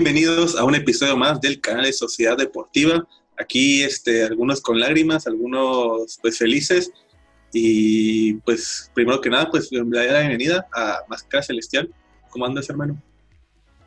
Bienvenidos 0.00 0.56
a 0.56 0.62
un 0.62 0.76
episodio 0.76 1.16
más 1.16 1.40
del 1.40 1.60
canal 1.60 1.84
de 1.84 1.92
Sociedad 1.92 2.36
Deportiva. 2.36 3.04
Aquí 3.36 3.82
este, 3.82 4.22
algunos 4.22 4.60
con 4.60 4.78
lágrimas, 4.78 5.26
algunos 5.26 6.20
pues 6.22 6.38
felices. 6.38 6.92
Y 7.52 8.34
pues 8.34 8.92
primero 8.94 9.20
que 9.20 9.28
nada, 9.28 9.50
pues 9.50 9.72
la 9.72 9.82
bienvenida 9.82 10.68
a 10.72 11.00
Máscara 11.08 11.42
Celestial. 11.42 11.92
¿Cómo 12.30 12.46
andas, 12.46 12.70
hermano? 12.70 12.96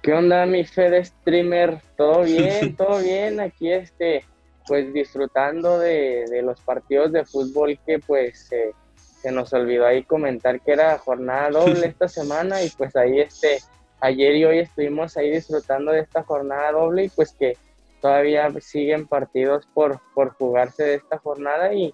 ¿Qué 0.01 0.11
onda, 0.11 0.45
mi 0.45 0.65
Fede 0.65 1.05
streamer? 1.05 1.81
¿Todo 1.95 2.23
bien? 2.25 2.75
¿Todo 2.75 2.99
bien? 3.01 3.39
Aquí 3.39 3.71
este, 3.71 4.25
pues 4.67 4.93
disfrutando 4.93 5.79
de, 5.79 6.41
los 6.43 6.59
partidos 6.59 7.13
de 7.13 7.23
fútbol 7.23 7.79
que 7.85 7.99
pues 7.99 8.51
eh, 8.51 8.73
se 9.21 9.31
nos 9.31 9.53
olvidó 9.53 9.87
ahí 9.87 10.03
comentar 10.03 10.59
que 10.59 10.73
era 10.73 10.97
jornada 10.97 11.51
doble 11.51 11.85
esta 11.87 12.09
semana 12.09 12.61
y 12.61 12.69
pues 12.71 12.97
ahí 12.97 13.21
este 13.21 13.59
ayer 14.01 14.35
y 14.35 14.45
hoy 14.45 14.59
estuvimos 14.59 15.15
ahí 15.15 15.31
disfrutando 15.31 15.91
de 15.91 16.01
esta 16.01 16.23
jornada 16.23 16.71
doble 16.71 17.05
y 17.05 17.09
pues 17.09 17.33
que 17.33 17.55
todavía 18.01 18.51
siguen 18.59 19.07
partidos 19.07 19.67
por, 19.73 20.01
por 20.15 20.31
jugarse 20.33 20.83
de 20.83 20.95
esta 20.95 21.19
jornada 21.19 21.73
y, 21.73 21.93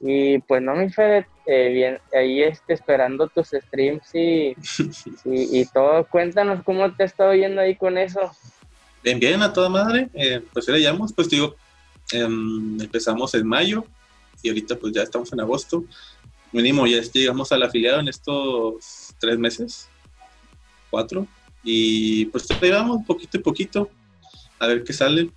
y 0.00 0.38
pues 0.38 0.62
no, 0.62 0.74
mi 0.74 0.88
Fede, 0.88 1.26
eh, 1.46 1.68
bien, 1.68 1.98
ahí 2.14 2.42
este, 2.42 2.72
esperando 2.72 3.28
tus 3.28 3.48
streams 3.48 4.14
y, 4.14 4.56
y, 5.24 5.66
todo. 5.66 6.06
Cuéntanos 6.06 6.62
cómo 6.64 6.90
te 6.94 7.04
estado 7.04 7.34
yendo 7.34 7.60
ahí 7.60 7.76
con 7.76 7.98
eso. 7.98 8.20
Bien, 9.04 9.20
bien, 9.20 9.42
a 9.42 9.52
toda 9.52 9.68
madre. 9.68 10.08
Eh, 10.14 10.42
pues 10.52 10.66
ya 10.66 10.72
le 10.72 10.80
llamamos, 10.80 11.12
pues 11.12 11.28
digo, 11.28 11.54
em, 12.12 12.80
empezamos 12.80 13.34
en 13.34 13.46
mayo 13.46 13.84
y 14.42 14.48
ahorita 14.48 14.76
pues 14.76 14.94
ya 14.94 15.02
estamos 15.02 15.30
en 15.32 15.40
agosto. 15.40 15.84
Mínimo 16.52 16.86
ya 16.86 17.02
llegamos 17.02 17.52
al 17.52 17.62
afiliado 17.62 18.00
en 18.00 18.08
estos 18.08 19.14
tres 19.20 19.38
meses 19.38 19.90
cuatro. 20.90 21.26
Y 21.62 22.26
pues 22.26 22.46
te 22.46 22.70
vamos 22.70 23.04
poquito 23.06 23.36
y 23.36 23.40
poquito 23.40 23.90
a 24.58 24.66
ver 24.66 24.84
qué 24.84 24.92
sale. 24.92 25.30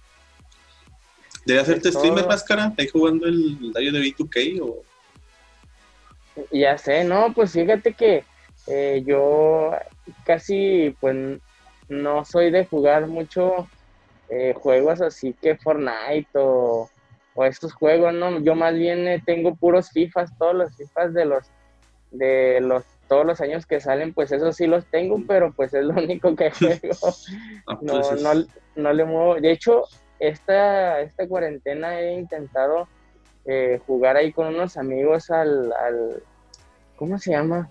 ¿Debe 1.46 1.60
hacerte 1.60 1.92
streamer 1.92 2.28
máscara? 2.28 2.74
¿Ahí 2.78 2.88
jugando 2.88 3.26
el 3.28 3.72
daño 3.74 3.92
de 3.92 4.00
B2K 4.00 4.62
o...? 4.62 4.84
Ya 6.52 6.78
sé, 6.78 7.04
no, 7.04 7.34
pues 7.34 7.52
fíjate 7.52 7.94
que 7.94 8.24
eh, 8.68 9.04
yo 9.06 9.72
casi 10.24 10.96
pues 11.00 11.40
no 11.90 12.24
soy 12.26 12.52
de 12.52 12.66
jugar 12.66 13.08
mucho 13.08 13.68
eh, 14.30 14.54
juegos 14.56 15.02
así 15.02 15.36
que 15.42 15.58
Fortnite 15.58 16.30
o, 16.36 16.90
o, 17.36 17.46
estos 17.46 17.74
juegos, 17.74 18.14
¿no? 18.14 18.40
Yo 18.40 18.56
más 18.56 18.76
bien 18.76 19.08
eh, 19.08 19.22
tengo 19.26 19.56
puros 19.56 19.90
FIFAs, 19.90 20.38
todos 20.38 20.56
los 20.56 20.76
FIFAs 20.78 21.14
de 21.14 21.26
los 21.26 21.48
de 22.12 22.60
los 22.62 22.84
todos 23.12 23.26
los 23.26 23.42
años 23.42 23.66
que 23.66 23.82
salen, 23.82 24.14
pues 24.14 24.32
eso 24.32 24.54
sí 24.54 24.68
los 24.68 24.86
tengo, 24.86 25.22
pero 25.28 25.52
pues 25.52 25.74
es 25.74 25.84
lo 25.84 25.94
único 26.02 26.34
que 26.34 26.50
juego. 26.52 26.96
Ah, 27.68 27.78
no, 27.82 28.00
pues 28.00 28.22
no, 28.22 28.32
no, 28.78 28.94
le 28.94 29.04
muevo. 29.04 29.36
De 29.36 29.52
hecho, 29.52 29.84
esta, 30.18 31.02
esta 31.02 31.28
cuarentena 31.28 32.00
he 32.00 32.14
intentado 32.14 32.88
eh, 33.44 33.82
jugar 33.86 34.16
ahí 34.16 34.32
con 34.32 34.48
unos 34.48 34.78
amigos 34.78 35.30
al, 35.30 35.74
al 35.74 36.24
¿cómo 36.96 37.18
se 37.18 37.32
llama? 37.32 37.70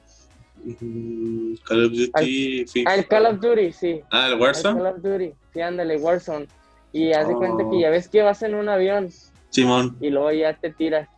Mm, 0.62 1.54
Call 1.64 1.86
of 1.86 1.92
Duty. 1.92 2.84
Al, 2.84 3.08
Call 3.08 3.24
of 3.24 3.40
Duty, 3.40 3.72
sí. 3.72 4.02
Ah, 4.10 4.28
el 4.28 4.38
Warzone. 4.38 4.78
Call 4.78 4.94
of 4.94 5.02
Duty, 5.02 5.32
sí, 5.54 5.60
ándale, 5.62 5.96
Warzone. 5.96 6.48
Y 6.92 7.14
haz 7.14 7.28
de 7.28 7.34
cuenta 7.34 7.62
que 7.62 7.76
oh. 7.76 7.80
ya 7.80 7.88
ves 7.88 8.10
que 8.10 8.20
vas 8.20 8.42
en 8.42 8.54
un 8.54 8.68
avión. 8.68 9.08
Simón. 9.48 9.96
Y 10.02 10.10
luego 10.10 10.32
ya 10.32 10.52
te 10.52 10.70
tiras. 10.70 11.08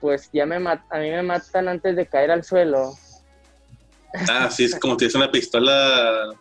Pues 0.00 0.30
ya 0.32 0.46
me 0.46 0.56
a 0.56 0.98
mí 0.98 1.10
me 1.10 1.22
matan 1.22 1.68
antes 1.68 1.94
de 1.94 2.06
caer 2.06 2.32
al 2.32 2.42
suelo 2.42 2.94
Ah, 4.28 4.50
sí, 4.50 4.64
es 4.64 4.78
como 4.78 4.96
tienes 4.96 5.14
una 5.14 5.30
pistola 5.30 6.34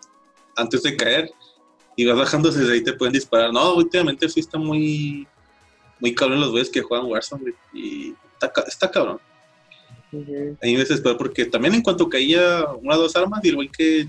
antes 0.55 0.83
de 0.83 0.95
caer 0.95 1.29
y 1.95 2.05
vas 2.05 2.17
bajando 2.17 2.51
desde 2.51 2.71
ahí 2.71 2.83
te 2.83 2.93
pueden 2.93 3.13
disparar. 3.13 3.51
No, 3.51 3.75
últimamente 3.75 4.29
sí 4.29 4.39
está 4.39 4.57
muy, 4.57 5.27
muy 5.99 6.13
cabrón 6.13 6.39
los 6.39 6.51
güeyes 6.51 6.69
que 6.69 6.81
juegan 6.81 7.07
Warzone 7.07 7.53
y 7.73 8.15
está, 8.67 8.91
cabrón. 8.91 9.19
A 10.13 10.65
mí 10.65 10.73
me 10.73 10.79
desespero 10.79 11.17
porque 11.17 11.45
también 11.45 11.73
en 11.73 11.81
cuanto 11.81 12.07
caía 12.07 12.63
una 12.81 12.95
o 12.95 12.99
dos 12.99 13.15
armas 13.15 13.43
y 13.43 13.49
el 13.49 13.55
güey 13.55 13.69
que, 13.69 14.07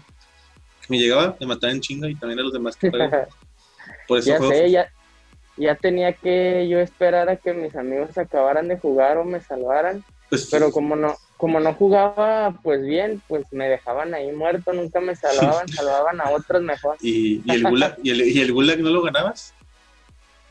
me 0.88 0.99
llegaba 0.99 1.37
me 1.38 1.47
mataban 1.47 1.77
en 1.77 1.83
chinga 1.83 2.09
y 2.09 2.15
también 2.15 2.38
a 2.38 2.43
los 2.43 2.53
demás 2.53 2.77
que 2.77 2.91
Por 4.06 4.19
eso 4.19 4.31
ya 4.31 4.38
sé, 4.38 4.71
ya, 4.71 4.93
ya 5.59 5.75
tenía 5.75 6.15
que 6.15 6.66
yo 6.69 6.78
esperar 6.78 7.28
a 7.28 7.37
que 7.37 7.53
mis 7.53 7.75
amigos 7.77 8.16
acabaran 8.16 8.69
de 8.69 8.78
jugar 8.78 9.19
o 9.19 9.25
me 9.25 9.41
salvaran. 9.41 10.03
Pues, 10.31 10.49
pero 10.50 10.71
como 10.71 10.97
no, 10.97 11.16
como 11.38 11.60
no 11.60 11.72
jugaba 11.72 12.53
pues 12.62 12.84
bien, 12.84 13.22
pues 13.28 13.47
me 13.53 13.69
dejaban 13.69 14.12
ahí 14.12 14.32
muerto, 14.32 14.72
nunca 14.72 15.00
me 15.00 15.15
salvaban, 15.15 15.69
salvaban 15.69 16.21
a 16.21 16.31
otros 16.31 16.60
mejor. 16.62 16.97
¿Y, 17.00 17.41
y 17.44 17.50
el, 17.54 17.62
gulag, 17.62 17.97
¿y, 18.03 18.10
el, 18.10 18.21
¿Y 18.22 18.41
el 18.41 18.53
Gulag 18.53 18.81
no 18.81 18.91
lo 18.91 19.03
ganabas? 19.03 19.54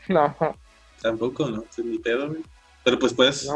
No. 0.08 0.34
Tampoco, 1.02 1.50
¿no? 1.50 1.64
Pues, 1.64 1.86
ni 1.86 1.98
pedo, 1.98 2.28
güey. 2.28 2.40
Pero 2.82 2.98
pues 2.98 3.12
puedes, 3.12 3.46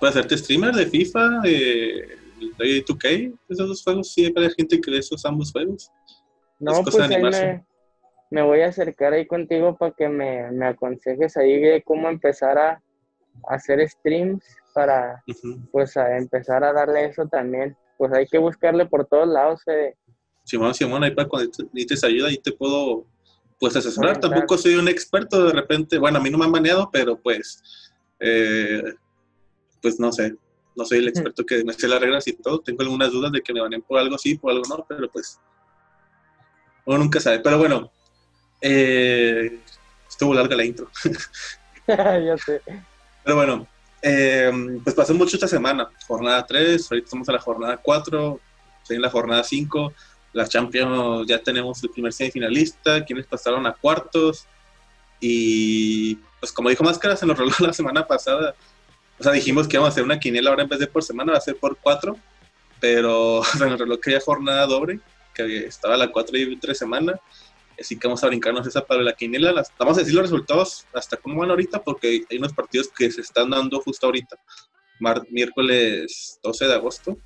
puedes 0.00 0.16
hacerte 0.16 0.36
streamer 0.36 0.74
de 0.74 0.86
FIFA, 0.86 1.38
de, 1.44 2.18
de 2.58 2.84
2K, 2.84 3.38
esos 3.48 3.68
dos 3.68 3.84
juegos, 3.84 4.12
sí, 4.12 4.34
hay 4.36 4.50
gente 4.56 4.80
que 4.80 4.90
de 4.90 4.98
esos 4.98 5.24
ambos 5.24 5.52
juegos. 5.52 5.92
No, 6.58 6.82
pues 6.82 6.98
ahí 6.98 7.22
me, 7.22 7.64
me, 8.30 8.42
voy 8.42 8.62
a 8.62 8.70
acercar 8.70 9.12
ahí 9.12 9.24
contigo 9.24 9.76
para 9.76 9.92
que 9.92 10.08
me, 10.08 10.50
me 10.50 10.66
aconsejes 10.66 11.36
ahí 11.36 11.60
de 11.60 11.80
cómo 11.84 12.08
empezar 12.08 12.58
a 12.58 12.82
hacer 13.48 13.86
streams 13.88 14.44
para 14.74 15.22
pues 15.72 15.96
a 15.96 16.16
empezar 16.16 16.62
a 16.64 16.72
darle 16.72 17.06
eso 17.06 17.26
también. 17.26 17.76
Pues 17.96 18.12
hay 18.12 18.26
que 18.26 18.38
buscarle 18.38 18.86
por 18.86 19.06
todos 19.06 19.28
lados. 19.28 19.60
Eh. 19.66 19.94
Simón, 20.44 20.74
Simón, 20.74 21.04
ahí 21.04 21.10
para 21.10 21.28
cuando 21.28 21.50
necesites 21.72 22.04
ayuda 22.04 22.30
y 22.30 22.38
te 22.38 22.52
puedo 22.52 23.06
pues 23.58 23.76
asesorar. 23.76 24.20
Tampoco 24.20 24.56
soy 24.56 24.76
un 24.76 24.88
experto 24.88 25.46
de 25.46 25.52
repente, 25.52 25.98
bueno, 25.98 26.18
a 26.18 26.22
mí 26.22 26.30
no 26.30 26.38
me 26.38 26.44
han 26.44 26.50
maneado, 26.50 26.90
pero 26.92 27.20
pues, 27.20 27.62
eh, 28.20 28.82
pues 29.82 29.98
no 29.98 30.12
sé, 30.12 30.36
no 30.76 30.84
soy 30.84 30.98
el 30.98 31.08
experto 31.08 31.44
que 31.44 31.64
me 31.64 31.72
sé 31.72 31.88
las 31.88 32.00
reglas 32.00 32.26
y 32.28 32.34
todo. 32.34 32.60
Tengo 32.60 32.82
algunas 32.82 33.10
dudas 33.10 33.32
de 33.32 33.40
que 33.40 33.52
me 33.52 33.60
baneen 33.60 33.82
por 33.82 33.98
algo 33.98 34.16
sí, 34.16 34.36
por 34.36 34.52
algo 34.52 34.62
no, 34.68 34.86
pero 34.88 35.08
pues 35.10 35.40
uno 36.86 36.98
nunca 36.98 37.18
sabe. 37.20 37.40
Pero 37.40 37.58
bueno, 37.58 37.90
eh, 38.60 39.60
estuvo 40.08 40.34
larga 40.34 40.56
la 40.56 40.64
intro. 40.64 40.88
ya 41.88 42.36
sé. 42.38 42.62
Pero 43.24 43.36
bueno, 43.36 43.66
eh, 44.02 44.50
pues 44.82 44.94
pasó 44.94 45.14
mucho 45.14 45.36
esta 45.36 45.48
semana. 45.48 45.88
Jornada 46.06 46.46
3, 46.46 46.90
ahorita 46.90 47.04
estamos 47.04 47.28
en 47.28 47.34
la 47.34 47.40
jornada 47.40 47.76
4, 47.76 48.40
estoy 48.82 48.96
en 48.96 49.02
la 49.02 49.10
jornada 49.10 49.44
5. 49.44 49.92
Las 50.32 50.50
Champions 50.50 51.26
ya 51.26 51.38
tenemos 51.42 51.82
el 51.82 51.90
primer 51.90 52.12
semifinalista, 52.12 53.04
quienes 53.04 53.26
pasaron 53.26 53.66
a 53.66 53.72
cuartos. 53.72 54.46
Y 55.20 56.16
pues 56.40 56.52
como 56.52 56.68
dijo 56.68 56.84
Máscara, 56.84 57.16
se 57.16 57.26
nos 57.26 57.36
roló 57.38 57.52
la 57.60 57.72
semana 57.72 58.06
pasada. 58.06 58.54
O 59.18 59.22
sea, 59.22 59.32
dijimos 59.32 59.66
que 59.66 59.76
íbamos 59.76 59.90
a 59.90 59.92
hacer 59.92 60.04
una 60.04 60.20
quiniela 60.20 60.50
ahora 60.50 60.62
en 60.62 60.68
vez 60.68 60.78
de 60.78 60.86
por 60.86 61.02
semana, 61.02 61.32
va 61.32 61.38
a 61.38 61.42
ser 61.42 61.56
por 61.56 61.76
cuatro. 61.76 62.16
Pero 62.80 63.42
se 63.58 63.66
nos 63.66 63.78
roló 63.78 64.00
que 64.00 64.10
había 64.10 64.20
jornada 64.20 64.66
doble, 64.66 65.00
que 65.34 65.66
estaba 65.66 65.96
la 65.96 66.08
4 66.08 66.36
y 66.38 66.56
3 66.56 66.78
semanas. 66.78 67.20
Así 67.80 67.98
que 67.98 68.08
vamos 68.08 68.22
a 68.24 68.26
brincarnos 68.26 68.66
esa 68.66 68.84
para 68.84 69.02
la 69.02 69.12
quiniela. 69.12 69.52
Las, 69.52 69.72
vamos 69.78 69.96
a 69.96 70.00
decir 70.00 70.14
los 70.14 70.24
resultados 70.24 70.86
hasta 70.92 71.16
cómo 71.16 71.40
van 71.40 71.50
ahorita, 71.50 71.82
porque 71.82 72.24
hay 72.28 72.38
unos 72.38 72.52
partidos 72.52 72.88
que 72.88 73.10
se 73.10 73.20
están 73.20 73.50
dando 73.50 73.80
justo 73.80 74.06
ahorita. 74.06 74.36
miércoles 75.30 76.38
12 76.42 76.66
de 76.66 76.74
agosto. 76.74 77.16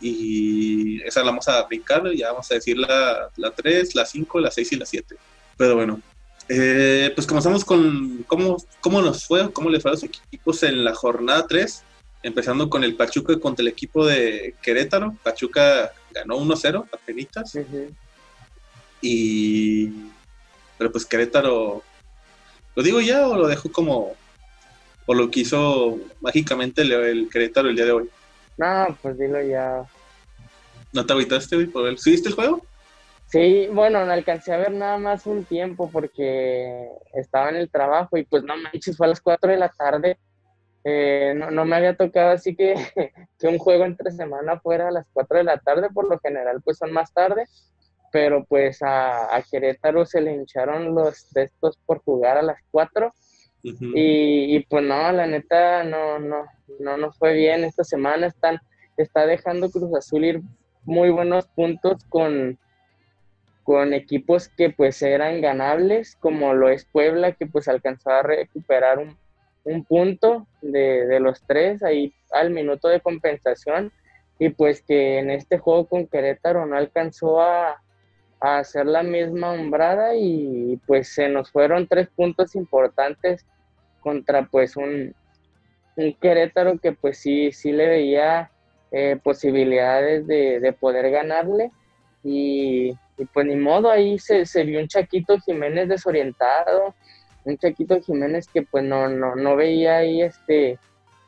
Y 0.00 1.00
esa 1.02 1.20
la 1.20 1.26
vamos 1.26 1.48
a 1.48 1.62
brincar. 1.64 2.02
Ya 2.14 2.32
vamos 2.32 2.50
a 2.50 2.54
decir 2.54 2.76
la, 2.76 3.30
la 3.36 3.50
3, 3.50 3.94
la 3.94 4.04
5, 4.04 4.40
la 4.40 4.50
6 4.50 4.72
y 4.72 4.76
la 4.76 4.86
7. 4.86 5.16
Pero 5.56 5.76
bueno, 5.76 6.00
eh, 6.48 7.10
pues 7.14 7.26
comenzamos 7.26 7.64
con 7.64 8.24
cómo, 8.26 8.56
cómo 8.80 9.00
nos 9.00 9.24
fue, 9.26 9.50
cómo 9.52 9.70
les 9.70 9.82
fue 9.82 9.92
a 9.92 9.94
los 9.94 10.02
equipos 10.02 10.62
en 10.64 10.84
la 10.84 10.94
jornada 10.94 11.46
3. 11.46 11.84
Empezando 12.24 12.68
con 12.68 12.84
el 12.84 12.94
Pachuca 12.94 13.38
contra 13.40 13.62
el 13.62 13.68
equipo 13.68 14.06
de 14.06 14.54
Querétaro. 14.62 15.16
Pachuca 15.22 15.92
ganó 16.12 16.38
1-0, 16.38 16.86
apenas. 16.92 17.56
Y. 19.02 19.88
Pero 20.78 20.90
pues 20.90 21.04
Querétaro. 21.04 21.82
¿Lo 22.74 22.82
digo 22.82 23.00
ya 23.00 23.26
o 23.28 23.36
lo 23.36 23.48
dejo 23.48 23.70
como. 23.70 24.12
o 25.04 25.14
lo 25.14 25.30
quiso 25.30 25.98
mágicamente 26.20 26.82
el, 26.82 27.28
Querétaro 27.30 27.68
el 27.68 27.76
día 27.76 27.84
de 27.84 27.92
hoy? 27.92 28.10
No, 28.56 28.96
pues 29.02 29.18
dilo 29.18 29.42
ya. 29.42 29.84
¿No 30.92 31.04
te 31.04 31.12
agüitaste, 31.12 31.56
güey, 31.56 31.66
por 31.66 31.98
¿Sí 31.98 32.12
viste 32.12 32.28
el 32.28 32.34
juego? 32.34 32.62
Sí, 33.26 33.66
bueno, 33.72 34.04
no 34.04 34.12
alcancé 34.12 34.52
a 34.52 34.58
ver 34.58 34.72
nada 34.72 34.98
más 34.98 35.26
un 35.26 35.44
tiempo 35.44 35.90
porque 35.90 36.86
estaba 37.14 37.48
en 37.48 37.56
el 37.56 37.70
trabajo 37.70 38.18
y 38.18 38.24
pues 38.24 38.44
no 38.44 38.54
manches, 38.58 38.96
fue 38.96 39.06
a 39.06 39.10
las 39.10 39.22
4 39.22 39.50
de 39.50 39.56
la 39.56 39.70
tarde. 39.70 40.18
Eh, 40.84 41.32
no, 41.34 41.50
no, 41.50 41.64
me 41.64 41.76
había 41.76 41.96
tocado 41.96 42.32
así 42.32 42.54
que, 42.54 42.74
que 43.38 43.48
un 43.48 43.56
juego 43.56 43.84
entre 43.84 44.10
semana 44.10 44.60
fuera 44.60 44.88
a 44.88 44.90
las 44.90 45.06
4 45.14 45.38
de 45.38 45.44
la 45.44 45.56
tarde, 45.58 45.88
por 45.94 46.08
lo 46.08 46.18
general 46.18 46.60
pues 46.62 46.76
son 46.76 46.92
más 46.92 47.12
tarde 47.14 47.46
pero 48.12 48.44
pues 48.44 48.78
a, 48.82 49.42
Querétaro 49.50 50.04
se 50.04 50.20
le 50.20 50.34
hincharon 50.34 50.94
los 50.94 51.26
textos 51.30 51.78
por 51.86 52.02
jugar 52.04 52.36
a 52.36 52.42
las 52.42 52.58
4 52.70 53.12
y, 53.64 54.60
pues 54.66 54.84
no, 54.84 55.12
la 55.12 55.26
neta 55.26 55.84
no, 55.84 56.18
no, 56.18 56.44
no 56.80 56.96
nos 56.96 57.16
fue 57.16 57.32
bien. 57.32 57.62
Esta 57.64 57.84
semana, 57.84 58.26
están, 58.26 58.58
está 58.96 59.24
dejando 59.24 59.70
Cruz 59.70 59.94
Azul 59.94 60.24
ir 60.24 60.42
muy 60.84 61.10
buenos 61.10 61.46
puntos 61.46 62.04
con, 62.08 62.58
con 63.62 63.94
equipos 63.94 64.48
que 64.48 64.70
pues 64.70 65.00
eran 65.00 65.40
ganables, 65.40 66.16
como 66.16 66.54
lo 66.54 66.70
es 66.70 66.84
Puebla, 66.86 67.32
que 67.32 67.46
pues 67.46 67.68
alcanzó 67.68 68.10
a 68.10 68.24
recuperar 68.24 68.98
un, 68.98 69.16
punto 69.84 70.48
de, 70.60 71.06
de, 71.06 71.20
los 71.20 71.40
tres 71.46 71.84
ahí 71.84 72.12
al 72.32 72.50
minuto 72.50 72.88
de 72.88 73.00
compensación. 73.00 73.92
Y 74.40 74.48
pues 74.48 74.82
que 74.82 75.18
en 75.18 75.30
este 75.30 75.58
juego 75.58 75.86
con 75.86 76.08
Querétaro 76.08 76.66
no 76.66 76.76
alcanzó 76.76 77.40
a, 77.40 77.80
a 78.42 78.58
hacer 78.58 78.86
la 78.86 79.04
misma 79.04 79.52
hombrada 79.52 80.16
y 80.16 80.78
pues 80.86 81.08
se 81.08 81.28
nos 81.28 81.50
fueron 81.52 81.86
tres 81.86 82.08
puntos 82.08 82.56
importantes 82.56 83.46
contra 84.00 84.46
pues 84.46 84.76
un, 84.76 85.14
un 85.96 86.14
Querétaro 86.14 86.78
que 86.78 86.92
pues 86.92 87.18
sí, 87.18 87.52
sí 87.52 87.70
le 87.70 87.86
veía 87.86 88.50
eh, 88.90 89.16
posibilidades 89.22 90.26
de, 90.26 90.74
poder 90.78 91.10
ganarle 91.12 91.70
y, 92.24 92.92
pues 93.32 93.46
ni 93.46 93.56
modo, 93.56 93.90
ahí 93.90 94.18
se, 94.18 94.44
se, 94.44 94.64
vio 94.64 94.80
un 94.80 94.88
Chaquito 94.88 95.38
Jiménez 95.38 95.88
desorientado, 95.88 96.94
un 97.44 97.56
Chaquito 97.58 98.00
Jiménez 98.00 98.48
que 98.48 98.62
pues 98.62 98.82
no, 98.82 99.08
no, 99.08 99.36
no 99.36 99.54
veía 99.54 99.98
ahí 99.98 100.22
este, 100.22 100.78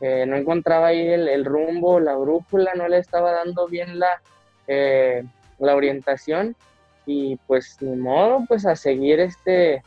eh, 0.00 0.26
no 0.26 0.36
encontraba 0.36 0.88
ahí 0.88 1.06
el, 1.08 1.44
rumbo, 1.44 2.00
la 2.00 2.16
brújula, 2.16 2.74
no 2.74 2.88
le 2.88 2.98
estaba 2.98 3.30
dando 3.32 3.68
bien 3.68 4.00
la, 4.00 4.20
eh, 4.66 5.22
la 5.60 5.76
orientación 5.76 6.56
y 7.06 7.36
pues 7.46 7.76
ni 7.80 7.96
modo, 7.96 8.44
pues 8.48 8.66
a 8.66 8.76
seguir 8.76 9.20
este, 9.20 9.82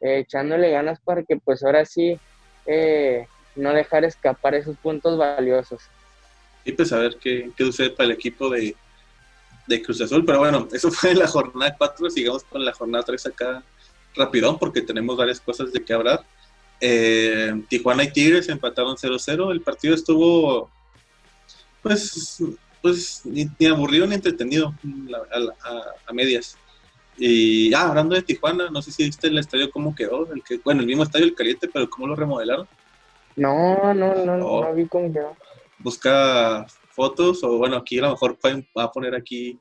echándole 0.00 0.70
ganas 0.70 1.00
para 1.00 1.22
que 1.22 1.36
pues 1.36 1.62
ahora 1.62 1.84
sí 1.84 2.18
no 3.56 3.72
dejar 3.72 4.04
escapar 4.04 4.54
esos 4.54 4.76
puntos 4.76 5.18
valiosos. 5.18 5.82
Y 6.64 6.72
pues 6.72 6.92
a 6.92 6.98
ver 6.98 7.16
qué, 7.16 7.50
qué 7.56 7.64
sucede 7.64 7.90
para 7.90 8.06
el 8.06 8.12
equipo 8.12 8.50
de, 8.50 8.74
Cruz 9.82 10.00
Azul. 10.00 10.24
Pero 10.24 10.38
bueno, 10.38 10.68
eso 10.72 10.90
fue 10.90 11.14
la 11.14 11.26
jornada 11.26 11.74
4. 11.76 12.10
Sigamos 12.10 12.44
con 12.44 12.64
la 12.64 12.72
jornada 12.72 13.04
3 13.04 13.26
acá 13.26 13.62
rapidón 14.14 14.58
porque 14.58 14.82
tenemos 14.82 15.16
varias 15.16 15.40
cosas 15.40 15.72
de 15.72 15.84
qué 15.84 15.92
hablar. 15.92 16.24
Eh, 16.80 17.62
Tijuana 17.68 18.04
y 18.04 18.12
Tigres 18.12 18.48
empataron 18.48 18.96
0-0. 18.96 19.50
El 19.50 19.60
partido 19.60 19.94
estuvo, 19.94 20.70
pues, 21.82 22.42
pues 22.82 23.22
ni, 23.24 23.48
aburrido 23.66 24.06
ni 24.06 24.14
entretenido 24.14 24.74
a, 26.06 26.12
medias. 26.12 26.56
Y 27.16 27.74
ah, 27.74 27.88
hablando 27.88 28.14
de 28.14 28.22
Tijuana, 28.22 28.70
no 28.70 28.80
sé 28.80 28.92
si 28.92 29.04
viste 29.04 29.26
el 29.26 29.38
estadio 29.38 29.70
cómo 29.70 29.94
quedó. 29.94 30.32
El 30.32 30.42
que, 30.42 30.58
bueno, 30.58 30.80
el 30.80 30.86
mismo 30.86 31.02
estadio, 31.02 31.26
el 31.26 31.34
caliente, 31.34 31.68
pero 31.72 31.90
cómo 31.90 32.06
lo 32.06 32.14
remodelaron. 32.14 32.68
No, 33.36 33.92
no, 33.94 34.14
no, 34.14 34.36
no, 34.36 34.46
oh. 34.46 34.74
vi 34.74 34.86
cómo 34.86 35.12
quedó. 35.12 35.36
Busca 35.78 36.66
fotos, 36.90 37.42
o 37.42 37.58
bueno, 37.58 37.76
aquí 37.76 37.98
a 37.98 38.02
lo 38.02 38.10
mejor 38.10 38.38
va 38.76 38.84
a 38.84 38.92
poner 38.92 39.14
aquí 39.14 39.58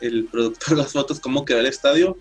el 0.00 0.26
productor 0.26 0.76
las 0.78 0.92
fotos, 0.92 1.20
cómo 1.20 1.44
quedó 1.44 1.60
el 1.60 1.66
estadio. 1.66 2.16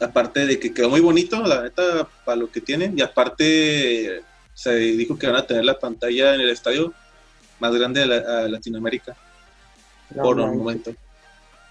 Aparte 0.00 0.46
de 0.46 0.58
que 0.58 0.72
quedó 0.72 0.88
muy 0.88 1.00
bonito, 1.00 1.40
la 1.42 1.62
neta, 1.62 2.08
para 2.24 2.36
lo 2.36 2.50
que 2.50 2.60
tienen. 2.60 2.98
Y 2.98 3.02
aparte, 3.02 4.22
se 4.54 4.74
dijo 4.74 5.18
que 5.18 5.26
van 5.26 5.36
a 5.36 5.46
tener 5.46 5.64
la 5.64 5.78
pantalla 5.78 6.34
en 6.34 6.40
el 6.40 6.50
estadio 6.50 6.92
más 7.60 7.74
grande 7.74 8.00
de 8.00 8.48
Latinoamérica. 8.48 9.16
Por 10.14 10.38
un 10.40 10.58
momento. 10.58 10.92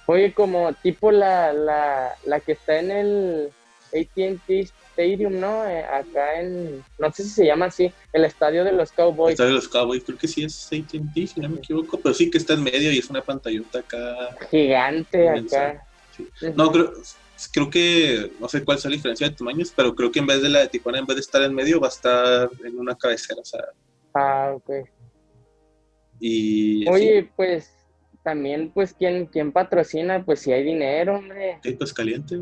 Oye, 0.07 0.33
como 0.33 0.73
tipo 0.73 1.11
la, 1.11 1.53
la, 1.53 2.15
la 2.25 2.39
que 2.39 2.53
está 2.53 2.79
en 2.79 2.91
el 2.91 3.51
ATT 3.93 4.71
Stadium, 4.91 5.39
¿no? 5.39 5.65
Eh, 5.65 5.83
acá 5.83 6.39
en, 6.39 6.83
no 6.99 7.11
sé 7.11 7.23
si 7.23 7.29
se 7.29 7.45
llama 7.45 7.67
así, 7.67 7.91
el 8.13 8.25
estadio 8.25 8.63
de 8.63 8.73
los 8.73 8.91
Cowboys. 8.91 9.29
El 9.29 9.33
estadio 9.33 9.49
de 9.49 9.55
los 9.55 9.67
Cowboys, 9.67 10.03
creo 10.03 10.17
que 10.17 10.27
sí 10.27 10.43
es 10.43 10.67
AT&T, 10.67 11.27
si 11.27 11.39
no 11.39 11.49
me 11.49 11.57
equivoco, 11.57 11.99
pero 11.99 12.13
sí 12.13 12.29
que 12.29 12.37
está 12.37 12.53
en 12.53 12.63
medio 12.63 12.91
y 12.91 12.97
es 12.97 13.09
una 13.09 13.21
pantallota 13.21 13.79
acá. 13.79 14.37
Gigante 14.49 15.29
acá. 15.29 15.87
No, 16.55 16.71
creo, 16.71 16.93
creo 17.53 17.69
que, 17.69 18.31
no 18.39 18.47
sé 18.47 18.63
cuál 18.63 18.77
es 18.77 18.85
la 18.85 18.91
diferencia 18.91 19.29
de 19.29 19.35
tamaños, 19.35 19.71
pero 19.75 19.95
creo 19.95 20.11
que 20.11 20.19
en 20.19 20.27
vez 20.27 20.41
de 20.41 20.49
la 20.49 20.59
de 20.59 20.67
Tijuana, 20.67 20.99
en 20.99 21.05
vez 21.05 21.15
de 21.15 21.21
estar 21.21 21.41
en 21.41 21.53
medio, 21.53 21.79
va 21.79 21.87
a 21.87 21.91
estar 21.91 22.49
en 22.63 22.77
una 22.77 22.95
cabecera, 22.95 23.41
o 23.41 23.45
sea. 23.45 23.63
Ah, 24.13 24.53
ok. 24.55 24.87
Y, 26.19 26.87
Oye, 26.87 27.31
pues 27.35 27.73
también, 28.23 28.71
pues, 28.71 28.93
¿quién, 28.93 29.25
¿quién 29.25 29.51
patrocina? 29.51 30.23
Pues 30.23 30.41
si 30.41 30.51
hay 30.51 30.63
dinero, 30.63 31.17
hombre. 31.17 31.59
Sí, 31.63 31.73
pues 31.73 31.93
caliente. 31.93 32.41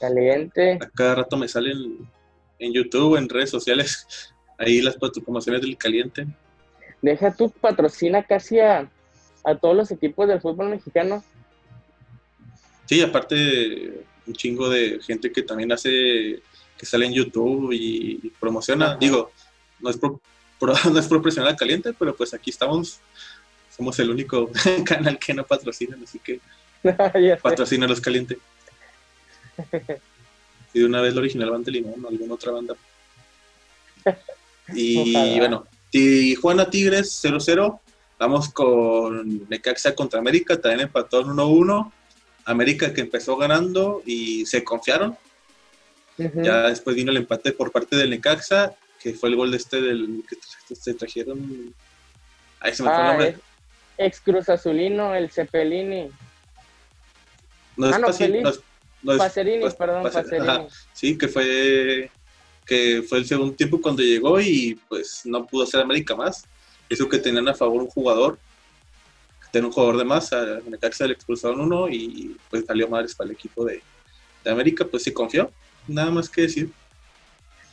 Caliente. 0.00 0.78
A 0.80 0.90
cada 0.90 1.16
rato 1.16 1.36
me 1.36 1.48
salen 1.48 2.08
en 2.58 2.72
YouTube, 2.72 3.16
en 3.16 3.28
redes 3.28 3.50
sociales, 3.50 4.06
ahí 4.58 4.80
las 4.80 4.96
promociones 4.96 5.62
del 5.62 5.76
caliente. 5.76 6.26
Deja 7.00 7.34
tu 7.34 7.50
patrocina 7.50 8.22
casi 8.22 8.60
a, 8.60 8.88
todos 9.60 9.76
los 9.76 9.90
equipos 9.90 10.28
del 10.28 10.40
fútbol 10.40 10.70
mexicano. 10.70 11.24
Sí, 12.86 13.00
aparte 13.00 14.04
un 14.24 14.34
chingo 14.34 14.68
de 14.68 15.00
gente 15.02 15.32
que 15.32 15.42
también 15.42 15.72
hace, 15.72 16.40
que 16.78 16.86
sale 16.86 17.06
en 17.06 17.12
YouTube 17.12 17.72
y, 17.72 18.32
promociona. 18.38 18.96
Digo, 18.96 19.32
no 19.80 19.90
es, 19.90 19.96
pro, 19.96 20.20
no 20.92 20.98
es 20.98 21.08
profesional 21.08 21.56
caliente, 21.56 21.92
pero 21.92 22.14
pues 22.14 22.32
aquí 22.34 22.50
estamos. 22.50 23.00
Somos 23.76 23.98
el 23.98 24.10
único 24.10 24.50
canal 24.84 25.18
que 25.18 25.34
no 25.34 25.44
patrocina, 25.44 25.96
así 26.02 26.18
que 26.18 26.40
patrocina 27.42 27.86
los 27.86 28.00
calientes 28.00 28.38
y 30.74 30.80
de 30.80 30.86
una 30.86 31.00
vez 31.00 31.14
la 31.14 31.20
original 31.20 31.50
banda 31.50 31.70
Limón 31.70 32.04
o 32.04 32.08
alguna 32.08 32.34
otra 32.34 32.52
banda. 32.52 32.74
Y 34.74 35.38
bueno, 35.38 35.66
Tijuana 35.90 36.70
Tigres 36.70 37.22
0-0. 37.22 37.78
Vamos 38.18 38.48
con 38.50 39.48
Necaxa 39.48 39.94
contra 39.94 40.20
América, 40.20 40.60
también 40.60 40.86
empató 40.86 41.20
en 41.20 41.28
1-1. 41.28 41.92
América 42.44 42.92
que 42.92 43.02
empezó 43.02 43.36
ganando 43.36 44.02
y 44.06 44.46
se 44.46 44.64
confiaron. 44.64 45.16
Ya 46.16 46.68
después 46.68 46.94
vino 46.96 47.10
el 47.10 47.16
empate 47.18 47.52
por 47.52 47.72
parte 47.72 47.96
del 47.96 48.10
Necaxa, 48.10 48.74
que 49.00 49.14
fue 49.14 49.28
el 49.28 49.36
gol 49.36 49.50
de 49.50 49.56
este 49.56 49.80
del 49.80 50.24
que 50.28 50.74
se 50.74 50.94
trajeron. 50.94 51.74
Ahí 52.60 52.74
se 52.74 52.82
me 52.82 52.90
fue 52.90 53.00
el 53.00 53.06
nombre. 53.06 53.36
Ex 53.98 54.20
Cruz 54.20 54.48
Azulino, 54.48 55.14
el 55.14 55.30
Cepelini. 55.30 56.08
No 57.76 57.88
es, 57.88 57.94
ah, 57.94 57.98
no, 57.98 58.06
Pacerini, 59.18 59.70
perdón, 59.70 60.02
Pacerini. 60.04 60.66
sí, 60.92 61.18
que 61.18 61.28
fue 61.28 62.10
que 62.66 63.02
fue 63.02 63.18
el 63.18 63.26
segundo 63.26 63.54
tiempo 63.54 63.80
cuando 63.80 64.02
llegó 64.02 64.40
y 64.40 64.78
pues 64.88 65.22
no 65.24 65.44
pudo 65.46 65.64
hacer 65.64 65.80
América 65.80 66.14
más. 66.14 66.44
Eso 66.88 67.08
que 67.08 67.18
tenían 67.18 67.48
a 67.48 67.54
favor 67.54 67.82
un 67.82 67.88
jugador, 67.88 68.38
tener 69.50 69.66
un 69.66 69.72
jugador 69.72 69.98
de 69.98 70.04
más, 70.04 70.32
a 70.32 70.60
Necaxa 70.68 71.06
le 71.06 71.14
expulsaron 71.14 71.60
uno 71.60 71.88
y 71.88 72.36
pues 72.50 72.64
salió 72.66 72.88
madres 72.88 73.14
para 73.14 73.30
el 73.30 73.36
equipo 73.36 73.64
de, 73.64 73.82
América, 74.44 74.84
pues 74.84 75.04
se 75.04 75.14
confió, 75.14 75.52
nada 75.86 76.10
más 76.10 76.28
que 76.28 76.42
decir. 76.42 76.70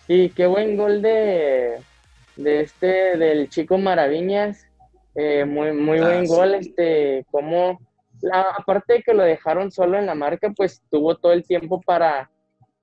Y 0.08 0.30
qué 0.30 0.46
buen 0.46 0.78
gol 0.78 1.02
de, 1.02 1.80
de 2.36 2.62
este, 2.62 3.18
del 3.18 3.50
chico 3.50 3.80
Maraviñas, 3.80 4.66
eh, 5.16 5.46
muy, 5.46 5.72
muy 5.74 6.00
buen 6.00 6.24
ah, 6.24 6.28
gol, 6.28 6.56
este, 6.56 7.26
como 7.32 7.80
aparte 8.32 8.94
de 8.94 9.04
que 9.04 9.14
lo 9.14 9.24
dejaron 9.24 9.72
solo 9.72 9.98
en 9.98 10.06
la 10.06 10.16
marca, 10.16 10.52
pues 10.56 10.82
tuvo 10.90 11.16
todo 11.16 11.32
el 11.32 11.46
tiempo 11.46 11.82
para, 11.82 12.30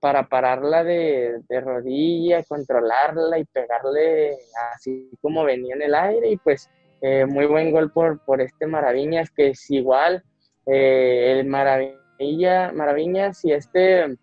para 0.00 0.28
pararla 0.28 0.84
de, 0.84 1.40
rodilla, 1.48 2.42
controlarla 2.44 3.38
y 3.38 3.44
pegarle 3.44 4.36
así 4.74 5.10
como 5.20 5.44
venía 5.44 5.74
en 5.74 5.82
el 5.82 5.94
aire. 5.94 6.30
Y 6.30 6.36
pues 6.36 6.70
eh, 7.02 7.26
muy 7.26 7.46
buen 7.46 7.70
gol 7.70 7.90
por, 7.90 8.20
por 8.24 8.40
este 8.40 8.66
Maraviñas, 8.66 9.30
que 9.30 9.48
es 9.48 9.70
igual. 9.70 10.22
Eh, 10.66 11.32
el 11.32 11.46
Maravilla, 11.46 12.72
Maraviñas 12.72 13.44
y 13.44 13.52
este 13.52 14.16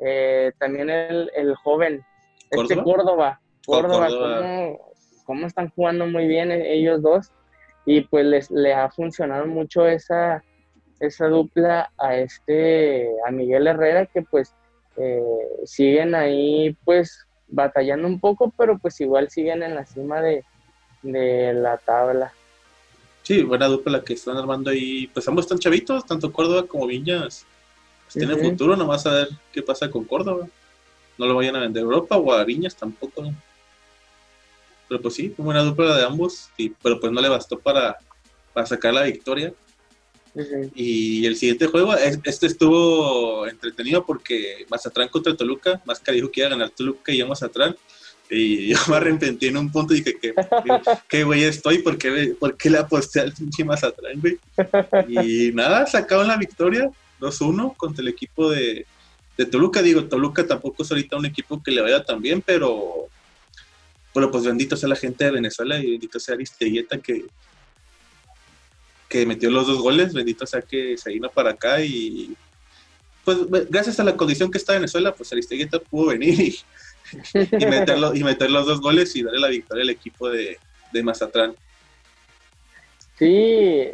eh, 0.00 0.52
también 0.58 0.90
el, 0.90 1.54
joven, 1.56 2.04
este 2.50 2.82
Córdoba. 2.82 3.40
Córdoba, 3.66 4.08
¿cómo, 5.24 5.46
están 5.46 5.70
jugando 5.70 6.06
muy 6.06 6.26
bien 6.26 6.50
ellos 6.52 7.02
dos? 7.02 7.32
Y 7.90 8.02
pues 8.02 8.26
les, 8.26 8.50
le 8.50 8.74
ha 8.74 8.90
funcionado 8.90 9.46
mucho 9.46 9.88
esa, 9.88 10.44
esa 11.00 11.26
dupla 11.28 11.90
a 11.96 12.16
este, 12.16 13.08
a 13.26 13.30
Miguel 13.30 13.66
Herrera, 13.66 14.04
que 14.04 14.20
pues 14.20 14.52
eh, 14.98 15.22
siguen 15.64 16.14
ahí 16.14 16.76
pues 16.84 17.26
batallando 17.48 18.06
un 18.06 18.20
poco, 18.20 18.52
pero 18.58 18.76
pues 18.76 19.00
igual 19.00 19.30
siguen 19.30 19.62
en 19.62 19.74
la 19.74 19.86
cima 19.86 20.20
de, 20.20 20.44
la 21.02 21.78
tabla. 21.78 22.30
Sí, 23.22 23.42
buena 23.42 23.68
dupla 23.68 24.04
que 24.04 24.12
están 24.12 24.36
armando 24.36 24.68
ahí, 24.68 25.06
pues 25.06 25.26
ambos 25.26 25.46
están 25.46 25.58
chavitos, 25.58 26.04
tanto 26.04 26.30
Córdoba 26.30 26.66
como 26.66 26.86
Viñas. 26.86 27.46
Pues 28.04 28.26
tienen 28.26 28.38
futuro, 28.38 28.76
nomás 28.76 29.06
a 29.06 29.14
ver 29.14 29.28
qué 29.50 29.62
pasa 29.62 29.90
con 29.90 30.04
Córdoba. 30.04 30.46
No 31.16 31.24
lo 31.24 31.36
vayan 31.36 31.56
a 31.56 31.60
vender 31.60 31.80
a 31.82 31.86
Europa 31.86 32.18
o 32.18 32.32
a 32.34 32.44
Viñas 32.44 32.76
tampoco. 32.76 33.32
Pero 34.88 35.00
pues 35.02 35.14
sí, 35.14 35.34
buena 35.36 35.62
dupla 35.62 35.96
de 35.96 36.04
ambos, 36.04 36.48
y, 36.56 36.70
pero 36.70 36.98
pues 36.98 37.12
no 37.12 37.20
le 37.20 37.28
bastó 37.28 37.58
para, 37.58 37.98
para 38.52 38.66
sacar 38.66 38.94
la 38.94 39.02
victoria. 39.04 39.52
Y 40.74 41.26
el 41.26 41.36
siguiente 41.36 41.66
juego, 41.66 41.94
este 41.96 42.46
estuvo 42.46 43.46
entretenido 43.46 44.04
porque 44.06 44.66
Mazatrán 44.70 45.08
contra 45.08 45.36
Toluca, 45.36 45.82
Máscara 45.84 46.14
dijo 46.14 46.30
que 46.30 46.40
iba 46.40 46.46
a 46.46 46.50
ganar 46.50 46.70
Toluca 46.70 47.12
y 47.12 47.18
yo 47.18 47.26
Mazatrán. 47.26 47.76
Y 48.30 48.68
yo 48.74 48.76
me 48.88 48.96
arrepentí 48.96 49.46
en 49.46 49.56
un 49.56 49.72
punto 49.72 49.94
y 49.94 50.00
dije, 50.00 50.18
que 50.18 50.34
qué 51.08 51.24
güey 51.24 51.44
estoy? 51.44 51.78
¿Por 51.78 51.98
qué, 51.98 52.36
¿Por 52.38 52.56
qué 52.56 52.70
le 52.70 52.78
aposté 52.78 53.20
al 53.20 53.32
pinche 53.32 53.64
Mazatrán, 53.64 54.20
güey? 54.20 54.38
Y 55.08 55.52
nada, 55.52 55.86
sacaron 55.86 56.28
la 56.28 56.36
victoria. 56.36 56.90
2-1 57.20 57.76
contra 57.76 58.02
el 58.02 58.08
equipo 58.08 58.50
de, 58.50 58.86
de 59.36 59.46
Toluca. 59.46 59.82
Digo, 59.82 60.04
Toluca 60.04 60.46
tampoco 60.46 60.82
es 60.82 60.90
ahorita 60.90 61.16
un 61.16 61.26
equipo 61.26 61.60
que 61.62 61.72
le 61.72 61.80
vaya 61.80 62.04
tan 62.04 62.22
bien, 62.22 62.42
pero, 62.42 63.08
pero 64.18 64.32
pues 64.32 64.42
bendito 64.42 64.76
sea 64.76 64.88
la 64.88 64.96
gente 64.96 65.26
de 65.26 65.30
Venezuela 65.30 65.78
y 65.78 65.92
bendito 65.92 66.18
sea 66.18 66.34
Aristeguieta 66.34 66.98
que, 66.98 67.26
que 69.08 69.24
metió 69.24 69.48
los 69.48 69.68
dos 69.68 69.78
goles, 69.78 70.12
bendito 70.12 70.44
sea 70.44 70.60
que 70.60 70.98
se 70.98 71.10
vino 71.10 71.30
para 71.30 71.50
acá 71.50 71.80
y 71.80 72.34
pues 73.24 73.38
gracias 73.70 74.00
a 74.00 74.02
la 74.02 74.16
condición 74.16 74.50
que 74.50 74.58
está 74.58 74.72
Venezuela, 74.72 75.14
pues 75.14 75.32
Aristeguieta 75.32 75.78
pudo 75.78 76.08
venir 76.08 76.34
y, 76.40 76.58
y, 77.32 78.24
meter 78.24 78.50
los 78.50 78.66
dos 78.66 78.80
goles 78.80 79.14
y 79.14 79.22
darle 79.22 79.38
la 79.38 79.46
victoria 79.46 79.84
al 79.84 79.90
equipo 79.90 80.28
de, 80.28 80.58
de 80.92 81.02
Mazatlán. 81.04 81.54
Sí, 83.20 83.84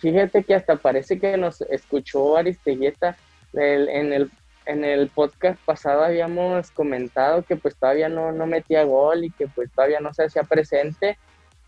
fíjate 0.00 0.44
que 0.44 0.54
hasta 0.54 0.76
parece 0.76 1.20
que 1.20 1.36
nos 1.36 1.60
escuchó 1.60 2.38
Aristeguieta 2.38 3.18
en 3.52 4.14
el 4.14 4.30
en 4.66 4.84
el 4.84 5.08
podcast 5.08 5.58
pasado 5.64 6.04
habíamos 6.04 6.70
comentado 6.70 7.42
que 7.42 7.56
pues 7.56 7.76
todavía 7.76 8.08
no, 8.08 8.32
no 8.32 8.46
metía 8.46 8.84
gol 8.84 9.24
y 9.24 9.30
que 9.30 9.46
pues 9.48 9.70
todavía 9.72 10.00
no 10.00 10.12
se 10.14 10.24
hacía 10.24 10.44
presente 10.44 11.18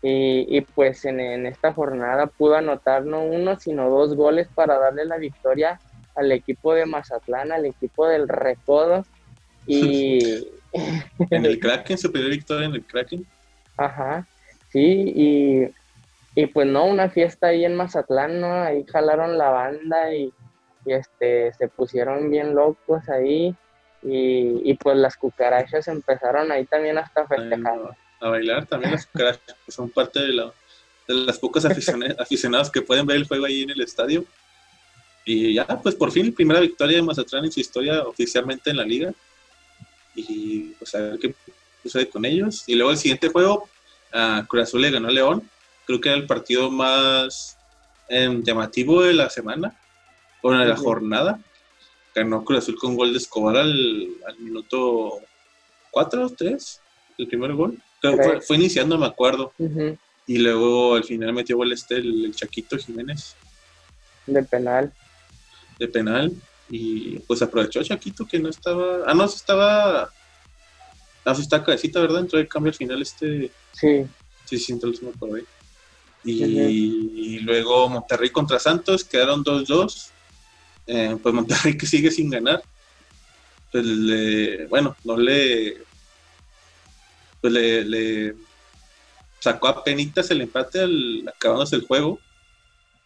y, 0.03 0.61
pues 0.61 1.03
en, 1.05 1.19
esta 1.47 1.73
jornada 1.73 2.27
pudo 2.27 2.55
anotar 2.55 3.03
no 3.03 3.23
uno 3.23 3.59
sino 3.59 3.89
dos 3.89 4.15
goles 4.15 4.47
para 4.53 4.77
darle 4.79 5.05
la 5.05 5.17
victoria 5.17 5.81
al 6.15 6.31
equipo 6.31 6.73
de 6.73 6.85
Mazatlán, 6.85 7.51
al 7.51 7.65
equipo 7.65 8.07
del 8.07 8.27
Recodo 8.27 9.05
y... 9.67 10.47
en 11.31 11.45
el 11.45 11.59
Kraken, 11.59 11.97
su 11.97 12.11
primera 12.11 12.31
victoria 12.31 12.67
en 12.67 12.75
el 12.75 12.85
Kraken. 12.85 13.25
Ajá, 13.75 14.27
sí, 14.69 15.13
y, 15.15 16.41
y 16.41 16.45
pues 16.47 16.67
no, 16.67 16.85
una 16.85 17.09
fiesta 17.09 17.47
ahí 17.47 17.65
en 17.65 17.75
Mazatlán, 17.75 18.39
¿no? 18.39 18.61
Ahí 18.61 18.85
jalaron 18.85 19.37
la 19.37 19.49
banda 19.49 20.13
y 20.13 20.31
y 20.31 20.36
este, 20.93 21.53
se 21.53 21.67
pusieron 21.67 22.29
bien 22.29 22.55
locos 22.55 23.07
ahí 23.09 23.55
y, 24.03 24.73
pues 24.75 24.97
las 24.97 25.17
cucarachas 25.17 25.87
empezaron 25.87 26.51
ahí 26.51 26.65
también 26.65 26.97
hasta 26.97 27.21
a 27.21 27.27
festejar. 27.27 27.79
A, 28.19 28.29
bailar 28.29 28.65
también 28.65 28.93
las 28.93 29.05
cucarachas, 29.05 29.55
que 29.65 29.71
son 29.71 29.89
parte 29.89 30.19
de, 30.19 30.33
la, 30.33 30.51
de 31.07 31.13
las 31.13 31.39
pocas 31.39 31.65
aficionados 31.65 32.71
que 32.71 32.81
pueden 32.81 33.05
ver 33.05 33.17
el 33.17 33.27
juego 33.27 33.45
ahí 33.45 33.63
en 33.63 33.71
el 33.71 33.81
estadio. 33.81 34.23
Y 35.25 35.55
ya, 35.55 35.65
pues 35.65 35.95
por 35.95 36.11
fin, 36.11 36.33
primera 36.33 36.61
victoria 36.61 36.97
de 36.97 37.03
Mazatlán 37.03 37.45
en 37.45 37.51
su 37.51 37.59
historia 37.59 38.03
oficialmente 38.03 38.69
en 38.69 38.77
la 38.77 38.85
liga. 38.85 39.11
Y 40.15 40.69
pues 40.79 40.95
a 40.95 40.99
ver 40.99 41.19
qué 41.19 41.35
sucede 41.83 42.07
con 42.09 42.23
ellos. 42.23 42.63
Y 42.65 42.75
luego 42.75 42.91
el 42.91 42.97
siguiente 42.97 43.27
juego, 43.27 43.67
uh, 44.13 44.45
Cruz 44.47 44.63
Azul 44.63 44.81
le 44.81 44.91
ganó 44.91 45.09
a 45.09 45.11
León. 45.11 45.49
Creo 45.85 45.99
que 45.99 46.09
era 46.09 46.17
el 46.17 46.27
partido 46.27 46.71
más 46.71 47.57
em, 48.07 48.41
llamativo 48.41 49.01
de 49.01 49.13
la 49.13 49.29
semana 49.29 49.75
bueno, 50.41 50.61
en 50.61 50.69
la 50.69 50.77
jornada. 50.77 51.39
Ganó 52.13 52.43
Cruz 52.43 52.59
Azul 52.59 52.77
con 52.77 52.95
gol 52.95 53.11
de 53.11 53.19
Escobar 53.19 53.57
al, 53.57 54.09
minuto 54.39 55.19
4, 55.91 56.29
3, 56.35 56.81
el 57.19 57.27
primer 57.27 57.53
gol. 57.53 57.77
fue, 58.45 58.57
iniciando, 58.57 58.97
me 58.97 59.05
acuerdo. 59.05 59.53
Y 60.25 60.39
luego 60.39 60.95
al 60.95 61.03
final 61.03 61.33
metió 61.33 61.57
gol 61.57 61.71
este, 61.71 61.95
el, 61.95 62.33
Chaquito 62.35 62.77
Jiménez. 62.77 63.35
De 64.25 64.43
penal. 64.43 64.91
De 65.79 65.87
penal. 65.87 66.33
Y 66.69 67.19
pues 67.19 67.41
aprovechó 67.41 67.83
Chaquito 67.83 68.25
que 68.25 68.39
no 68.39 68.49
estaba. 68.49 69.03
Ah, 69.05 69.13
no, 69.13 69.25
estaba. 69.25 70.11
Ah, 71.23 71.35
sí 71.35 71.41
está 71.41 71.63
cabecita, 71.63 72.01
¿verdad? 72.01 72.21
Entró 72.21 72.39
el 72.39 72.47
cambio 72.47 72.71
al 72.71 72.77
final 72.77 73.01
este. 73.01 73.51
Sí. 73.73 74.05
Sí, 74.45 74.57
sí, 74.57 74.71
entró 74.73 74.89
el 74.89 74.95
último 74.95 75.11
por 75.11 75.37
ahí. 75.37 75.43
Y, 76.23 77.39
luego 77.39 77.87
Monterrey 77.89 78.29
contra 78.29 78.59
Santos 78.59 79.03
quedaron 79.03 79.43
2-2. 79.43 80.09
Eh, 80.87 81.17
pues 81.21 81.35
Monterrey 81.35 81.77
que 81.77 81.85
sigue 81.85 82.09
sin 82.09 82.29
ganar, 82.29 82.63
pues 83.71 83.85
le, 83.85 84.65
bueno, 84.67 84.95
no 85.03 85.17
le, 85.17 85.77
pues 87.41 87.53
le, 87.53 88.35
sacó 89.39 89.67
a 89.67 89.83
penitas 89.83 90.31
el 90.31 90.41
empate 90.41 90.81
al 90.81 91.27
acabándose 91.27 91.75
el 91.75 91.85
juego. 91.85 92.19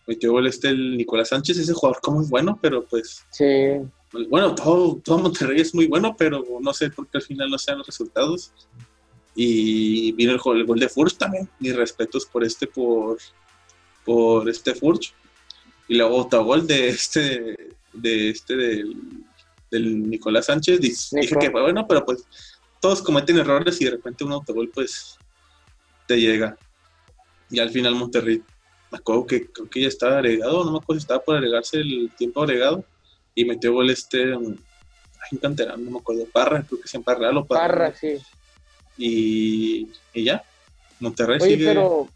Metió 0.05 0.31
gol 0.31 0.47
este 0.47 0.69
el 0.69 0.97
Nicolás 0.97 1.29
Sánchez, 1.29 1.57
ese 1.57 1.73
jugador 1.73 2.01
como 2.01 2.21
es 2.21 2.29
bueno, 2.29 2.57
pero 2.61 2.85
pues... 2.85 3.25
Sí. 3.31 3.45
Bueno, 4.29 4.53
todo, 4.55 4.99
todo 5.03 5.19
Monterrey 5.19 5.61
es 5.61 5.73
muy 5.73 5.87
bueno, 5.87 6.15
pero 6.17 6.43
no 6.59 6.73
sé 6.73 6.89
por 6.89 7.07
qué 7.07 7.17
al 7.17 7.23
final 7.23 7.49
no 7.49 7.57
sean 7.57 7.77
los 7.77 7.87
resultados. 7.87 8.51
Y 9.35 10.11
vino 10.13 10.31
el, 10.33 10.59
el 10.59 10.65
gol 10.65 10.79
de 10.79 10.89
Furch 10.89 11.17
también. 11.17 11.49
Mis 11.59 11.75
respetos 11.75 12.25
por 12.25 12.43
este, 12.43 12.67
por, 12.67 13.17
por 14.03 14.49
este 14.49 14.75
Furch. 14.75 15.13
Y 15.91 15.95
luego 15.95 16.15
otro 16.15 16.45
gol 16.45 16.65
de 16.65 16.87
este, 16.87 17.73
de 17.91 18.29
este 18.29 18.55
del, 18.55 20.09
Nicolás 20.09 20.45
Sánchez. 20.45 20.79
Dije, 20.79 21.35
que 21.37 21.51
fue 21.51 21.61
bueno, 21.61 21.85
pero 21.85 22.05
pues 22.05 22.23
todos 22.79 23.01
cometen 23.01 23.39
errores 23.39 23.81
y 23.81 23.83
de 23.83 23.91
repente 23.91 24.23
un 24.23 24.31
autogol 24.31 24.71
pues 24.73 25.17
te 26.07 26.15
llega. 26.15 26.55
Y 27.49 27.59
al 27.59 27.71
final 27.71 27.95
Monterrey, 27.95 28.41
me 28.89 28.99
acuerdo 28.99 29.27
que 29.27 29.47
creo 29.47 29.69
que 29.69 29.81
ya 29.81 29.89
estaba 29.89 30.19
agregado, 30.19 30.63
no 30.63 30.71
me 30.71 30.77
acuerdo 30.77 31.01
si 31.01 31.03
estaba 31.03 31.25
por 31.25 31.35
agregarse 31.35 31.81
el 31.81 32.09
tiempo 32.17 32.41
agregado 32.41 32.85
y 33.35 33.43
metió 33.43 33.73
gol 33.73 33.89
este, 33.89 34.33
un 34.33 34.57
canterano, 35.41 35.83
no 35.83 35.91
me 35.91 35.99
acuerdo, 35.99 36.25
Parra, 36.31 36.63
creo 36.63 36.79
que 36.79 36.87
siempre 36.87 37.15
Parra 37.15 37.37
o 37.37 37.43
Parra. 37.43 37.67
Parra, 37.67 37.93
sí. 37.93 38.13
Y, 38.97 39.89
y 40.13 40.23
ya, 40.23 40.41
Monterrey 41.01 41.39
Oye, 41.41 41.57
pero 41.57 42.07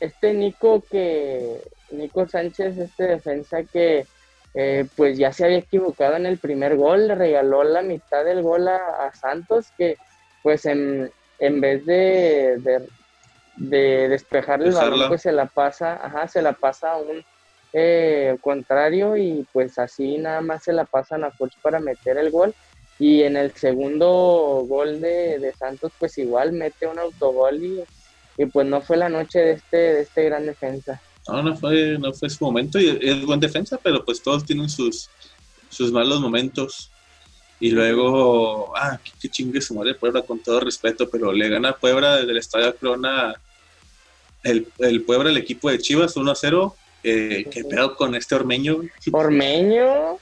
este 0.00 0.32
Nico 0.32 0.82
que 0.90 1.60
Nico 1.92 2.26
Sánchez, 2.26 2.78
este 2.78 3.04
defensa 3.04 3.62
que 3.64 4.06
eh, 4.54 4.86
pues 4.96 5.16
ya 5.16 5.32
se 5.32 5.44
había 5.44 5.58
equivocado 5.58 6.16
en 6.16 6.26
el 6.26 6.38
primer 6.38 6.76
gol, 6.76 7.08
le 7.08 7.14
regaló 7.14 7.64
la 7.64 7.82
mitad 7.82 8.24
del 8.24 8.42
gol 8.42 8.68
a, 8.68 9.10
Santos, 9.14 9.68
que 9.78 9.96
pues 10.42 10.66
en, 10.66 11.10
vez 11.38 11.86
de, 11.86 12.88
de, 13.56 14.08
despejar 14.08 14.62
el 14.62 14.72
balón, 14.72 15.08
pues 15.08 15.22
se 15.22 15.32
la 15.32 15.46
pasa, 15.46 16.00
ajá, 16.04 16.28
se 16.28 16.42
la 16.42 16.52
pasa 16.52 16.92
a 16.92 16.96
un 16.98 17.24
eh, 17.72 18.36
contrario 18.42 19.16
y 19.16 19.46
pues 19.52 19.78
así 19.78 20.18
nada 20.18 20.42
más 20.42 20.64
se 20.64 20.74
la 20.74 20.84
pasan 20.84 21.24
a 21.24 21.30
Coach 21.30 21.54
para 21.62 21.80
meter 21.80 22.18
el 22.18 22.30
gol. 22.30 22.54
Y 22.98 23.22
en 23.22 23.36
el 23.36 23.52
segundo 23.52 24.64
gol 24.68 25.00
de, 25.00 25.52
Santos, 25.58 25.92
pues 25.98 26.18
igual 26.18 26.52
mete 26.52 26.86
un 26.86 26.98
autogol 26.98 27.64
y, 27.64 27.82
y 28.36 28.46
pues 28.46 28.66
no 28.66 28.80
fue 28.80 28.96
la 28.96 29.08
noche 29.08 29.38
de 29.40 29.52
este, 29.52 29.76
de 29.76 30.00
este 30.02 30.24
gran 30.24 30.44
defensa. 30.46 31.00
No, 31.28 31.42
no 31.42 31.56
fue, 31.56 31.98
no 31.98 32.12
fue 32.12 32.28
su 32.28 32.44
momento 32.44 32.80
y 32.80 32.98
es 33.00 33.24
buen 33.24 33.40
defensa, 33.40 33.78
pero 33.82 34.04
pues 34.04 34.22
todos 34.22 34.44
tienen 34.44 34.68
sus, 34.68 35.08
sus 35.68 35.92
malos 35.92 36.20
momentos. 36.20 36.90
Y 37.60 37.70
luego, 37.70 38.76
ah, 38.76 38.98
qué, 39.20 39.28
chingue 39.28 39.60
su 39.60 39.74
madre 39.74 39.94
Puebla, 39.94 40.22
con 40.22 40.40
todo 40.40 40.60
respeto, 40.60 41.08
pero 41.08 41.32
le 41.32 41.48
gana 41.48 41.70
a 41.70 41.76
Puebla 41.76 42.16
desde 42.16 42.32
el 42.32 42.38
Estadio 42.38 42.76
Corona 42.76 43.34
el, 44.42 44.66
el 44.78 45.02
Puebla, 45.02 45.30
el 45.30 45.36
equipo 45.36 45.70
de 45.70 45.78
Chivas, 45.78 46.16
1-0. 46.16 46.74
Eh, 47.04 47.46
¿Qué 47.50 47.64
pedo 47.64 47.94
con 47.94 48.16
este 48.16 48.34
Ormeño? 48.34 48.82
¿Ormeño? 49.12 50.18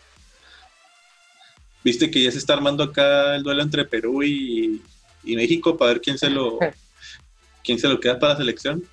Viste 1.83 2.11
que 2.11 2.23
ya 2.23 2.31
se 2.31 2.39
está 2.39 2.53
armando 2.53 2.85
acá 2.85 3.37
el 3.37 3.43
duelo 3.43 3.63
entre 3.63 3.87
Perú 3.87 4.23
y, 4.23 4.83
y 5.25 5.37
México 5.37 5.77
para 5.79 5.93
ver 5.93 6.01
quién 6.03 6.19
se 6.19 6.29
lo 6.29 6.59
quién 7.65 7.79
se 7.79 7.89
lo 7.89 8.01
queda 8.01 8.19
para 8.19 8.35
la 8.35 8.39
selección. 8.39 8.85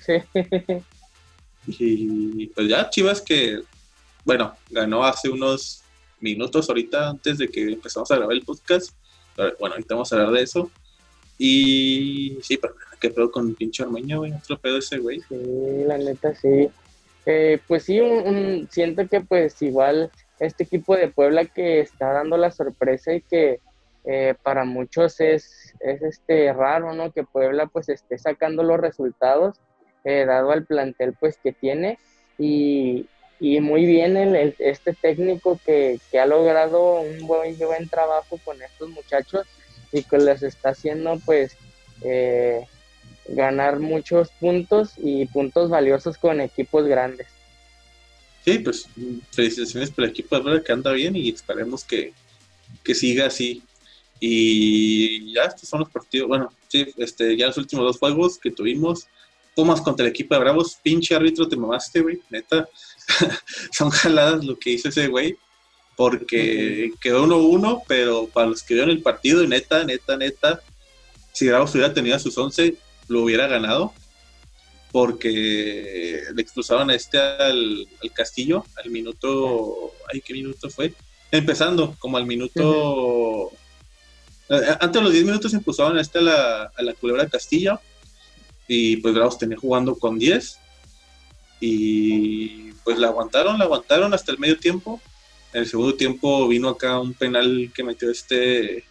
Sí. 0.00 0.14
Y 1.66 2.46
pues 2.48 2.68
ya 2.68 2.88
Chivas 2.90 3.20
que, 3.20 3.60
bueno, 4.24 4.54
ganó 4.70 5.04
hace 5.04 5.28
unos 5.28 5.82
minutos 6.20 6.68
ahorita 6.68 7.10
antes 7.10 7.38
de 7.38 7.48
que 7.48 7.62
empezamos 7.72 8.10
a 8.10 8.16
grabar 8.16 8.34
el 8.34 8.44
podcast. 8.44 8.90
bueno, 9.36 9.74
ahorita 9.74 9.94
vamos 9.94 10.12
a 10.12 10.16
hablar 10.16 10.32
de 10.32 10.42
eso. 10.42 10.70
Y 11.38 12.38
sí, 12.42 12.56
pero 12.56 12.74
qué 13.00 13.10
pedo 13.10 13.30
con 13.30 13.48
el 13.48 13.54
pinche 13.54 13.82
Armeño, 13.82 14.18
güey, 14.18 14.32
otro 14.32 14.58
pedo 14.58 14.78
ese 14.78 14.98
güey. 14.98 15.20
Sí, 15.28 15.84
la 15.86 15.98
neta 15.98 16.34
sí. 16.34 16.68
Eh, 17.26 17.58
pues 17.66 17.84
sí, 17.84 18.00
un, 18.00 18.68
siento 18.70 19.08
que 19.08 19.20
pues 19.20 19.60
igual 19.62 20.10
este 20.38 20.64
equipo 20.64 20.96
de 20.96 21.08
Puebla 21.08 21.46
que 21.46 21.80
está 21.80 22.12
dando 22.12 22.36
la 22.36 22.50
sorpresa 22.50 23.14
y 23.14 23.22
que 23.22 23.60
eh, 24.04 24.34
para 24.42 24.64
muchos 24.64 25.20
es, 25.20 25.74
es 25.80 26.02
este 26.02 26.52
raro, 26.52 26.94
¿no? 26.94 27.12
Que 27.12 27.24
Puebla 27.24 27.66
pues 27.66 27.88
esté 27.88 28.18
sacando 28.18 28.62
los 28.62 28.78
resultados 28.78 29.56
eh, 30.04 30.24
dado 30.26 30.50
al 30.52 30.64
plantel 30.64 31.14
pues 31.18 31.38
que 31.42 31.52
tiene 31.52 31.98
y, 32.38 33.06
muy 33.40 33.84
bien 33.84 34.16
el, 34.16 34.54
este 34.58 34.94
técnico 34.94 35.60
que, 35.66 36.00
ha 36.18 36.26
logrado 36.26 37.00
un 37.00 37.26
buen, 37.26 37.58
buen 37.58 37.88
trabajo 37.88 38.38
con 38.44 38.62
estos 38.62 38.88
muchachos 38.90 39.46
y 39.92 40.02
que 40.02 40.18
les 40.18 40.42
está 40.42 40.70
haciendo 40.70 41.20
pues 41.26 41.56
eh, 42.02 42.66
ganar 43.28 43.80
muchos 43.80 44.30
puntos 44.40 44.92
y 44.96 45.26
puntos 45.26 45.70
valiosos 45.70 46.16
con 46.18 46.40
equipos 46.40 46.86
grandes. 46.86 47.28
Sí, 48.44 48.58
pues 48.58 48.86
felicitaciones 49.30 49.90
por 49.90 50.04
el 50.04 50.10
equipo 50.10 50.38
de 50.38 50.62
que 50.62 50.72
anda 50.72 50.92
bien 50.92 51.16
y 51.16 51.30
esperemos 51.30 51.84
que, 51.84 52.12
que 52.82 52.94
siga 52.94 53.26
así. 53.26 53.62
Y 54.20 55.32
ya 55.32 55.44
estos 55.44 55.68
son 55.68 55.80
los 55.80 55.88
partidos, 55.88 56.28
bueno, 56.28 56.52
sí, 56.68 56.86
este, 56.98 57.36
ya 57.36 57.46
los 57.46 57.58
últimos 57.58 57.84
dos 57.86 57.98
juegos 57.98 58.38
que 58.38 58.50
tuvimos, 58.50 59.06
Pumas 59.54 59.80
contra 59.80 60.04
el 60.04 60.10
equipo 60.10 60.34
de 60.34 60.40
Bravos, 60.40 60.78
pinche 60.82 61.14
árbitro, 61.14 61.48
te 61.48 61.56
mamaste, 61.56 62.00
güey, 62.00 62.20
neta. 62.30 62.68
Son 63.72 63.90
jaladas 63.90 64.44
lo 64.44 64.58
que 64.58 64.70
hizo 64.70 64.88
ese 64.88 65.06
güey, 65.08 65.36
porque 65.96 66.92
quedó 67.00 67.26
1-1, 67.26 67.82
pero 67.86 68.26
para 68.26 68.48
los 68.48 68.62
que 68.62 68.74
vieron 68.74 68.90
el 68.90 69.02
partido, 69.02 69.46
neta, 69.46 69.84
neta, 69.84 70.16
neta, 70.16 70.60
si 71.32 71.48
Bravos 71.48 71.72
hubiera 71.74 71.92
tenido 71.92 72.16
a 72.16 72.20
sus 72.20 72.38
11, 72.38 72.76
lo 73.08 73.22
hubiera 73.22 73.46
ganado, 73.46 73.92
porque 74.92 76.22
le 76.32 76.40
expulsaron 76.40 76.90
a 76.90 76.94
este 76.94 77.18
al, 77.18 77.88
Castillo 78.14 78.64
al 78.76 78.90
minuto, 78.90 79.92
ay, 80.12 80.20
¿qué 80.20 80.32
minuto 80.32 80.70
fue? 80.70 80.94
Empezando, 81.30 81.96
como 81.98 82.16
al 82.16 82.26
minuto... 82.26 83.50
Eh, 84.48 84.76
antes 84.78 84.92
de 84.92 85.00
los 85.00 85.12
10 85.12 85.24
minutos 85.24 85.52
impulsaban 85.54 85.96
a 85.96 86.00
este 86.00 86.18
a 86.18 86.22
la, 86.22 86.62
a 86.76 86.82
la 86.82 86.92
culebra 86.92 87.28
Castillo 87.28 87.80
y 88.66 88.96
pues 88.98 89.14
Bravos 89.14 89.38
tenía 89.38 89.56
jugando 89.56 89.96
con 89.96 90.18
10 90.18 90.58
y 91.60 92.72
pues 92.84 92.98
la 92.98 93.08
aguantaron, 93.08 93.58
la 93.58 93.64
aguantaron 93.64 94.12
hasta 94.12 94.32
el 94.32 94.38
medio 94.38 94.58
tiempo. 94.58 95.00
En 95.52 95.60
el 95.60 95.66
segundo 95.66 95.94
tiempo 95.94 96.46
vino 96.48 96.68
acá 96.68 97.00
un 97.00 97.14
penal 97.14 97.70
que 97.74 97.84
metió 97.84 98.10
este, 98.10 98.84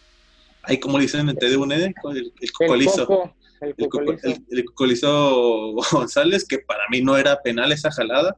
ahí 0.62 0.78
como 0.78 0.98
le 0.98 1.04
dicen 1.04 1.28
en 1.28 1.36
TDUN, 1.36 1.72
el, 1.72 1.82
el, 1.82 2.32
el 2.40 2.52
cocolizo. 2.52 3.32
El, 3.60 4.64
cocolizo 4.64 5.72
González, 5.92 6.44
que 6.46 6.58
para 6.58 6.82
mí 6.90 7.00
no 7.00 7.16
era 7.16 7.40
penal 7.40 7.72
esa 7.72 7.90
jalada. 7.90 8.36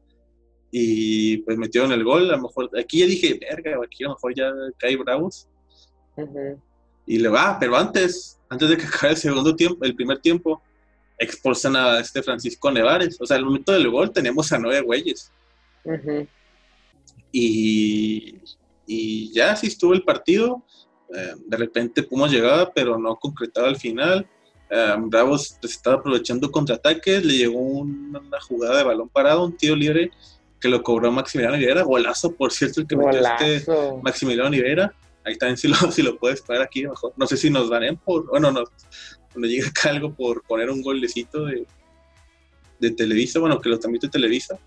Y 0.71 1.39
pues 1.39 1.57
metieron 1.57 1.93
el 1.93 2.05
gol, 2.05 2.29
a 2.29 2.37
lo 2.37 2.43
mejor, 2.43 2.71
aquí 2.79 2.99
ya 2.99 3.07
dije, 3.07 3.39
verga, 3.41 3.79
aquí 3.83 4.05
a 4.05 4.09
lo 4.09 4.15
mejor 4.15 4.35
ya 4.35 4.53
cae 4.79 4.97
Bravos. 4.97 5.49
Y 7.07 7.19
le 7.19 7.29
va, 7.29 7.57
pero 7.59 7.77
antes, 7.77 8.39
antes 8.49 8.69
de 8.69 8.77
que 8.77 8.85
acabe 8.87 9.13
el 9.13 9.17
segundo 9.17 9.57
tiempo, 9.57 9.85
el 9.85 9.95
primer 9.95 10.19
tiempo, 10.19 10.63
expulsan 11.19 11.77
a 11.77 12.01
este 12.01 12.23
Francisco 12.23 12.71
Nevares. 12.71 13.17
O 13.21 13.27
sea, 13.27 13.37
al 13.37 13.45
momento 13.45 13.73
del 13.73 13.91
gol 13.91 14.13
tenemos 14.13 14.53
a 14.53 14.59
nueve 14.59 14.81
güeyes. 14.81 15.33
y, 17.33 18.35
y, 18.87 19.33
ya 19.33 19.57
sí 19.57 19.69
estuvo 19.69 19.95
el 19.95 20.03
partido. 20.03 20.63
Eh, 21.15 21.35
de 21.47 21.57
repente 21.57 22.03
Pumas 22.03 22.33
llegaba, 22.33 22.73
pero 22.73 22.99
no 22.99 23.17
concretaba 23.17 23.69
al 23.69 23.77
final. 23.77 24.27
Eh, 24.71 24.95
Bravos 24.99 25.59
estaba 25.63 25.97
aprovechando 25.97 26.51
contraataques. 26.51 27.25
Le 27.25 27.35
llegó 27.35 27.61
una 27.61 28.41
jugada 28.41 28.79
de 28.79 28.85
balón 28.85 29.09
parado, 29.09 29.45
un 29.45 29.57
tiro 29.57 29.77
libre 29.77 30.11
que 30.61 30.69
lo 30.69 30.83
cobró 30.83 31.13
Maximiliano 31.13 31.57
Rivera. 31.57 31.83
Golazo, 31.83 32.35
por 32.35 32.53
cierto, 32.53 32.81
el 32.81 32.87
que 32.87 32.97
metió 32.97 33.21
este 33.21 33.65
Maximiliano 34.03 34.51
Rivera. 34.51 34.95
Ahí 35.25 35.37
también 35.37 35.57
si 35.59 35.69
lo, 35.69 35.77
si 35.91 36.03
lo 36.03 36.19
puedes 36.19 36.41
pagar 36.43 36.63
aquí 36.63 36.87
mejor. 36.87 37.13
No 37.17 37.27
sé 37.27 37.37
si 37.37 37.51
nos 37.51 37.69
dan 37.69 37.97
por... 37.97 38.27
Bueno, 38.29 38.51
no, 38.51 38.65
cuando 39.37 39.49
llega 39.49 39.69
acá 39.69 39.91
algo 39.91 40.15
por 40.15 40.43
poner 40.45 40.71
un 40.71 40.81
golecito 40.81 41.45
de, 41.45 41.67
de 42.79 42.91
Televisa, 42.93 43.39
bueno, 43.39 43.61
que 43.61 43.69
lo 43.69 43.79
transmite 43.79 44.09
Televisa, 44.09 44.59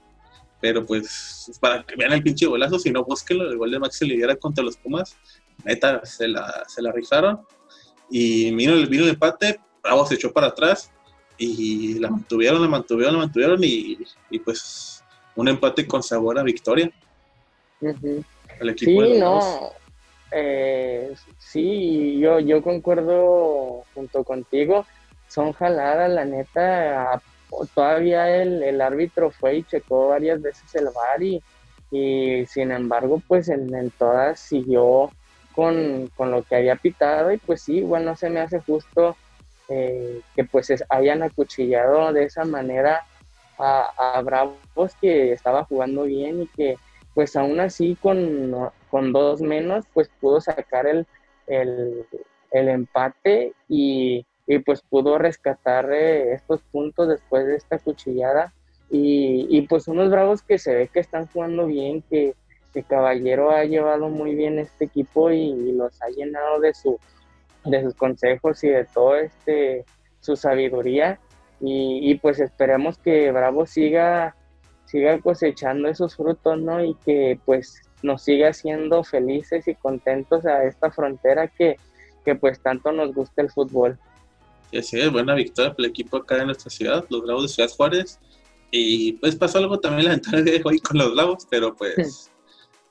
pero 0.62 0.86
pues 0.86 1.52
para 1.60 1.84
que 1.84 1.96
vean 1.96 2.14
el 2.14 2.22
pinche 2.22 2.46
golazo, 2.46 2.78
si 2.78 2.92
no, 2.92 3.04
búsquenlo, 3.04 3.50
el 3.50 3.58
gol 3.58 3.72
de 3.72 3.80
Max 3.80 4.00
Lidera 4.04 4.36
contra 4.36 4.64
los 4.64 4.78
Pumas, 4.78 5.18
neta, 5.66 6.06
se 6.06 6.28
la, 6.28 6.66
se 6.68 6.84
la 6.84 6.92
rifaron, 6.92 7.42
y 8.12 8.54
vino 8.54 8.74
el, 8.74 8.86
vino 8.86 9.06
el 9.06 9.10
empate, 9.10 9.60
Bravo 9.82 10.06
se 10.06 10.16
echó 10.16 10.32
para 10.32 10.48
atrás, 10.48 10.92
y 11.40 11.98
la 11.98 12.12
mantuvieron, 12.12 12.62
la 12.62 12.68
mantuvieron, 12.68 13.14
la 13.14 13.20
mantuvieron, 13.22 13.64
y, 13.64 13.98
y 14.30 14.38
pues 14.38 15.04
un 15.36 15.48
empate 15.48 15.88
con 15.88 16.04
sabor 16.04 16.38
a 16.38 16.44
victoria. 16.44 16.92
sí, 18.78 19.20
no, 19.20 19.72
eh, 20.32 21.14
sí, 21.38 22.20
yo, 22.20 22.40
yo 22.40 22.62
concuerdo 22.62 23.84
junto 23.94 24.24
contigo. 24.24 24.86
Son 25.28 25.54
jaladas, 25.54 26.10
la 26.12 26.26
neta. 26.26 27.22
Todavía 27.74 28.42
el, 28.42 28.80
árbitro 28.82 29.32
fue 29.32 29.58
y 29.58 29.64
checó 29.64 30.10
varias 30.10 30.42
veces 30.42 30.74
el 30.76 30.86
bar 30.86 31.22
y, 31.24 32.46
sin 32.46 32.72
embargo, 32.72 33.22
pues 33.28 33.50
en, 33.50 33.92
todas 33.98 34.40
siguió 34.40 35.12
con, 35.56 36.12
lo 36.18 36.44
que 36.44 36.56
había 36.56 36.76
pitado 36.76 37.32
y 37.32 37.38
pues 37.38 37.64
sí, 37.64 37.82
bueno, 37.82 38.16
se 38.16 38.30
me 38.30 38.40
hace 38.40 38.60
justo 38.60 39.18
eh, 39.68 40.22
que 40.36 40.44
pues 40.44 40.72
hayan 40.90 41.24
acuchillado 41.24 42.14
de 42.14 42.26
esa 42.26 42.46
manera 42.46 43.04
a, 43.58 44.16
a 44.16 44.22
Bravos 44.22 44.96
que 45.02 45.32
estaba 45.32 45.66
jugando 45.66 46.04
bien 46.04 46.44
y 46.44 46.48
que 46.48 46.76
pues 47.16 47.36
aún 47.36 47.60
así 47.60 47.98
con, 48.00 48.72
dos 48.92 49.42
menos, 49.42 49.86
pues 49.94 50.10
pudo 50.20 50.42
sacar 50.42 50.88
el, 50.88 51.06
empate 52.52 53.54
y, 53.68 54.26
pues 54.66 54.82
pudo 54.82 55.18
rescatar 55.18 55.92
eh, 55.92 56.34
estos 56.34 56.62
puntos 56.72 57.08
después 57.08 57.46
de 57.46 57.56
esta 57.56 57.80
cuchillada. 57.80 58.54
Y, 58.92 59.62
pues 59.70 59.88
unos 59.88 60.10
bravos 60.10 60.42
que 60.42 60.58
se 60.58 60.74
ve 60.74 60.88
que 60.88 61.00
están 61.00 61.28
jugando 61.28 61.68
bien, 61.68 62.04
que, 62.10 62.36
Caballero 62.88 63.52
ha 63.52 63.66
llevado 63.66 64.08
muy 64.08 64.36
bien 64.36 64.58
este 64.58 64.86
equipo 64.86 65.32
y, 65.32 65.74
los 65.74 66.02
ha 66.02 66.08
llenado 66.08 66.62
de, 66.62 66.74
su, 66.74 66.98
de 67.66 67.84
sus 67.84 67.94
consejos 67.94 68.64
y 68.64 68.70
de 68.70 68.86
todo 68.86 69.16
este 69.16 69.86
su 70.22 70.36
sabiduría. 70.36 71.20
Y, 71.60 72.10
y 72.10 72.16
pues 72.16 72.40
esperemos 72.40 72.98
que 72.98 73.32
Bravo 73.32 73.66
siga 73.66 74.34
siga 74.90 75.20
cosechando 75.20 75.88
esos 75.88 76.16
frutos, 76.16 76.60
¿no? 76.60 76.84
Y 76.84 76.96
que 77.06 77.40
pues 77.46 77.82
nos 78.02 78.24
siga 78.24 78.50
haciendo 78.50 79.04
felices 79.04 79.68
y 79.68 79.76
contentos 79.76 80.46
a 80.46 80.64
esta 80.64 80.92
frontera 80.92 81.48
que, 81.48 81.78
pues 82.40 82.60
tanto 82.60 82.92
nos 82.92 83.14
gusta 83.14 83.42
el 83.42 83.50
fútbol. 83.50 83.98
Sí, 84.72 84.84
sí, 84.84 85.08
buena 85.08 85.34
victoria 85.34 85.72
para 85.72 85.86
el 85.86 85.90
equipo 85.90 86.18
acá 86.18 86.38
en 86.38 86.46
nuestra 86.46 86.70
ciudad, 86.70 87.04
los 87.10 87.24
Bravos 87.24 87.44
de 87.44 87.50
Ciudad 87.50 87.70
Juárez. 87.72 88.20
Y 88.70 89.14
pues 89.14 89.36
pasó 89.36 89.58
algo 89.58 89.80
también 89.80 90.06
lamentable 90.06 90.62
hoy 90.66 90.80
con 90.80 91.00
los 91.00 91.16
Bravos, 91.16 91.48
pero 91.50 91.76
pues, 91.76 92.30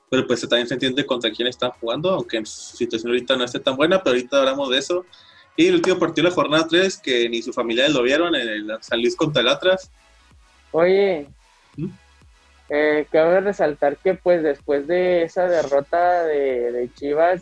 pero 0.09 0.27
pues 0.27 0.41
también 0.41 0.67
se 0.67 0.73
entiende 0.73 1.05
contra 1.05 1.31
quién 1.31 1.47
están 1.47 1.71
jugando, 1.79 2.09
aunque 2.09 2.45
su 2.45 2.75
situación 2.75 3.11
ahorita 3.11 3.37
no 3.37 3.45
esté 3.45 3.61
tan 3.61 3.77
buena, 3.77 4.03
pero 4.03 4.15
ahorita 4.15 4.39
hablamos 4.39 4.69
de 4.69 4.77
eso. 4.77 5.05
Y 5.55 5.67
el 5.67 5.75
último 5.75 5.97
partido 5.99 6.25
de 6.25 6.29
la 6.29 6.35
jornada 6.35 6.67
3, 6.67 6.97
que 6.99 7.29
ni 7.29 7.41
su 7.41 7.53
familia 7.53 7.87
lo 7.87 8.03
vieron, 8.03 8.35
en 8.35 8.47
el 8.47 8.77
San 8.81 9.01
Luis 9.01 9.15
contra 9.15 9.41
el 9.41 9.47
Atlas. 9.47 9.89
Oye, 10.71 11.27
eh, 12.69 13.07
cabe 13.11 13.41
resaltar 13.41 13.97
que 13.97 14.13
pues 14.13 14.43
después 14.43 14.85
de 14.87 15.23
esa 15.23 15.47
derrota 15.47 16.23
de, 16.23 16.89
Chivas 16.95 17.41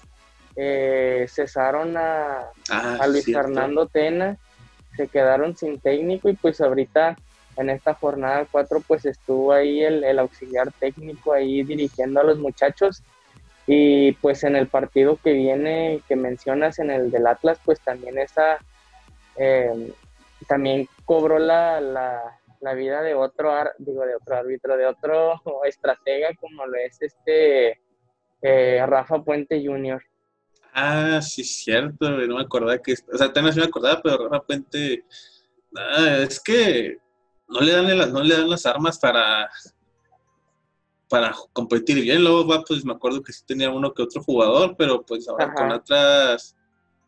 eh, 0.55 1.25
cesaron 1.29 1.97
a, 1.97 2.45
ah, 2.69 3.07
Luis 3.07 3.25
Fernando 3.25 3.87
Tena, 3.87 4.37
se 4.95 5.07
quedaron 5.07 5.55
sin 5.57 5.79
técnico 5.79 6.29
y 6.29 6.33
pues 6.33 6.61
ahorita 6.61 7.17
en 7.57 7.69
esta 7.69 7.93
jornada 7.93 8.47
4 8.49 8.81
pues 8.87 9.05
estuvo 9.05 9.51
ahí 9.51 9.83
el, 9.83 10.17
auxiliar 10.17 10.71
técnico 10.79 11.33
ahí 11.33 11.63
dirigiendo 11.63 12.21
a 12.21 12.23
los 12.23 12.39
muchachos. 12.39 13.03
Y 13.69 14.13
pues 14.13 14.45
en 14.45 14.55
el 14.55 14.67
partido 14.67 15.19
que 15.21 15.33
viene 15.33 16.01
que 16.07 16.15
mencionas 16.15 16.79
en 16.79 16.89
el 16.89 17.11
del 17.11 17.27
Atlas 17.27 17.59
pues 17.65 17.81
también 17.81 18.17
esa 18.17 18.59
eh, 19.35 19.91
también 20.47 20.87
cobró 21.03 21.37
la, 21.37 21.81
la 21.81 22.36
vida 22.75 23.01
de 23.01 23.13
otro, 23.13 23.51
digo, 23.77 24.05
de 24.05 24.15
otro 24.15 24.35
árbitro, 24.35 24.77
de 24.77 24.85
otro 24.85 25.41
estratega 25.65 26.29
como 26.39 26.65
lo 26.65 26.75
es 26.77 27.01
este 27.01 27.81
eh, 28.41 28.85
Rafa 28.85 29.23
Puente 29.23 29.63
Jr. 29.65 30.01
Ah, 30.73 31.21
sí, 31.21 31.43
cierto, 31.43 32.09
no 32.09 32.35
me 32.35 32.41
acordaba 32.41 32.77
que, 32.77 32.93
o 33.11 33.17
sea, 33.17 33.33
también 33.33 33.55
me 33.55 33.63
acordaba, 33.63 33.99
pero 34.01 34.29
Rafa 34.29 34.45
Puente, 34.45 35.03
es 36.19 36.39
que 36.39 36.97
no 37.47 37.61
le 37.61 37.71
dan 37.71 37.97
las, 37.97 38.11
no 38.11 38.21
le 38.21 38.35
dan 38.35 38.49
las 38.49 38.65
armas 38.65 38.99
para 38.99 39.49
para 41.09 41.33
competir 41.53 42.01
bien, 42.01 42.23
luego 42.23 42.45
va, 42.45 42.63
pues 42.63 42.83
me 42.83 42.93
acuerdo 42.93 43.21
que 43.21 43.31
sí 43.31 43.41
tenía 43.45 43.69
uno 43.69 43.93
que 43.93 44.03
otro 44.03 44.21
jugador, 44.21 44.75
pero 44.77 45.03
pues 45.03 45.27
ahora 45.27 45.53
con 45.53 45.71
otras, 45.71 46.55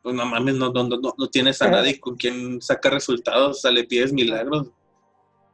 pues 0.01 0.15
no 0.15 0.25
mames, 0.25 0.55
no, 0.55 0.71
no, 0.71 0.83
no, 0.87 1.13
no 1.17 1.27
tienes 1.27 1.61
a 1.61 1.69
nadie 1.69 1.99
con 1.99 2.15
quien 2.15 2.61
saca 2.61 2.89
resultados, 2.89 3.57
o 3.57 3.59
sea, 3.59 3.71
le 3.71 3.83
pides 3.83 4.13
milagros 4.13 4.69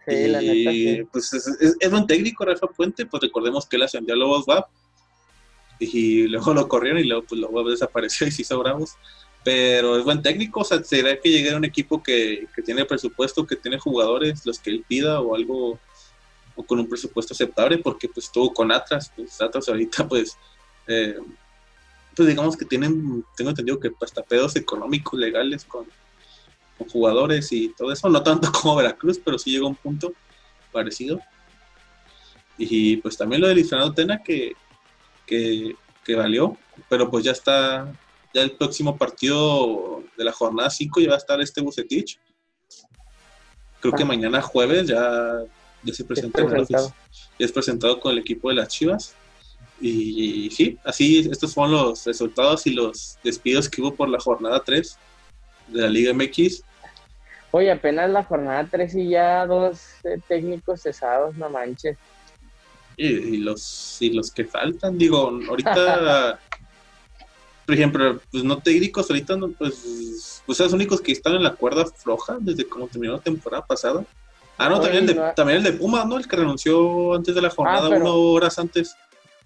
y 0.07 1.03
pues 1.05 1.33
es, 1.33 1.91
buen 1.91 2.05
técnico 2.05 2.45
Rafa 2.45 2.67
Puente, 2.67 3.05
pues 3.05 3.23
recordemos 3.23 3.65
que 3.65 3.75
él 3.75 3.83
ascendió 3.83 4.13
a 4.13 4.17
Lobos 4.17 4.45
va 4.47 4.67
y 5.79 6.27
luego 6.27 6.53
lo 6.53 6.67
corrieron 6.67 6.99
y 6.99 7.05
luego 7.05 7.25
pues 7.27 7.41
Lobos 7.41 7.71
desapareció 7.71 8.27
y 8.27 8.31
se 8.31 8.43
hizo 8.43 8.59
bravos. 8.59 8.95
Pero 9.43 9.95
es 9.97 10.03
buen 10.03 10.23
técnico, 10.23 10.61
o 10.61 10.63
sea, 10.63 10.83
será 10.83 11.19
que 11.19 11.29
llegue 11.29 11.51
a 11.51 11.57
un 11.57 11.65
equipo 11.65 12.01
que, 12.01 12.47
tiene 12.65 12.83
presupuesto, 12.85 13.45
que 13.45 13.55
tiene 13.55 13.77
jugadores, 13.77 14.43
los 14.43 14.57
que 14.57 14.71
él 14.71 14.83
pida 14.87 15.21
o 15.21 15.35
algo, 15.35 15.79
o 16.55 16.63
con 16.63 16.79
un 16.79 16.89
presupuesto 16.89 17.35
aceptable, 17.35 17.77
porque 17.77 18.09
pues 18.09 18.25
estuvo 18.25 18.51
con 18.51 18.71
Atlas, 18.71 19.11
pues 19.15 19.39
Atlas 19.39 19.69
ahorita 19.69 20.07
pues, 20.07 20.35
eh, 20.87 21.19
pues 22.15 22.27
digamos 22.27 22.57
que 22.57 22.65
tienen, 22.65 23.23
tengo 23.37 23.51
entendido 23.51 23.79
que 23.79 23.91
hasta 24.01 24.23
pedos 24.23 24.55
económicos, 24.55 25.19
legales 25.19 25.63
con, 25.63 25.85
con 26.77 26.89
jugadores 26.89 27.51
y 27.51 27.69
todo 27.69 27.91
eso, 27.91 28.09
no 28.09 28.21
tanto 28.21 28.51
como 28.61 28.75
Veracruz, 28.75 29.19
pero 29.23 29.37
sí 29.37 29.51
llegó 29.51 29.67
a 29.67 29.69
un 29.69 29.75
punto 29.75 30.13
parecido. 30.71 31.19
Y 32.57 32.97
pues 32.97 33.17
también 33.17 33.41
lo 33.41 33.47
de 33.47 33.55
Luis 33.55 33.69
Fernando 33.69 33.93
Tena 33.93 34.21
que, 34.23 34.53
que, 35.25 36.15
valió, 36.15 36.57
pero 36.89 37.09
pues 37.09 37.25
ya 37.25 37.31
está, 37.31 37.91
ya 38.33 38.41
el 38.41 38.51
próximo 38.51 38.97
partido 38.97 40.03
de 40.17 40.23
la 40.23 40.31
jornada 40.31 40.69
5 40.69 41.01
ya 41.01 41.09
va 41.09 41.15
a 41.15 41.17
estar 41.17 41.41
este 41.41 41.61
Bucetich. 41.61 42.19
creo 43.81 43.93
que 43.93 44.05
mañana 44.05 44.41
jueves 44.41 44.87
ya, 44.87 45.43
ya 45.83 45.93
se 45.93 46.05
presenta 46.05 46.41
Es 46.41 46.47
presentado. 46.47 46.93
ya 47.39 47.45
es 47.45 47.51
presentado 47.51 47.99
con 47.99 48.13
el 48.13 48.19
equipo 48.19 48.49
de 48.49 48.55
las 48.55 48.69
Chivas. 48.69 49.15
Y, 49.81 50.49
sí, 50.51 50.77
así 50.85 51.27
estos 51.29 51.53
fueron 51.53 51.73
los 51.73 52.05
resultados 52.05 52.65
y 52.65 52.71
los 52.71 53.17
despidos 53.23 53.67
que 53.67 53.81
hubo 53.81 53.93
por 53.93 54.07
la 54.07 54.19
jornada 54.19 54.63
3 54.63 54.97
de 55.67 55.81
la 55.81 55.89
Liga 55.89 56.13
MX. 56.13 56.63
Oye, 57.51 57.71
apenas 57.71 58.09
la 58.09 58.23
jornada 58.23 58.67
3 58.69 58.95
y 58.95 59.09
ya 59.09 59.45
dos 59.45 59.81
eh, 60.03 60.19
técnicos 60.27 60.81
cesados, 60.81 61.35
no 61.37 61.49
manches. 61.49 61.97
Y, 62.97 63.07
y 63.07 63.37
los, 63.37 63.97
y 64.01 64.11
los 64.13 64.31
que 64.31 64.45
faltan, 64.45 64.97
digo, 64.97 65.31
ahorita, 65.49 66.39
por 67.65 67.75
ejemplo, 67.75 68.19
pues 68.31 68.43
no 68.43 68.57
técnicos, 68.59 69.09
ahorita, 69.09 69.35
no, 69.37 69.51
pues, 69.51 70.41
pues 70.45 70.57
son 70.57 70.65
los 70.65 70.73
únicos 70.73 71.01
que 71.01 71.11
están 71.13 71.35
en 71.35 71.43
la 71.43 71.53
cuerda 71.55 71.85
floja 71.85 72.37
desde 72.39 72.67
como 72.67 72.87
terminó 72.87 73.13
la 73.13 73.19
temporada 73.21 73.65
pasada. 73.65 74.03
Ah, 74.57 74.69
no, 74.69 74.77
Oye, 74.79 74.83
también, 74.85 75.03
el 75.03 75.07
de, 75.07 75.15
no- 75.15 75.33
también 75.33 75.57
el 75.57 75.63
de 75.63 75.73
Pumas, 75.73 76.05
¿no? 76.07 76.17
El 76.17 76.27
que 76.27 76.35
renunció 76.37 77.13
antes 77.15 77.35
de 77.35 77.41
la 77.41 77.49
jornada, 77.49 77.87
Ah, 77.87 77.89
pero- 77.89 78.01
uno 78.01 78.15
horas 78.31 78.57
antes. 78.59 78.95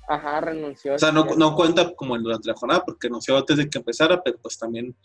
Ajá, 0.08 0.42
renunció. 0.42 0.96
O 0.96 1.00
sea, 1.00 1.12
no, 1.12 1.26
no 1.38 1.56
cuenta 1.56 1.92
como 1.96 2.16
en 2.16 2.24
durante 2.24 2.48
la 2.48 2.56
jornada 2.56 2.84
porque 2.84 3.08
renunció 3.08 3.38
antes 3.38 3.58
de 3.58 3.70
que 3.70 3.78
empezara, 3.78 4.22
pero 4.24 4.38
pues 4.42 4.58
también, 4.58 4.96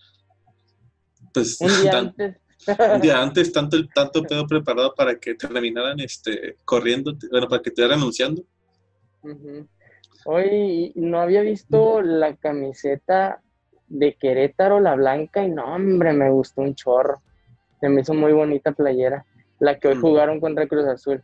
pues, 1.35 1.61
Un 1.61 1.83
día 1.83 1.91
tan- 1.91 2.07
antes. 2.07 2.37
un 2.95 3.01
día 3.03 3.21
antes, 3.23 3.53
tanto, 3.53 3.77
el 3.77 3.89
tanto 3.93 4.23
pedo 4.23 4.47
preparado 4.47 4.95
para 4.95 5.19
que 5.19 5.35
terminaran 5.35 6.01
este, 6.01 6.57
corriendo, 6.65 7.15
bueno, 7.31 7.49
para 7.49 7.61
que 7.61 7.69
estuvieran 7.69 7.99
anunciando. 7.99 8.43
Ujú. 9.23 9.67
Oye, 10.27 10.93
y 10.95 11.01
no 11.01 11.21
había 11.21 11.43
visto 11.43 12.01
la 12.01 12.35
camiseta 12.37 13.43
de 13.89 14.15
Querétaro, 14.15 14.81
la 14.81 14.95
blanca, 14.95 15.45
y 15.45 15.51
no, 15.51 15.75
hombre, 15.75 16.13
me 16.15 16.31
gustó 16.31 16.63
un 16.63 16.75
chorro. 16.75 17.21
Se 17.81 17.89
me 17.91 18.01
hizo 18.01 18.15
muy 18.15 18.33
bonita 18.33 18.73
playera. 18.73 19.27
La 19.61 19.79
que 19.79 19.89
hoy 19.89 19.97
Mm. 19.97 20.01
jugaron 20.01 20.41
contra 20.41 20.67
Cruz 20.67 20.87
Azul. 20.87 21.23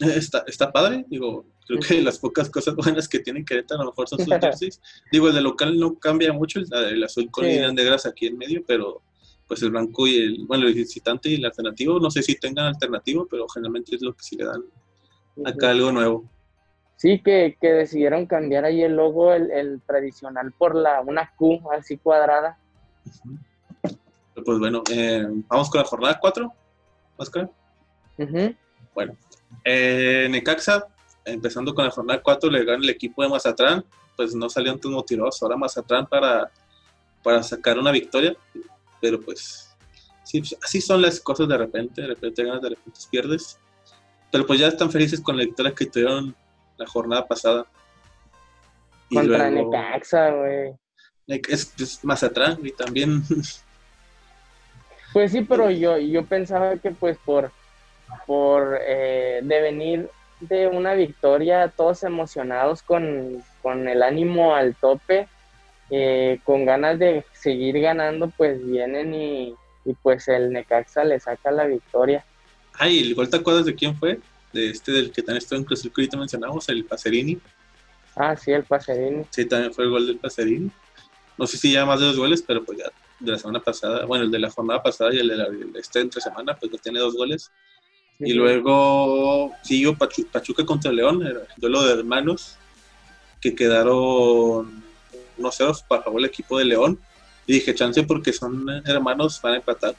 Está, 0.00 0.44
está 0.46 0.70
padre, 0.72 1.04
digo, 1.08 1.44
creo 1.66 1.80
que 1.80 2.00
las 2.00 2.18
pocas 2.18 2.48
cosas 2.48 2.74
buenas 2.76 3.08
que 3.08 3.18
tienen 3.18 3.44
Querétaro 3.44 3.80
a 3.82 3.84
lo 3.84 3.90
mejor 3.90 4.08
son 4.08 4.18
sus 4.20 4.28
jerseys. 4.40 4.80
Digo, 5.12 5.28
el 5.28 5.34
de 5.34 5.40
local 5.42 5.78
no 5.78 5.98
cambia 5.98 6.32
mucho, 6.32 6.60
el, 6.60 6.66
el 6.72 7.04
azul 7.04 7.28
con 7.30 7.44
Sí. 7.44 7.50
líneas 7.50 7.74
negras 7.74 8.06
aquí 8.06 8.26
en 8.28 8.38
medio, 8.38 8.62
pero 8.66 9.02
pues 9.48 9.62
el 9.62 9.70
blanco 9.70 10.06
y 10.06 10.16
el, 10.16 10.46
bueno, 10.46 10.68
el 10.68 10.74
visitante 10.74 11.30
y 11.30 11.36
el 11.36 11.44
alternativo, 11.46 11.98
no 11.98 12.10
sé 12.10 12.22
si 12.22 12.38
tengan 12.38 12.66
alternativo, 12.66 13.26
pero 13.28 13.48
generalmente 13.48 13.96
es 13.96 14.02
lo 14.02 14.12
que 14.12 14.22
sí 14.22 14.36
le 14.36 14.44
dan 14.44 14.62
acá 15.44 15.70
algo 15.70 15.90
nuevo. 15.90 16.30
Sí, 16.96 17.20
que, 17.22 17.56
que 17.60 17.68
decidieron 17.68 18.26
cambiar 18.26 18.64
ahí 18.64 18.82
el 18.82 18.96
logo, 18.96 19.32
el, 19.32 19.50
el 19.50 19.80
tradicional, 19.86 20.52
por 20.52 20.74
la 20.74 21.00
una 21.00 21.32
Q 21.36 21.60
así 21.72 21.96
cuadrada. 21.96 22.58
Pues 24.44 24.58
bueno, 24.58 24.82
eh, 24.90 25.26
vamos 25.48 25.70
con 25.70 25.80
la 25.80 25.86
jornada 25.86 26.18
4, 26.20 26.52
Oscar. 27.16 27.50
Ujú. 28.18 28.54
Bueno, 28.94 29.16
eh, 29.64 30.28
Necaxa, 30.30 30.88
empezando 31.24 31.74
con 31.74 31.84
la 31.84 31.90
jornada 31.90 32.20
4, 32.22 32.50
le 32.50 32.64
gana 32.64 32.82
el 32.82 32.90
equipo 32.90 33.22
de 33.22 33.28
Mazatlán, 33.28 33.84
pues 34.16 34.34
no 34.34 34.50
salieron 34.50 34.80
tan 34.80 34.92
motivados 34.92 35.42
ahora 35.42 35.56
Mazatlán 35.56 36.06
para, 36.06 36.50
para 37.22 37.42
sacar 37.42 37.78
una 37.78 37.92
victoria, 37.92 38.36
pero 39.00 39.20
pues 39.20 39.76
sí, 40.24 40.40
pues, 40.40 40.56
así 40.62 40.80
son 40.80 41.02
las 41.02 41.20
cosas 41.20 41.48
de 41.48 41.56
repente, 41.56 42.02
de 42.02 42.08
repente 42.08 42.44
ganas, 42.44 42.62
de 42.62 42.70
repente 42.70 43.00
pierdes, 43.10 43.58
pero 44.30 44.46
pues 44.46 44.58
ya 44.60 44.68
están 44.68 44.90
felices 44.90 45.20
con 45.20 45.36
la 45.36 45.44
victoria 45.44 45.74
que 45.74 45.86
tuvieron 45.86 46.34
la 46.76 46.86
jornada 46.86 47.26
pasada. 47.26 47.66
Y 49.10 49.16
Contra 49.16 49.50
luego- 49.50 49.70
Necaxa, 49.72 50.30
güey. 50.30 50.72
es, 51.26 51.72
es 51.80 52.04
Mazatlán 52.04 52.58
y 52.64 52.72
también 52.72 53.22
Pues 55.12 55.32
sí, 55.32 55.40
pero 55.40 55.70
yo, 55.70 55.96
yo 55.98 56.24
pensaba 56.24 56.76
que 56.76 56.90
pues 56.90 57.16
por, 57.24 57.50
por 58.26 58.78
eh, 58.86 59.40
devenir 59.42 60.10
de 60.40 60.68
una 60.68 60.92
victoria, 60.94 61.72
todos 61.74 62.02
emocionados 62.04 62.82
con, 62.82 63.42
con 63.62 63.88
el 63.88 64.02
ánimo 64.02 64.54
al 64.54 64.74
tope, 64.76 65.26
eh, 65.90 66.40
con 66.44 66.64
ganas 66.64 66.98
de 66.98 67.24
seguir 67.32 67.80
ganando, 67.80 68.30
pues 68.36 68.64
vienen 68.66 69.14
y, 69.14 69.54
y 69.84 69.94
pues 70.02 70.28
el 70.28 70.52
Necaxa 70.52 71.04
le 71.04 71.18
saca 71.20 71.50
la 71.50 71.66
victoria. 71.66 72.24
Ay, 72.74 73.00
el 73.00 73.14
gol 73.14 73.28
te 73.28 73.36
acuerdas 73.36 73.66
de 73.66 73.74
quién 73.74 73.96
fue? 73.96 74.20
De 74.52 74.70
este 74.70 74.92
del 74.92 75.12
que 75.12 75.22
también 75.22 75.38
estuvo 75.38 75.58
en 75.58 75.64
Cruz 75.64 75.84
ahorita 75.84 76.16
mencionamos, 76.16 76.68
el 76.68 76.84
Pacerini. 76.84 77.38
Ah, 78.16 78.36
sí, 78.36 78.52
el 78.52 78.64
Pacerini. 78.64 79.24
Sí, 79.30 79.44
también 79.46 79.72
fue 79.72 79.84
el 79.84 79.90
gol 79.90 80.06
del 80.06 80.18
Pacerini. 80.18 80.70
No 81.36 81.46
sé 81.46 81.56
si 81.56 81.72
ya 81.72 81.84
más 81.86 82.00
de 82.00 82.06
dos 82.06 82.18
goles, 82.18 82.42
pero 82.46 82.64
pues 82.64 82.78
ya 82.78 82.90
de 83.20 83.32
la 83.32 83.38
semana 83.38 83.60
pasada, 83.60 84.04
bueno, 84.06 84.24
el 84.24 84.30
de 84.30 84.38
la 84.38 84.50
jornada 84.50 84.82
pasada 84.82 85.12
y 85.12 85.18
el 85.18 85.28
de 85.28 85.36
la 85.36 85.48
este 85.74 86.00
entre 86.00 86.20
semana, 86.20 86.56
pues 86.56 86.72
ya 86.72 86.78
tiene 86.78 86.98
dos 87.00 87.14
goles. 87.14 87.50
Y 88.20 88.32
luego 88.32 89.52
siguió 89.62 89.94
Pachu- 89.94 90.26
Pachuca 90.26 90.64
contra 90.66 90.90
León, 90.90 91.24
el 91.24 91.38
duelo 91.56 91.84
de 91.84 91.94
hermanos, 91.94 92.56
que 93.40 93.54
quedaron 93.54 94.82
1-0 95.38 95.84
para 95.88 96.02
favor 96.02 96.20
el 96.20 96.26
equipo 96.26 96.58
de 96.58 96.64
León. 96.64 96.98
Y 97.46 97.54
dije, 97.54 97.74
chance 97.74 98.02
porque 98.02 98.32
son 98.32 98.66
hermanos, 98.84 99.40
van 99.42 99.54
a 99.54 99.56
empatar. 99.56 99.94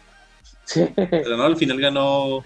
Sí. 0.66 0.86
Pero 0.96 1.36
no, 1.36 1.44
al 1.44 1.58
final 1.58 1.80
ganó 1.80 2.44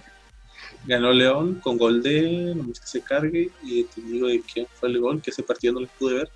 ganó 0.86 1.14
León 1.14 1.60
con 1.64 1.78
gol 1.78 2.04
de, 2.04 2.54
no 2.56 2.64
más 2.64 2.80
que 2.80 2.88
se 2.88 3.02
cargue, 3.02 3.50
y 3.64 3.84
te 3.86 4.02
digo 4.02 4.28
de 4.28 4.42
quién 4.42 4.68
fue 4.74 4.90
el 4.90 5.00
gol, 5.00 5.22
que 5.22 5.32
ese 5.32 5.44
partido 5.44 5.74
no 5.74 5.82
lo 5.82 5.88
pude 5.88 6.16
ver. 6.16 6.30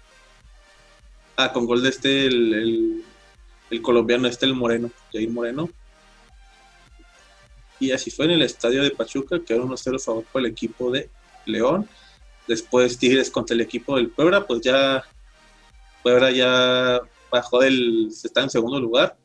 Ah, 1.36 1.52
con 1.52 1.66
gol 1.66 1.84
de 1.84 1.90
este, 1.90 2.26
el, 2.26 2.54
el, 2.54 3.04
el 3.70 3.82
colombiano, 3.82 4.28
este, 4.28 4.46
el 4.46 4.56
Moreno, 4.56 4.90
Jair 5.12 5.30
Moreno. 5.30 5.70
Y 7.80 7.92
así 7.92 8.10
fue 8.10 8.26
en 8.26 8.32
el 8.32 8.42
estadio 8.42 8.82
de 8.82 8.92
Pachuca, 8.92 9.40
quedó 9.46 9.68
1-0 9.68 9.96
a 9.96 10.00
favor 10.00 10.24
por 10.32 10.42
el 10.42 10.48
equipo 10.48 10.90
de 10.90 11.10
León. 11.46 11.88
Después 12.48 12.98
Tigres 12.98 13.30
contra 13.30 13.54
el 13.54 13.62
equipo 13.62 13.98
del 13.98 14.10
Puebla, 14.10 14.48
pues 14.48 14.62
ya 14.62 15.04
Puebla 16.04 16.32
ya 16.32 17.00
bajó 17.32 17.60
del, 17.60 18.08
está 18.08 18.42
en 18.44 18.50
segundo 18.50 18.80
lugar. 18.80 19.18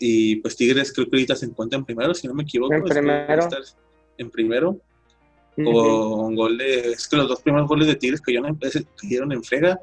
Y 0.00 0.36
pues 0.36 0.56
Tigres 0.56 0.92
creo 0.92 1.08
que 1.08 1.16
ahorita 1.16 1.34
se 1.36 1.46
encuentra 1.46 1.78
en 1.78 1.84
primero, 1.84 2.14
si 2.14 2.26
no 2.28 2.34
me 2.34 2.42
equivoco. 2.44 2.74
En 2.74 2.84
que 2.84 2.90
primero. 2.90 3.42
estar 3.42 3.60
En 4.16 4.30
primero, 4.30 4.80
Ujú. 5.56 5.72
con 5.72 6.34
gol 6.36 6.58
de. 6.58 6.92
Es 6.92 7.08
que 7.08 7.16
los 7.16 7.28
dos 7.28 7.40
primeros 7.42 7.68
goles 7.68 7.86
de 7.88 7.96
Tigres 7.96 8.20
cayeron 8.20 8.46
en, 8.46 8.58
ese- 8.62 8.86
cayeron 8.96 9.32
en 9.32 9.42
frega. 9.42 9.80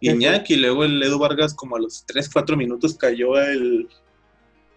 Iñaki 0.00 0.54
y 0.54 0.56
luego 0.58 0.84
el 0.84 1.02
Edu 1.02 1.18
Vargas, 1.18 1.54
como 1.54 1.76
a 1.76 1.80
los 1.80 2.04
3-4 2.06 2.56
minutos, 2.56 2.94
cayó 2.94 3.38
el. 3.40 3.88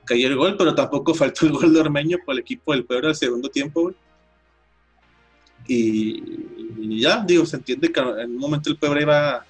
Cayó 0.06 0.28
el 0.30 0.38
gol, 0.38 0.56
pero 0.58 0.74
tampoco 0.74 1.14
faltó 1.14 1.46
el 1.48 1.52
gol 1.52 1.74
de 1.74 1.82
Ormeño 1.82 2.18
por 2.26 2.34
el 2.36 2.40
equipo 2.40 2.72
del 2.72 2.86
Puebla 2.86 3.10
al 3.10 3.16
segundo 3.16 3.50
tiempo, 3.50 3.82
güey. 3.82 3.96
Y, 5.68 6.24
y 6.80 7.02
ya, 7.02 7.24
digo, 7.26 7.46
se 7.46 7.58
entiende 7.58 7.92
que 7.92 8.00
en 8.00 8.32
un 8.32 8.38
momento 8.38 8.70
el 8.70 8.78
Puebla 8.78 9.02
iba 9.02 9.46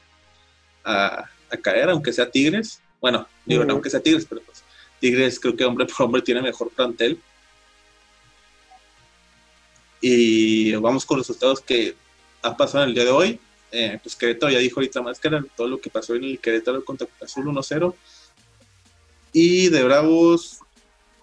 a, 0.87 1.29
a 1.51 1.57
caer, 1.57 1.89
aunque 1.89 2.13
sea 2.13 2.29
Tigres. 2.31 2.81
Bueno, 3.01 3.27
digo, 3.45 3.61
no 3.61 3.67
Ujú. 3.67 3.73
aunque 3.73 3.89
sea 3.89 3.99
Tigres, 3.99 4.25
pero 4.27 4.41
pues 4.41 4.63
Tigres 4.99 5.39
creo 5.39 5.55
que 5.55 5.65
hombre 5.65 5.85
por 5.97 6.05
hombre 6.05 6.21
tiene 6.21 6.41
mejor 6.41 6.69
plantel. 6.69 7.19
Y 10.01 10.73
vamos 10.75 11.05
con 11.05 11.17
los 11.17 11.27
resultados 11.27 11.61
que 11.61 11.95
ha 12.41 12.55
pasado 12.55 12.83
en 12.83 12.89
el 12.89 12.95
día 12.95 13.05
de 13.05 13.11
hoy. 13.11 13.39
Eh, 13.71 13.99
pues 14.01 14.15
Querétaro 14.15 14.51
ya 14.51 14.59
dijo 14.59 14.79
ahorita 14.79 15.01
Máscara 15.01 15.43
todo 15.55 15.67
lo 15.67 15.81
que 15.81 15.89
pasó 15.89 16.15
en 16.15 16.23
el 16.23 16.39
Querétaro 16.39 16.85
contra 16.85 17.07
Azul 17.21 17.45
1-0. 17.45 17.93
Y 19.33 19.69
de 19.69 19.83
Bravos 19.83 20.59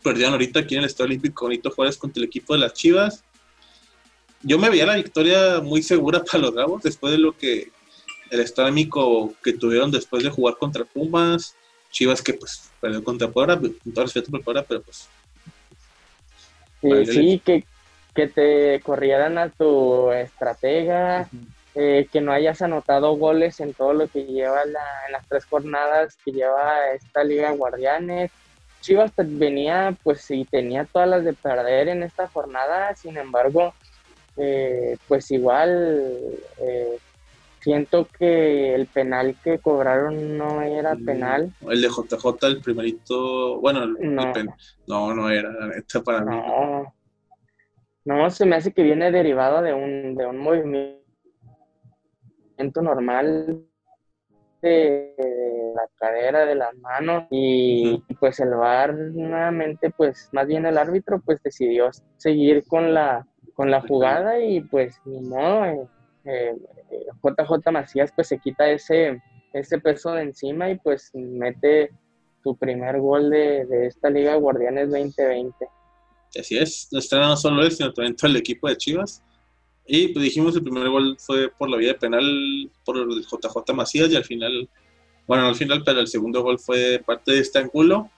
perdieron 0.03 0.35
ahorita 0.35 0.61
aquí 0.61 0.75
en 0.75 0.81
el 0.81 0.87
Estadio 0.87 1.07
Olímpico 1.07 1.47
Benito 1.47 1.71
Juárez 1.71 1.97
contra 1.97 2.21
el 2.21 2.27
equipo 2.29 2.53
de 2.53 2.61
las 2.61 2.75
Chivas. 2.75 3.25
Yo 4.43 4.59
me 4.59 4.69
veía 4.69 4.85
la 4.85 4.97
victoria 4.97 5.61
muy 5.63 5.83
segura 5.83 6.23
para 6.25 6.39
los 6.41 6.55
Bravos 6.55 6.83
después 6.83 7.13
de 7.13 7.19
lo 7.19 7.37
que 7.37 7.71
el 8.35 8.41
Estado 8.41 8.69
Olímpico 8.69 9.33
que 9.43 9.53
tuvieron 9.53 9.91
después 9.91 10.23
de 10.25 10.31
jugar 10.31 10.57
contra 10.57 10.85
Pumas. 10.85 11.55
Chivas 11.91 12.21
que 12.21 12.35
pues 12.35 12.71
perdió 12.81 13.05
contra 13.05 13.29
Puebla, 13.29 13.57
con 13.59 13.93
todo 13.95 14.05
respeto 14.05 14.31
por 14.31 14.43
Puebla, 14.43 14.65
pero 14.69 14.83
pues 14.83 15.09
Sí, 16.81 16.89
Vale, 16.91 17.07
sí, 17.07 17.43
que, 17.45 17.65
que 18.15 18.27
te 18.29 18.81
corrieran 18.85 19.39
a 19.39 19.49
tu 19.49 20.11
estratega, 20.11 21.29
eh, 21.75 22.07
que 22.13 22.21
no 22.21 22.33
hayas 22.33 22.61
anotado 22.63 23.17
goles 23.17 23.59
en 23.61 23.73
todo 23.73 23.95
lo 23.95 24.07
que 24.09 24.25
lleva 24.25 24.65
la- 24.67 25.07
en 25.07 25.13
las 25.13 25.27
tres 25.29 25.45
jornadas 25.47 26.19
que 26.25 26.33
lleva 26.33 26.91
esta 26.95 27.25
Liga 27.25 27.51
de 27.51 27.57
Guardianes. 27.57 28.31
Chivas 28.83 29.13
venía, 29.17 29.97
pues 30.03 30.21
sí, 30.21 30.47
tenía 30.51 30.85
todas 30.85 31.09
las 31.09 31.25
de 31.25 31.33
perder 31.33 31.89
en 31.89 32.03
esta 32.03 32.29
jornada, 32.29 32.95
sin 32.97 33.17
embargo, 33.17 33.73
eh, 34.37 34.97
pues 35.09 35.31
igual 35.31 36.11
eh, 36.59 36.99
siento 37.65 38.07
que 38.19 38.75
el 38.75 38.87
penal 38.89 39.37
que 39.43 39.59
cobraron 39.59 40.37
no 40.37 40.61
era 40.61 40.95
Mm, 40.95 41.05
penal. 41.07 41.55
el 41.71 41.81
de 41.81 41.89
JJ, 41.89 42.47
el 42.47 42.61
primerito, 42.61 43.59
bueno, 43.61 43.85
el- 43.85 43.97
el 44.01 44.15
No. 44.15 44.33
pen- 44.35 44.51
no, 44.87 45.15
no 45.15 45.31
era, 45.31 45.51
la 45.51 45.69
neta, 45.69 46.03
para 46.03 46.21
mí. 46.21 46.37
No, 46.37 46.95
no, 48.05 48.31
se 48.31 48.45
me 48.45 48.57
hace 48.57 48.73
que 48.75 48.83
viene 48.83 49.11
derivado 49.11 49.63
de 49.63 49.73
un, 49.73 50.15
de 50.15 50.27
un 50.27 50.37
movimiento 50.39 51.01
normal 52.83 53.65
de, 54.61 55.15
la 55.75 55.89
cadera, 55.97 56.45
de 56.45 56.55
las 56.55 56.75
manos 56.77 57.25
y 57.31 58.03
pues 58.21 58.41
el 58.41 58.51
VAR 58.51 58.95
nuevamente 58.95 59.91
pues 59.91 60.29
más 60.33 60.47
bien 60.47 60.65
el 60.67 60.79
árbitro 60.79 61.21
pues 61.25 61.43
decidió 61.43 61.91
seguir 62.17 62.65
con 62.67 62.95
la 62.95 63.27
con 63.55 63.71
la 63.71 63.81
jugada 63.83 64.39
y 64.41 64.61
pues 64.63 64.99
ni 65.05 65.21
modo 65.21 65.65
eh, 65.67 65.89
eh, 66.25 66.57
JJ 67.23 67.71
Macías 67.73 68.13
pues 68.15 68.29
se 68.29 68.39
quita 68.39 68.71
ese 68.71 69.21
ese 69.55 69.79
peso 69.79 70.13
de 70.13 70.23
encima 70.23 70.69
y 70.71 70.77
pues 70.77 71.11
mete 71.15 71.91
su 72.43 72.57
primer 72.57 73.01
gol 73.01 73.31
de, 73.31 73.65
de 73.65 73.87
esta 73.87 74.11
Liga 74.11 74.35
Guardianes 74.35 74.91
2020. 74.91 75.67
Así 76.39 76.59
es, 76.59 76.89
no 76.91 76.99
está 76.99 77.21
no 77.21 77.37
solo 77.37 77.63
él, 77.63 77.71
sino 77.71 77.93
también 77.93 78.17
todo 78.17 78.31
el 78.31 78.37
equipo 78.37 78.69
de 78.69 78.77
Chivas. 78.77 79.23
Y 79.87 80.09
pues 80.09 80.25
dijimos, 80.25 80.57
el 80.57 80.63
primer 80.63 80.89
gol 80.89 81.17
fue 81.19 81.49
por 81.49 81.71
la 81.71 81.77
vía 81.77 81.93
de 81.93 81.99
penal 81.99 82.71
por 82.85 82.97
el 82.97 83.23
JJ 83.23 83.73
Macías 83.75 84.11
y 84.11 84.17
al 84.17 84.25
final, 84.25 84.69
bueno, 85.27 85.47
al 85.47 85.55
final, 85.55 85.83
pero 85.85 86.01
el 86.01 86.09
segundo 86.09 86.43
gol 86.43 86.59
fue 86.59 87.01
parte 87.05 87.33
de 87.33 87.39
este 87.41 87.61
ángulo. 87.61 88.11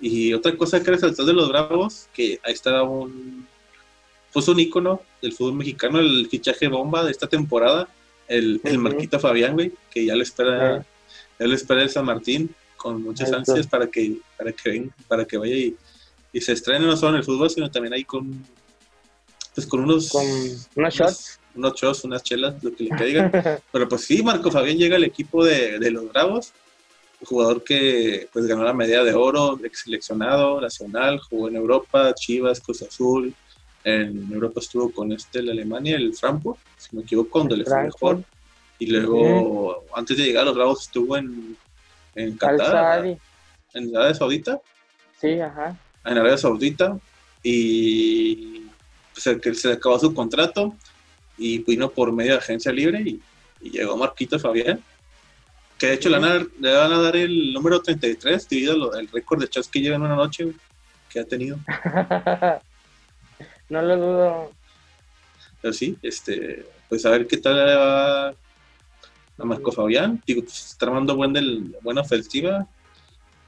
Y 0.00 0.32
otra 0.32 0.56
cosa 0.56 0.82
que 0.82 0.90
resaltar 0.90 1.26
de 1.26 1.32
los 1.32 1.48
Bravos, 1.48 2.08
que 2.14 2.40
ahí 2.44 2.54
está 2.54 2.82
un, 2.82 3.46
pues 4.32 4.48
un 4.48 4.58
ícono 4.58 5.02
del 5.20 5.32
fútbol 5.32 5.54
mexicano, 5.54 5.98
el 5.98 6.26
fichaje 6.28 6.68
bomba 6.68 7.04
de 7.04 7.10
esta 7.10 7.28
temporada, 7.28 7.88
el, 8.32 8.60
el 8.64 8.78
Marquito 8.78 9.20
Fabián, 9.20 9.54
güey, 9.54 9.72
que 9.90 10.04
ya 10.04 10.14
le 10.14 10.22
espera, 10.22 10.84
ya 11.38 11.46
le 11.46 11.54
espera 11.54 11.82
el 11.82 11.90
San 11.90 12.04
Martín 12.04 12.54
con 12.76 13.02
muchas 13.02 13.32
ansias 13.32 13.66
para 13.66 13.86
que, 13.86 14.16
para 14.36 14.52
que 14.52 14.70
venga, 14.70 14.94
para 15.06 15.24
que 15.24 15.36
vaya 15.36 15.54
y, 15.54 15.76
y 16.32 16.40
se 16.40 16.52
estrene 16.52 16.86
no 16.86 16.96
solo 16.96 17.10
en 17.10 17.16
el 17.16 17.24
fútbol, 17.24 17.50
sino 17.50 17.70
también 17.70 17.94
ahí 17.94 18.04
con 18.04 18.42
pues 19.54 19.66
con 19.66 19.80
unos, 19.80 20.08
con 20.08 20.24
unos 20.76 20.94
shots. 20.94 21.38
Unos, 21.54 21.74
shots, 21.74 22.04
unas 22.04 22.22
chelas, 22.22 22.62
lo 22.64 22.74
que 22.74 22.84
le 22.84 22.90
caiga. 22.90 23.30
Pero 23.72 23.88
pues 23.88 24.04
sí, 24.04 24.22
Marco 24.22 24.50
Fabián 24.50 24.78
llega 24.78 24.96
al 24.96 25.04
equipo 25.04 25.44
de, 25.44 25.78
de 25.78 25.90
los 25.90 26.10
Bravos, 26.10 26.52
un 27.20 27.26
jugador 27.26 27.62
que 27.62 28.28
pues 28.32 28.46
ganó 28.46 28.64
la 28.64 28.72
medalla 28.72 29.04
de 29.04 29.12
oro, 29.12 29.60
ex 29.62 29.80
seleccionado 29.80 30.60
nacional, 30.60 31.20
jugó 31.20 31.48
en 31.48 31.56
Europa, 31.56 32.14
Chivas, 32.14 32.60
Cruz 32.60 32.82
Azul, 32.82 33.34
en 33.84 34.32
Europa 34.32 34.60
estuvo 34.60 34.92
con 34.92 35.12
este, 35.12 35.40
el 35.40 35.50
Alemania, 35.50 35.96
el 35.96 36.14
Frankfurt, 36.14 36.58
si 36.76 36.96
me 36.96 37.02
equivoco, 37.02 37.40
donde 37.40 37.56
le 37.58 37.64
fue 37.64 37.84
mejor. 37.84 38.24
Y 38.78 38.86
luego, 38.86 39.84
antes 39.94 40.16
de 40.16 40.24
llegar 40.24 40.42
a 40.42 40.46
los 40.46 40.54
Bravos, 40.54 40.82
estuvo 40.82 41.16
en, 41.16 41.56
en 42.14 42.36
Qatar, 42.36 43.16
en 43.74 43.96
Arabia 43.96 44.14
Saudita. 44.14 44.60
Sí, 45.20 45.40
ajá. 45.40 45.76
En 46.04 46.18
Arabia 46.18 46.36
Saudita. 46.36 46.98
Y 47.42 48.66
pues, 49.12 49.60
se 49.60 49.72
acabó 49.72 49.98
su 49.98 50.14
contrato 50.14 50.74
y 51.38 51.58
vino 51.58 51.90
por 51.90 52.12
medio 52.12 52.32
de 52.32 52.38
agencia 52.38 52.72
libre 52.72 53.00
y, 53.00 53.20
llegó 53.70 53.96
Marquito 53.96 54.38
Fabián. 54.38 54.82
Que 55.78 55.88
de 55.88 55.94
hecho 55.94 56.08
le, 56.08 56.18
van 56.18 56.48
a, 56.64 56.98
dar 56.98 57.16
el 57.16 57.52
número 57.52 57.80
33, 57.80 58.48
dividido 58.48 58.94
el 58.94 59.08
récord 59.08 59.40
de 59.40 59.48
chats 59.48 59.68
que 59.68 59.80
lleva 59.80 59.96
en 59.96 60.02
una 60.02 60.16
noche 60.16 60.52
que 61.08 61.20
ha 61.20 61.24
tenido. 61.24 61.58
no 63.72 63.80
lo 63.80 63.96
dudo. 63.96 64.50
Pero 65.62 65.72
sí, 65.72 65.96
este, 66.02 66.66
pues 66.88 67.06
a 67.06 67.10
ver 67.10 67.26
qué 67.26 67.38
tal 67.38 67.56
le 67.56 67.74
va 67.74 68.28
a 68.28 68.34
Marco 69.38 69.72
Fabián. 69.72 70.22
Digo, 70.26 70.42
pues, 70.42 70.72
está 70.72 70.86
armando 70.86 71.16
buen 71.16 71.32
del, 71.32 71.74
buena 71.80 72.02
ofensiva. 72.02 72.66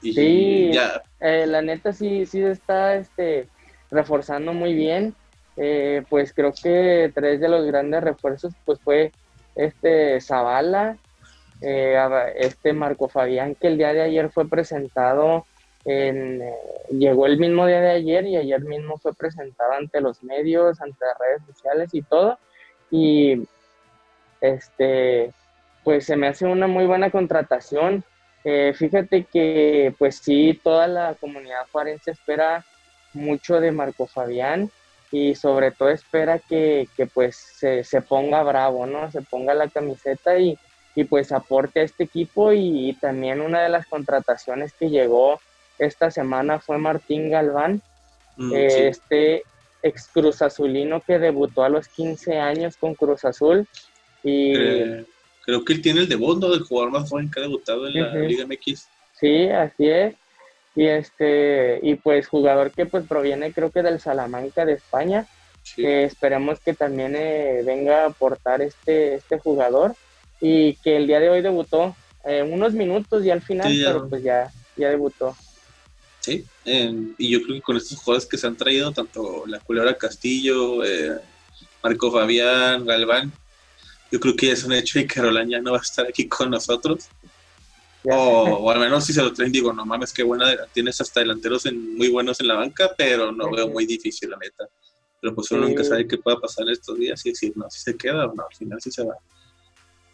Y 0.01 0.13
sí, 0.13 0.71
ya. 0.73 1.03
Eh, 1.19 1.45
la 1.45 1.61
neta 1.61 1.93
sí, 1.93 2.25
sí 2.25 2.41
está 2.41 2.95
este, 2.95 3.47
reforzando 3.91 4.51
muy 4.51 4.73
bien. 4.73 5.15
Eh, 5.57 6.03
pues 6.09 6.33
creo 6.33 6.51
que 6.51 7.11
tres 7.13 7.39
de 7.39 7.47
los 7.47 7.65
grandes 7.65 8.03
refuerzos 8.03 8.53
pues 8.65 8.77
fue 8.79 9.13
este 9.55 10.19
Zavala, 10.19 10.97
eh, 11.61 11.95
este 12.35 12.73
Marco 12.73 13.07
Fabián 13.07 13.55
que 13.55 13.67
el 13.67 13.77
día 13.77 13.93
de 13.93 14.01
ayer 14.01 14.29
fue 14.29 14.49
presentado 14.49 15.45
eh, 15.85 16.53
llegó 16.89 17.25
el 17.25 17.37
mismo 17.37 17.65
día 17.67 17.81
de 17.81 17.91
ayer 17.91 18.25
y 18.25 18.37
ayer 18.37 18.61
mismo 18.61 18.97
fue 18.97 19.13
presentado 19.13 19.73
ante 19.73 20.01
los 20.01 20.23
medios, 20.23 20.81
ante 20.81 21.05
las 21.05 21.17
redes 21.19 21.41
sociales 21.47 21.89
y 21.93 22.01
todo 22.01 22.39
y 22.91 23.47
este 24.41 25.31
pues 25.83 26.05
se 26.05 26.15
me 26.15 26.27
hace 26.27 26.45
una 26.45 26.67
muy 26.67 26.85
buena 26.85 27.09
contratación 27.11 28.03
fíjate 28.75 29.23
que 29.23 29.95
pues 29.97 30.17
sí 30.17 30.59
toda 30.63 30.87
la 30.87 31.15
comunidad 31.15 31.65
forense 31.71 32.11
espera 32.11 32.63
mucho 33.15 33.59
de 33.59 33.71
Marco 33.71 34.05
Fabián 34.05 34.69
y 35.11 35.35
sobre 35.35 35.71
todo 35.71 35.89
espera 35.89 36.39
que, 36.39 36.87
pues 37.13 37.35
se, 37.35 37.83
se, 37.83 38.01
ponga 38.01 38.43
bravo, 38.43 38.85
¿no? 38.85 39.09
Se 39.11 39.21
ponga 39.21 39.53
la 39.53 39.69
camiseta 39.69 40.37
y, 40.37 40.57
y 40.93 41.03
pues 41.05 41.31
aporte 41.31 41.79
a 41.79 41.83
este 41.83 42.03
equipo 42.03 42.51
y, 42.51 42.97
también 42.99 43.41
una 43.41 43.61
de 43.61 43.69
las 43.69 43.85
contrataciones 43.87 44.73
que 44.73 44.89
llegó 44.89 45.39
esta 45.79 46.11
semana 46.11 46.59
fue 46.59 46.77
Martín 46.77 47.29
Galván, 47.29 47.81
mm, 48.37 48.53
eh, 48.53 48.87
este 48.87 49.43
ex 49.83 50.07
Cruz 50.07 50.41
Azulino 50.41 51.01
que 51.01 51.19
debutó 51.19 51.63
a 51.63 51.69
los 51.69 51.87
15 51.87 52.39
años 52.39 52.75
con 52.77 52.95
Cruz 52.95 53.23
Azul 53.23 53.67
y... 54.23 54.53
creo 55.45 55.63
que 55.63 55.73
él 55.73 55.81
tiene 55.81 56.01
el 56.01 56.09
debut, 56.09 56.39
¿no? 56.39 56.49
Del 56.49 56.63
jugador 56.63 56.91
más 56.91 57.09
joven 57.09 57.29
que 57.29 57.39
ha 57.39 57.43
debutado 57.43 57.87
en 57.87 58.01
la 58.01 58.15
Liga 58.15 58.45
MX. 58.47 58.87
Sí, 59.19 59.47
así 59.47 59.87
es. 59.87 60.15
Y 60.75 60.87
este 60.87 61.79
y 61.83 61.95
pues 61.95 62.27
jugador 62.27 62.71
que 62.71 62.85
pues 62.85 63.05
proviene 63.07 63.53
creo 63.53 63.71
que 63.71 63.81
del 63.81 64.01
Salamanca 64.01 64.65
de 64.65 64.73
España 64.73 65.25
que 65.73 66.03
esperemos 66.03 66.59
que 66.59 66.73
también 66.73 67.15
eh, 67.15 67.61
venga 67.65 68.03
a 68.03 68.07
aportar 68.07 68.61
este 68.61 69.15
este 69.15 69.39
jugador 69.39 69.95
y 70.41 70.73
que 70.75 70.97
el 70.97 71.07
día 71.07 71.21
de 71.21 71.29
hoy 71.29 71.41
debutó 71.41 71.95
eh, 72.25 72.43
unos 72.43 72.73
minutos 72.73 73.23
y 73.23 73.31
al 73.31 73.41
final 73.41 73.73
pero 73.85 74.09
pues 74.09 74.21
ya 74.21 74.51
ya 74.75 74.89
debutó 74.89 75.33
sí 76.25 76.45
y 77.17 77.29
yo 77.29 77.41
creo 77.43 77.55
que 77.55 77.61
con 77.61 77.77
estos 77.77 77.99
jugadores 77.99 78.27
que 78.27 78.37
se 78.37 78.47
han 78.47 78.55
traído 78.55 78.91
tanto 78.91 79.45
la 79.47 79.59
culebra 79.59 79.97
Castillo 79.97 80.83
eh, 80.83 81.19
Marco 81.83 82.11
Fabián 82.11 82.85
Galván 82.85 83.31
yo 84.11 84.19
creo 84.19 84.35
que 84.35 84.51
es 84.51 84.63
un 84.63 84.73
hecho 84.73 84.99
y 84.99 85.07
Carolina 85.07 85.57
ya 85.57 85.61
no 85.61 85.71
va 85.71 85.79
a 85.79 85.81
estar 85.81 86.05
aquí 86.07 86.27
con 86.27 86.49
nosotros. 86.49 87.09
O, 88.03 88.69
al 88.69 88.79
menos 88.79 89.03
si 89.05 89.13
se 89.13 89.21
lo 89.21 89.33
traen, 89.33 89.51
digo, 89.51 89.73
no 89.73 89.85
mames, 89.85 90.13
qué 90.13 90.23
buena, 90.23 90.55
tienes 90.73 91.01
hasta 91.01 91.21
delanteros 91.21 91.65
en, 91.65 91.97
muy 91.97 92.09
buenos 92.09 92.39
en 92.39 92.47
la 92.47 92.53
banca, 92.53 92.91
pero 92.95 93.31
no 93.31 93.51
veo 93.51 93.67
muy 93.67 93.85
difícil, 93.85 94.29
la 94.29 94.37
neta. 94.37 94.69
Pero 95.19 95.33
pues 95.33 95.49
uno 95.51 95.67
nunca 95.67 95.83
sabe 95.83 96.07
qué 96.07 96.17
pueda 96.17 96.39
pasar 96.39 96.69
estos 96.69 96.97
días 96.99 97.25
y 97.25 97.29
decir, 97.29 97.53
no, 97.55 97.69
si 97.69 97.79
se 97.79 97.97
queda 97.97 98.27
o 98.27 98.33
no, 98.35 98.45
al 98.47 98.55
final 98.55 98.79
sí 98.79 98.91
se 98.91 99.03
va. 99.03 99.15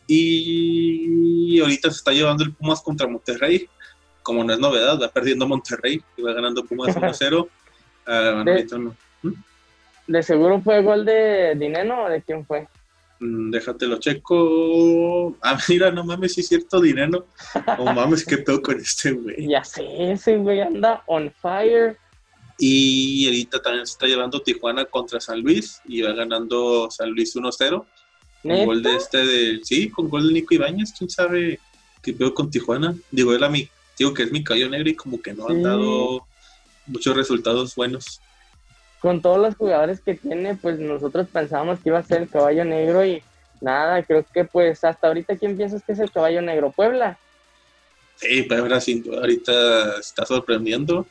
Y 0.07 1.59
ahorita 1.59 1.91
se 1.91 1.97
está 1.97 2.11
llevando 2.11 2.43
el 2.43 2.53
Pumas 2.53 2.81
contra 2.81 3.07
Monterrey, 3.07 3.69
como 4.23 4.43
no 4.43 4.53
es 4.53 4.59
novedad, 4.59 4.99
va 5.01 5.09
perdiendo 5.09 5.47
Monterrey 5.47 6.01
y 6.17 6.21
va 6.21 6.33
ganando 6.33 6.65
Pumas 6.65 6.95
1-0. 6.95 7.47
Ah, 8.07 8.43
¿Mm? 8.43 9.33
de, 10.07 10.23
seguro 10.23 10.59
fue 10.61 10.81
gol 10.81 11.05
de 11.05 11.55
Dineno 11.55 12.05
o 12.05 12.09
de 12.09 12.21
quién 12.21 12.45
fue? 12.45 12.67
Mm, 13.21 13.51
déjatelo 13.51 13.99
checo. 13.99 15.35
Ah, 15.41 15.57
mira, 15.69 15.91
no 15.91 16.03
mames, 16.03 16.33
si 16.33 16.41
es 16.41 16.47
cierto 16.47 16.81
dinero. 16.81 17.27
No 17.77 17.85
mames, 17.93 18.25
qué 18.25 18.39
pedo 18.39 18.61
con 18.61 18.79
este 18.79 19.11
güey. 19.11 19.47
Ya 19.47 19.63
sé, 19.63 20.11
ese 20.11 20.37
güey 20.37 20.61
anda 20.61 21.03
on 21.05 21.31
fire. 21.41 21.97
Y 22.57 23.25
ahorita 23.25 23.61
también 23.61 23.85
se 23.85 23.93
está 23.93 24.07
llevando 24.07 24.41
Tijuana 24.41 24.85
contra 24.85 25.19
San 25.19 25.41
Luis 25.41 25.81
y 25.85 26.01
va 26.01 26.13
ganando 26.13 26.89
San 26.91 27.11
Luis 27.11 27.35
1-0. 27.35 27.85
Con 28.43 28.65
gol 28.65 28.83
de 28.83 28.95
este 28.95 29.25
de. 29.25 29.59
Sí, 29.63 29.89
con 29.89 30.09
gol 30.09 30.27
de 30.27 30.33
Nico 30.33 30.53
Ibáñez, 30.55 30.93
quién 30.97 31.09
sabe 31.09 31.59
qué 32.01 32.13
pedo 32.13 32.33
con 32.33 32.49
Tijuana. 32.49 32.95
Digo, 33.11 33.33
él 33.33 33.43
a 33.43 33.49
mí, 33.49 33.69
digo 34.01 34.13
que 34.13 34.23
es 34.23 34.31
mi 34.31 34.43
caballo 34.43 34.69
negro 34.69 34.89
y 34.89 34.95
como 34.95 35.21
que 35.21 35.33
no 35.33 35.47
han 35.47 35.61
dado 35.61 36.25
muchos 36.87 37.15
resultados 37.15 37.75
buenos 37.75 38.19
con 39.01 39.19
todos 39.19 39.39
los 39.39 39.55
jugadores 39.55 39.99
que 39.99 40.13
tiene, 40.13 40.55
pues 40.55 40.79
nosotros 40.79 41.27
pensábamos 41.27 41.79
que 41.79 41.89
iba 41.89 41.97
a 41.97 42.03
ser 42.03 42.21
el 42.21 42.29
caballo 42.29 42.63
negro 42.63 43.03
y 43.03 43.23
nada, 43.59 44.03
creo 44.03 44.23
que 44.31 44.45
pues 44.45 44.83
hasta 44.83 45.07
ahorita, 45.07 45.37
¿quién 45.37 45.57
piensas 45.57 45.81
que 45.83 45.93
es 45.93 45.99
el 45.99 46.11
caballo 46.11 46.39
negro? 46.43 46.71
¿Puebla? 46.71 47.17
Sí, 48.15 48.43
Puebla 48.43 48.79
sin 48.79 49.01
duda 49.01 49.21
ahorita 49.21 49.99
está 49.99 50.23
sorprendiendo. 50.23 51.07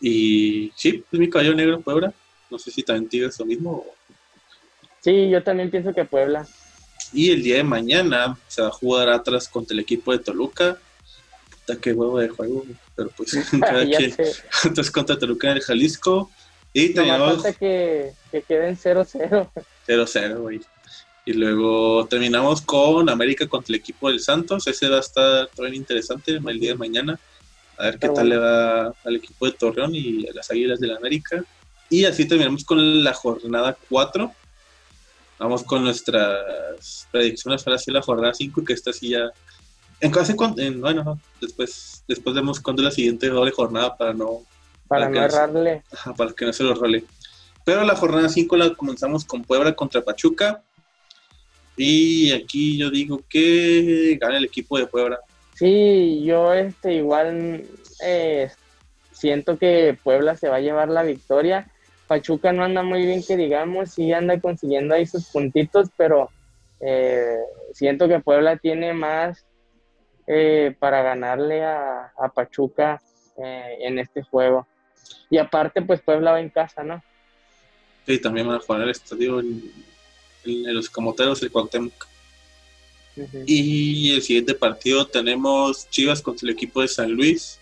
Y 0.00 0.72
sí, 0.76 1.04
es 1.10 1.18
mi 1.18 1.28
caballo 1.28 1.52
negro 1.52 1.80
Puebla. 1.80 2.12
No 2.48 2.60
sé 2.60 2.70
si 2.70 2.84
también 2.84 3.08
tienes 3.08 3.36
lo 3.40 3.44
mismo. 3.44 3.84
Sí, 5.00 5.28
yo 5.28 5.42
también 5.42 5.68
pienso 5.68 5.92
que 5.92 6.04
Puebla. 6.04 6.46
Y 7.12 7.32
el 7.32 7.42
día 7.42 7.56
de 7.56 7.64
mañana 7.64 8.38
se 8.46 8.62
va 8.62 8.68
a 8.68 8.72
jugar 8.72 9.08
atrás 9.08 9.48
contra 9.48 9.74
el 9.74 9.80
equipo 9.80 10.12
de 10.12 10.20
Toluca. 10.20 10.78
Puta, 11.70 11.80
qué 11.80 11.92
huevo 11.92 12.18
de 12.18 12.28
juego. 12.28 12.64
Pero 12.96 13.10
pues 13.16 13.32
cada 13.60 13.84
quien. 13.84 14.14
Entonces 14.64 14.90
contra 14.90 15.18
Toluca 15.18 15.50
en 15.50 15.56
el 15.56 15.62
Jalisco. 15.62 16.30
Y 16.72 16.94
terminamos. 16.94 17.42
que, 17.58 18.12
que 18.30 18.42
queden 18.42 18.76
0-0. 18.76 19.50
0-0, 19.86 20.38
güey. 20.38 20.60
Y 21.26 21.32
luego 21.32 22.06
terminamos 22.06 22.62
con 22.62 23.08
América 23.08 23.46
contra 23.46 23.74
el 23.74 23.80
equipo 23.80 24.08
del 24.08 24.20
Santos. 24.20 24.66
Ese 24.66 24.88
va 24.88 24.98
a 24.98 25.00
estar 25.00 25.48
también 25.48 25.74
interesante 25.74 26.32
el 26.32 26.60
día 26.60 26.72
de 26.72 26.78
mañana. 26.78 27.18
A 27.76 27.84
ver 27.84 27.98
qué 27.98 28.08
tal 28.08 28.28
le 28.28 28.36
va 28.36 28.94
al 29.04 29.16
equipo 29.16 29.46
de 29.46 29.52
Torreón 29.52 29.94
y 29.94 30.28
a 30.28 30.32
las 30.34 30.50
Águilas 30.50 30.80
del 30.80 30.90
la 30.90 30.96
América. 30.96 31.44
Y 31.88 32.04
así 32.04 32.26
terminamos 32.26 32.64
con 32.64 33.02
la 33.02 33.14
jornada 33.14 33.76
4. 33.88 34.32
Vamos 35.38 35.62
con 35.64 35.82
nuestras 35.82 37.08
predicciones 37.10 37.62
para 37.62 37.76
hacer 37.76 37.94
la 37.94 38.02
jornada 38.02 38.34
5, 38.34 38.62
que 38.64 38.74
esta 38.74 38.92
sí 38.92 39.10
ya 39.10 39.30
En 40.00 40.10
casi 40.10 40.34
en, 40.56 40.80
bueno, 40.80 41.04
no, 41.04 41.20
después, 41.40 42.04
después 42.08 42.34
vemos 42.34 42.58
cuándo 42.60 42.82
es 42.82 42.84
la 42.84 42.90
siguiente 42.90 43.28
doble 43.28 43.50
jornada 43.50 43.96
para 43.96 44.14
no... 44.14 44.42
Para, 44.88 45.08
no 45.08 45.22
errarle. 45.22 45.82
ajá, 45.92 46.14
para 46.14 46.32
que 46.32 46.46
no 46.46 46.52
se 46.52 46.64
lo 46.64 46.74
role. 46.74 47.04
Pero 47.64 47.84
la 47.84 47.94
jornada 47.94 48.28
5 48.28 48.56
la 48.56 48.74
comenzamos 48.74 49.24
con 49.24 49.44
Puebla 49.44 49.74
contra 49.74 50.02
Pachuca. 50.02 50.62
Y 51.76 52.32
aquí 52.32 52.76
yo 52.76 52.90
digo 52.90 53.22
que 53.28 54.18
gana 54.20 54.38
el 54.38 54.44
equipo 54.44 54.78
de 54.78 54.86
Puebla. 54.86 55.20
Sí, 55.54 56.22
yo 56.24 56.52
este 56.52 56.94
igual 56.94 57.64
eh, 58.02 58.50
siento 59.12 59.58
que 59.58 59.96
Puebla 60.02 60.36
se 60.36 60.48
va 60.48 60.56
a 60.56 60.60
llevar 60.60 60.88
la 60.88 61.02
victoria. 61.02 61.70
Pachuca 62.08 62.52
no 62.52 62.64
anda 62.64 62.82
muy 62.82 63.06
bien 63.06 63.22
que 63.22 63.36
digamos, 63.36 63.92
sí 63.92 64.12
anda 64.12 64.40
consiguiendo 64.40 64.94
ahí 64.94 65.06
sus 65.06 65.26
puntitos, 65.26 65.88
pero 65.96 66.30
eh, 66.80 67.36
siento 67.72 68.08
que 68.08 68.18
Puebla 68.18 68.56
tiene 68.56 68.94
más 68.94 69.44
eh, 70.32 70.76
para 70.78 71.02
ganarle 71.02 71.64
a, 71.64 72.12
Pachuca 72.32 73.02
en 73.36 73.98
este 73.98 74.22
juego. 74.22 74.66
Y 75.28 75.38
aparte, 75.38 75.82
pues 75.82 76.00
Puebla 76.02 76.32
va 76.32 76.40
en 76.40 76.50
casa, 76.50 76.84
¿no? 76.84 77.02
Sí, 78.06 78.20
también 78.20 78.46
van 78.46 78.56
a 78.56 78.60
jugar 78.60 78.82
el 78.82 78.90
estadio 78.90 79.40
en, 79.40 79.72
los 80.44 80.88
Camoteros, 80.88 81.42
el 81.42 81.50
Cuauhtémoc. 81.50 82.06
Y 83.44 84.12
el 84.14 84.22
siguiente 84.22 84.54
partido 84.54 85.04
tenemos 85.06 85.90
Chivas 85.90 86.22
contra 86.22 86.46
el 86.46 86.54
equipo 86.54 86.80
de 86.80 86.88
San 86.88 87.10
Luis. 87.10 87.58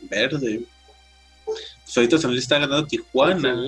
Verde. 0.00 0.62
Pues 1.44 1.96
ahorita 1.96 2.16
San 2.16 2.30
Luis 2.30 2.44
está 2.44 2.58
ganando 2.58 2.86
Tijuana. 2.86 3.62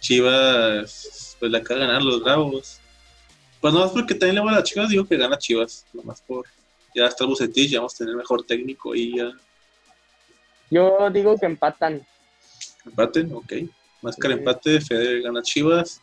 Chivas, 0.00 1.36
pues 1.38 1.52
la 1.52 1.58
acaba 1.58 1.80
de 1.80 1.86
ganar 1.86 2.02
los 2.02 2.22
Bravos. 2.22 2.80
Pues 3.60 3.74
no 3.74 3.80
más 3.80 3.90
porque 3.90 4.14
también 4.14 4.36
le 4.36 4.40
voy 4.40 4.50
a 4.52 4.56
las 4.56 4.64
Chivas, 4.64 4.88
digo 4.88 5.06
que 5.06 5.16
gana 5.16 5.36
Chivas. 5.36 5.84
Nomás 5.92 6.22
por. 6.22 6.46
Ya 6.96 7.04
está 7.08 7.26
Bucetich, 7.26 7.72
ya 7.72 7.80
vamos 7.80 7.94
a 7.94 7.98
tener 7.98 8.16
mejor 8.16 8.42
técnico 8.42 8.94
y 8.94 9.18
ya. 9.18 9.30
Yo 10.70 11.10
digo 11.10 11.36
que 11.38 11.44
empatan. 11.44 12.06
¿Empaten? 12.86 13.34
Ok. 13.34 13.52
Más 14.00 14.16
que 14.16 14.26
el 14.28 14.32
empate, 14.32 14.80
Fede 14.80 15.20
gana 15.20 15.42
Chivas. 15.42 16.00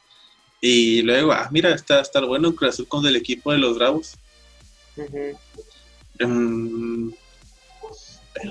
Y 0.61 1.01
luego, 1.01 1.31
ah, 1.31 1.49
mira, 1.51 1.73
está, 1.73 1.99
está 1.99 2.23
bueno 2.23 2.53
Cruz 2.53 2.75
Azul 2.75 2.87
con 2.87 3.03
el 3.07 3.15
equipo 3.15 3.51
de 3.51 3.57
los 3.57 3.75
Bravos. 3.75 4.15
Uh 4.95 5.35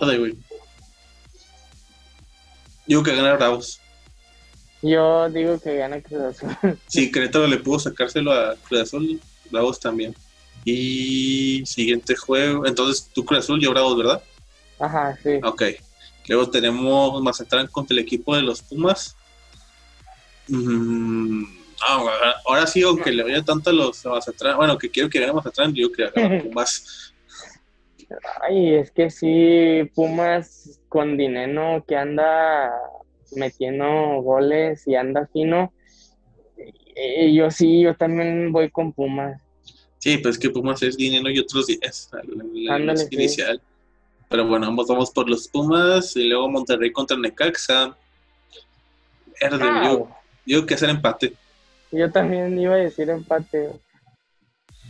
güey. 0.00 0.36
Digo 2.86 3.04
que 3.04 3.14
gana 3.14 3.34
Bravos. 3.34 3.80
Yo 4.82 5.30
digo 5.30 5.60
que 5.60 5.76
gana 5.76 6.02
Cruz 6.02 6.42
Azul. 6.42 6.76
sí, 6.88 7.12
Querétaro 7.12 7.46
le 7.46 7.58
pudo 7.58 7.78
sacárselo 7.78 8.32
a 8.32 8.56
Cruz 8.56 8.80
Azul, 8.80 9.20
Bravos 9.48 9.78
también. 9.78 10.12
Y 10.64 11.64
siguiente 11.66 12.14
juego, 12.14 12.66
entonces 12.66 13.10
tú 13.12 13.24
Cruz 13.24 13.40
Azul, 13.40 13.60
yo 13.60 13.70
Bravos, 13.70 13.96
¿verdad? 13.96 14.22
Ajá, 14.78 15.18
sí. 15.22 15.40
Ok. 15.42 15.62
Luego 16.28 16.50
tenemos 16.50 17.20
Mazatlán 17.22 17.66
contra 17.66 17.94
el 17.94 18.00
equipo 18.00 18.36
de 18.36 18.42
los 18.42 18.62
Pumas. 18.62 19.16
Mmm 20.48 21.62
ahora 22.44 22.66
sí, 22.66 22.82
aunque 22.82 23.12
le 23.12 23.22
vaya 23.22 23.42
tanto 23.42 23.70
a 23.70 23.72
los 23.72 24.04
atrás, 24.06 24.56
bueno, 24.56 24.78
que 24.78 24.90
quiero 24.90 25.08
que 25.08 25.20
gane 25.20 25.38
atrás, 25.38 25.70
yo 25.72 25.90
creo 25.90 26.12
que 26.12 26.42
Pumas. 26.44 27.12
Ay, 28.42 28.74
es 28.74 28.90
que 28.90 29.10
sí, 29.10 29.90
Pumas 29.94 30.80
con 30.88 31.16
dinero 31.16 31.84
que 31.86 31.96
anda 31.96 32.70
metiendo 33.34 33.86
goles 34.20 34.86
y 34.86 34.94
anda 34.94 35.28
fino. 35.32 35.72
Eh, 36.94 37.32
yo 37.32 37.50
sí, 37.50 37.80
yo 37.80 37.96
también 37.96 38.52
voy 38.52 38.70
con 38.70 38.92
Pumas. 38.92 39.40
Sí, 40.02 40.18
pues 40.18 40.36
que 40.36 40.50
Pumas 40.50 40.82
es 40.82 40.96
dinero 40.96 41.30
y 41.30 41.38
otros 41.38 41.68
días, 41.68 42.10
la, 42.12 42.94
inicial. 43.08 43.62
Pero 44.28 44.48
bueno, 44.48 44.66
ambos 44.66 44.88
vamos 44.88 45.12
por 45.12 45.30
los 45.30 45.46
Pumas 45.46 46.16
y 46.16 46.24
luego 46.24 46.50
Monterrey 46.50 46.90
contra 46.90 47.16
Necaxa. 47.16 47.96
Verde, 49.40 49.64
yo, 49.84 50.08
yo 50.44 50.66
que 50.66 50.74
hacer 50.74 50.90
empate. 50.90 51.34
Yo 51.92 52.10
también 52.10 52.58
iba 52.58 52.74
a 52.74 52.78
decir 52.78 53.10
empate. 53.10 53.70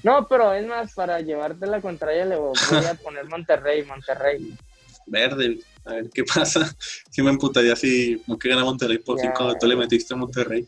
No, 0.03 0.27
pero 0.27 0.55
es 0.55 0.67
más, 0.67 0.95
para 0.95 1.21
llevarte 1.21 1.67
la 1.67 1.83
contraria 1.83 2.25
le 2.25 2.37
voy 2.37 2.55
a 2.89 2.95
poner 3.05 3.27
Monterrey, 3.27 3.85
Monterrey. 3.85 4.57
Verde, 5.05 5.59
a 5.85 5.93
ver 5.93 6.09
qué 6.09 6.25
pasa. 6.25 6.75
Si 7.11 7.21
me 7.21 7.29
emputaría 7.29 7.77
si 7.77 8.17
como 8.25 8.39
que 8.39 8.49
gana 8.49 8.65
Monterrey 8.65 8.97
por 8.97 9.21
fin 9.21 9.31
cuando 9.37 9.57
tú 9.57 9.67
le 9.67 9.77
metiste 9.77 10.15
a 10.15 10.17
Monterrey. 10.17 10.67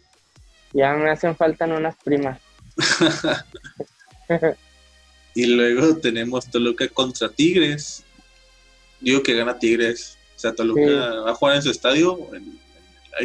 Ya 0.75 0.93
me 0.93 1.09
hacen 1.09 1.35
falta 1.35 1.65
unas 1.65 1.97
primas. 1.97 2.39
y 5.35 5.47
luego 5.47 5.97
tenemos 5.99 6.51
Toluca 6.51 6.89
contra 6.89 7.29
Tigres. 7.29 8.03
Digo 9.01 9.23
que 9.23 9.35
gana 9.35 9.59
Tigres. 9.59 10.17
O 10.37 10.39
sea, 10.39 10.55
Toluca 10.55 11.21
va 11.21 11.31
a 11.31 11.35
jugar 11.35 11.57
en 11.57 11.63
su 11.63 11.71
estadio. 11.71 12.19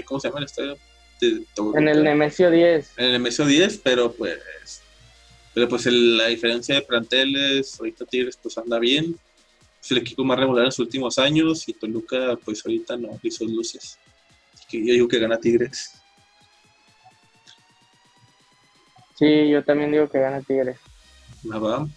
¿Cómo 0.05 0.19
se 0.19 0.27
llama 0.27 0.39
el 0.39 0.45
estadio? 0.45 0.77
En 1.21 1.87
el 1.87 2.03
Nemesio 2.03 2.49
10. 2.49 2.91
En 2.97 3.05
el 3.05 3.11
Nemesio 3.13 3.45
10, 3.45 3.79
pero 3.83 4.11
pues 4.11 4.39
pero 5.53 5.67
pues 5.67 5.85
la 5.87 6.27
diferencia 6.27 6.75
de 6.75 6.81
planteles, 6.81 7.77
ahorita 7.79 8.05
Tigres 8.05 8.39
pues 8.41 8.57
anda 8.57 8.79
bien, 8.79 9.15
es 9.81 9.91
el 9.91 9.97
equipo 9.97 10.23
más 10.23 10.39
regular 10.39 10.63
en 10.63 10.67
los 10.67 10.79
últimos 10.79 11.17
años 11.17 11.67
y 11.67 11.73
Toluca 11.73 12.37
pues 12.45 12.65
ahorita 12.65 12.95
no 12.97 13.19
hizo 13.23 13.45
luces. 13.45 13.97
que 14.69 14.79
yo 14.85 14.93
digo 14.93 15.07
que 15.07 15.19
gana 15.19 15.37
Tigres. 15.39 15.95
Sí, 19.17 19.49
yo 19.49 19.63
también 19.63 19.91
digo 19.91 20.07
que 20.07 20.19
gana 20.19 20.41
Tigres. 20.41 20.77
Nada. 21.43 21.87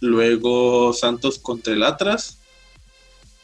Luego 0.00 0.92
Santos 0.92 1.38
contra 1.38 1.72
el 1.72 1.82
Atlas. 1.82 2.38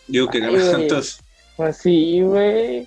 Digo 0.06 0.28
que 0.28 0.40
gana 0.40 0.62
Santos. 0.70 1.20
Pues 1.56 1.78
sí, 1.78 2.22
güey. 2.22 2.86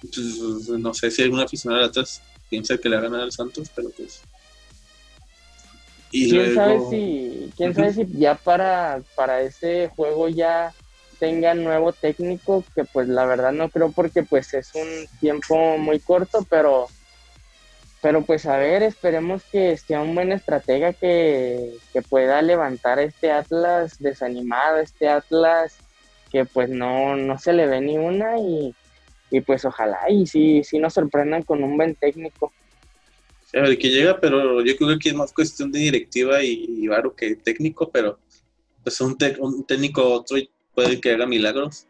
Pues, 0.00 0.68
no 0.68 0.94
sé 0.94 1.10
si 1.10 1.22
alguna 1.22 1.44
aficionada 1.44 1.86
atrás 1.86 2.20
piensa 2.48 2.76
que 2.76 2.88
le 2.88 2.96
va 2.96 3.02
a 3.02 3.04
ganar 3.04 3.20
al 3.22 3.32
Santos, 3.32 3.70
pero 3.74 3.90
pues. 3.90 4.20
Y 6.10 6.30
¿Quién, 6.30 6.54
sabe 6.54 6.78
si, 6.90 7.50
quién 7.56 7.74
sabe 7.74 7.92
si 7.92 8.06
ya 8.12 8.36
para, 8.36 9.02
para 9.16 9.40
ese 9.40 9.90
juego 9.96 10.28
ya 10.28 10.72
tenga 11.18 11.54
nuevo 11.54 11.92
técnico, 11.92 12.64
que 12.74 12.84
pues 12.84 13.08
la 13.08 13.24
verdad 13.24 13.52
no 13.52 13.68
creo 13.68 13.90
porque 13.90 14.22
pues 14.22 14.54
es 14.54 14.70
un 14.74 15.06
tiempo 15.18 15.76
muy 15.78 15.98
corto, 15.98 16.46
pero 16.48 16.88
pero 18.04 18.20
pues 18.20 18.44
a 18.44 18.58
ver, 18.58 18.82
esperemos 18.82 19.44
que 19.50 19.78
sea 19.78 20.02
un 20.02 20.14
buen 20.14 20.30
estratega 20.30 20.92
que, 20.92 21.70
que 21.90 22.02
pueda 22.02 22.42
levantar 22.42 22.98
este 22.98 23.30
Atlas 23.30 23.98
desanimado, 23.98 24.76
este 24.76 25.08
Atlas 25.08 25.78
que 26.30 26.44
pues 26.44 26.68
no, 26.68 27.16
no 27.16 27.38
se 27.38 27.54
le 27.54 27.66
ve 27.66 27.80
ni 27.80 27.96
una 27.96 28.38
y, 28.38 28.74
y 29.30 29.40
pues 29.40 29.64
ojalá 29.64 30.00
y 30.10 30.26
sí, 30.26 30.62
sí 30.64 30.78
nos 30.78 30.92
sorprendan 30.92 31.44
con 31.44 31.64
un 31.64 31.78
buen 31.78 31.94
técnico. 31.94 32.52
A 33.54 33.60
ver, 33.60 33.78
que 33.78 33.88
llega, 33.88 34.20
pero 34.20 34.62
yo 34.62 34.76
creo 34.76 34.98
que 34.98 35.08
es 35.08 35.14
más 35.14 35.32
cuestión 35.32 35.72
de 35.72 35.78
directiva 35.78 36.42
y, 36.42 36.86
varo 36.86 37.16
que 37.16 37.36
técnico, 37.36 37.90
pero 37.90 38.18
pues 38.82 39.00
un, 39.00 39.16
un 39.40 39.64
técnico 39.64 40.06
otro 40.12 40.36
puede 40.74 41.00
que 41.00 41.12
haga 41.12 41.24
milagros. 41.24 41.86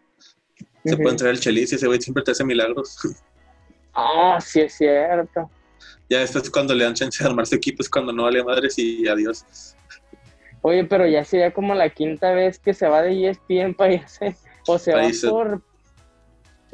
Se 0.85 0.96
puede 0.96 1.11
entrar 1.11 1.31
el 1.33 1.40
Chelis 1.40 1.72
y 1.72 1.74
ese 1.74 1.88
güey 1.88 2.00
siempre 2.00 2.22
te 2.22 2.31
hace 2.31 2.44
milagros. 2.44 2.98
Ah, 3.96 4.40
sí 4.40 4.61
es 4.61 4.74
cierto. 4.74 5.48
Ya 6.09 6.23
es 6.23 6.51
cuando 6.51 6.75
le 6.75 6.85
dan 6.85 6.94
chance 6.94 7.23
de 7.23 7.29
armar 7.29 7.47
su 7.47 7.55
equipo, 7.55 7.83
es 7.83 7.88
cuando 7.88 8.12
no 8.12 8.25
vale 8.25 8.44
madres 8.44 8.79
y 8.79 9.07
adiós. 9.09 9.44
Oye, 10.62 10.85
pero 10.85 11.07
ya 11.07 11.25
sería 11.25 11.53
como 11.53 11.75
la 11.75 11.90
quinta 11.90 12.33
vez 12.33 12.59
que 12.59 12.73
se 12.73 12.88
va 12.88 13.03
de 13.03 13.29
ESPN 13.29 13.75
para 13.75 13.94
irse, 13.94 14.37
o 14.66 14.79
se 14.79 14.94
va 14.94 15.03
por, 15.29 15.62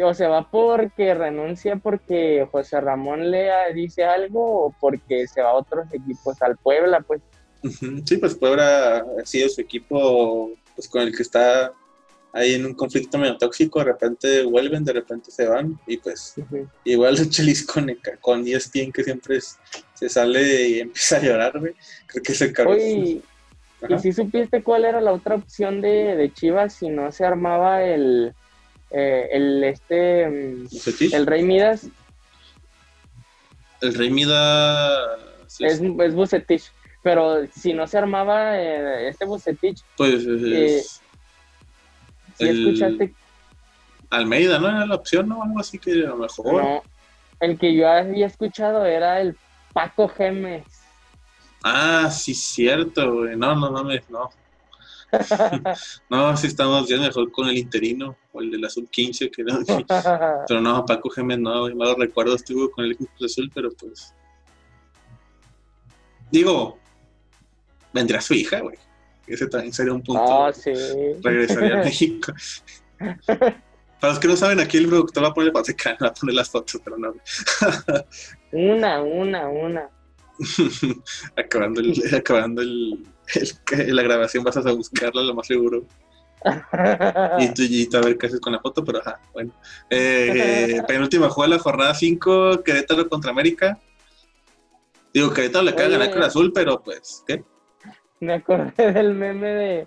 o 0.02 0.14
se 0.14 0.26
va 0.26 0.48
porque 0.48 1.14
renuncia 1.14 1.76
porque 1.76 2.46
José 2.50 2.80
Ramón 2.80 3.30
le 3.30 3.50
dice 3.74 4.04
algo 4.04 4.66
o 4.66 4.74
porque 4.80 5.26
se 5.26 5.42
va 5.42 5.50
a 5.50 5.54
otros 5.54 5.92
equipos, 5.92 6.40
al 6.42 6.56
Puebla, 6.56 7.00
pues. 7.00 7.20
Sí, 8.06 8.16
pues 8.16 8.34
Puebla 8.36 9.04
ha 9.20 9.26
sido 9.26 9.48
su 9.48 9.60
equipo 9.60 10.52
pues 10.74 10.88
con 10.88 11.02
el 11.02 11.14
que 11.14 11.22
está 11.22 11.72
ahí 12.32 12.54
en 12.54 12.66
un 12.66 12.74
conflicto 12.74 13.18
medio 13.18 13.36
tóxico, 13.36 13.80
de 13.80 13.86
repente 13.86 14.42
vuelven, 14.44 14.84
de 14.84 14.92
repente 14.92 15.30
se 15.30 15.46
van, 15.46 15.78
y 15.86 15.96
pues 15.96 16.34
igual 16.84 17.18
el 17.18 17.30
Chelis 17.30 17.66
con, 17.66 17.90
con 18.20 18.46
ESPN 18.46 18.92
que 18.92 19.04
siempre 19.04 19.38
se 19.40 20.08
sale 20.08 20.68
y 20.68 20.80
empieza 20.80 21.16
a 21.16 21.22
llorar, 21.22 21.52
creo 22.06 22.22
que 22.22 22.34
se 22.34 22.52
cargó. 22.52 22.76
¿Y 22.76 23.22
si 23.98 24.12
supiste 24.12 24.62
cuál 24.62 24.84
era 24.84 25.00
la 25.00 25.12
otra 25.12 25.36
opción 25.36 25.80
de, 25.80 26.14
de 26.16 26.32
Chivas 26.32 26.74
si 26.74 26.88
no 26.88 27.10
se 27.12 27.24
armaba 27.24 27.82
el, 27.82 28.34
eh, 28.90 29.28
el 29.32 29.64
este 29.64 30.24
el 30.24 31.26
Rey 31.26 31.42
Midas. 31.42 31.88
El 33.80 33.94
Rey 33.94 34.10
Midas 34.10 35.00
es, 35.60 35.80
es 35.80 36.14
Bucetich 36.14 36.70
pero 37.02 37.46
si 37.46 37.72
no 37.72 37.86
se 37.86 37.96
armaba 37.96 38.60
eh, 38.60 39.08
este 39.08 39.24
Bucetich 39.24 39.82
pues 39.96 40.26
eh, 40.26 40.82
si 42.46 42.48
escuchaste 42.48 43.14
Almeida 44.10 44.58
no 44.58 44.68
era 44.68 44.86
la 44.86 44.94
opción 44.94 45.28
no 45.28 45.42
algo 45.42 45.60
así 45.60 45.78
que 45.78 45.92
a 45.92 46.08
lo 46.08 46.16
mejor 46.16 46.62
no 46.62 46.82
el 47.40 47.58
que 47.58 47.74
yo 47.74 47.88
había 47.88 48.26
escuchado 48.26 48.84
era 48.84 49.20
el 49.20 49.36
Paco 49.72 50.08
Gemes 50.08 50.64
ah 51.62 52.10
sí 52.10 52.34
cierto 52.34 53.12
güey. 53.12 53.36
no 53.36 53.54
no 53.54 53.70
no 53.70 53.84
no 53.84 54.30
no, 56.10 56.36
sí 56.36 56.46
estamos 56.46 56.88
ya 56.88 56.96
mejor 56.98 57.30
con 57.32 57.48
el 57.48 57.58
interino 57.58 58.16
o 58.32 58.40
el 58.40 58.50
de 58.50 58.58
la 58.58 58.70
sub-15, 58.70 59.30
que 59.30 59.42
no, 59.42 59.58
pero 60.48 60.60
no, 60.60 60.84
Paco 60.84 61.10
Gémez 61.10 61.38
no, 61.38 61.68
malos 61.74 61.96
recuerdos 61.98 62.44
tuvo 62.44 62.70
con 62.70 62.84
el 62.84 62.92
equipo 62.92 63.12
azul, 63.24 63.50
pero 63.52 63.70
pues. 63.72 64.14
Digo, 66.30 66.78
vendrá 67.92 68.20
su 68.20 68.34
hija, 68.34 68.60
güey. 68.60 68.78
Ese 69.30 69.46
también 69.46 69.72
sería 69.72 69.92
un 69.92 70.02
punto. 70.02 70.22
Oh, 70.22 70.52
sí. 70.52 70.72
Regresaría 71.22 71.80
a 71.80 71.84
México. 71.84 72.32
Para 72.98 74.12
los 74.12 74.18
que 74.18 74.28
no 74.28 74.36
saben, 74.36 74.60
aquí 74.60 74.78
el 74.78 74.88
productor 74.88 75.24
va 75.24 75.28
a 75.28 75.34
poner, 75.34 75.52
va 75.54 75.60
a 76.08 76.14
poner 76.14 76.34
las 76.34 76.50
fotos, 76.50 76.80
pero 76.82 76.98
no. 76.98 77.14
una, 78.52 79.02
una, 79.02 79.48
una. 79.48 79.88
acabando 81.36 81.80
el, 81.80 82.14
acabando 82.14 82.62
el, 82.62 83.04
la 83.88 84.02
grabación 84.02 84.42
vas 84.42 84.56
a 84.56 84.72
buscarla 84.72 85.22
lo 85.22 85.34
más 85.34 85.46
seguro. 85.46 85.84
y 87.38 87.52
tú 87.52 87.62
y 87.62 87.88
a 87.92 88.00
ver 88.00 88.16
qué 88.16 88.26
haces 88.26 88.40
con 88.40 88.54
la 88.54 88.60
foto, 88.60 88.82
pero 88.82 89.00
ajá, 89.00 89.20
bueno. 89.32 89.52
Eh, 89.90 90.80
penúltima 90.88 91.28
juego 91.28 91.50
de 91.50 91.56
la 91.56 91.62
jornada 91.62 91.94
5, 91.94 92.62
Querétaro 92.64 93.08
contra 93.08 93.30
América. 93.30 93.78
Digo, 95.12 95.32
Querétaro 95.32 95.64
le 95.64 95.74
cae 95.74 95.90
ganar 95.90 96.10
con 96.10 96.22
azul, 96.22 96.52
pero 96.54 96.82
pues, 96.82 97.22
¿qué? 97.26 97.44
Me 98.20 98.34
acordé 98.34 98.92
del 98.92 99.14
meme 99.14 99.48
de, 99.48 99.86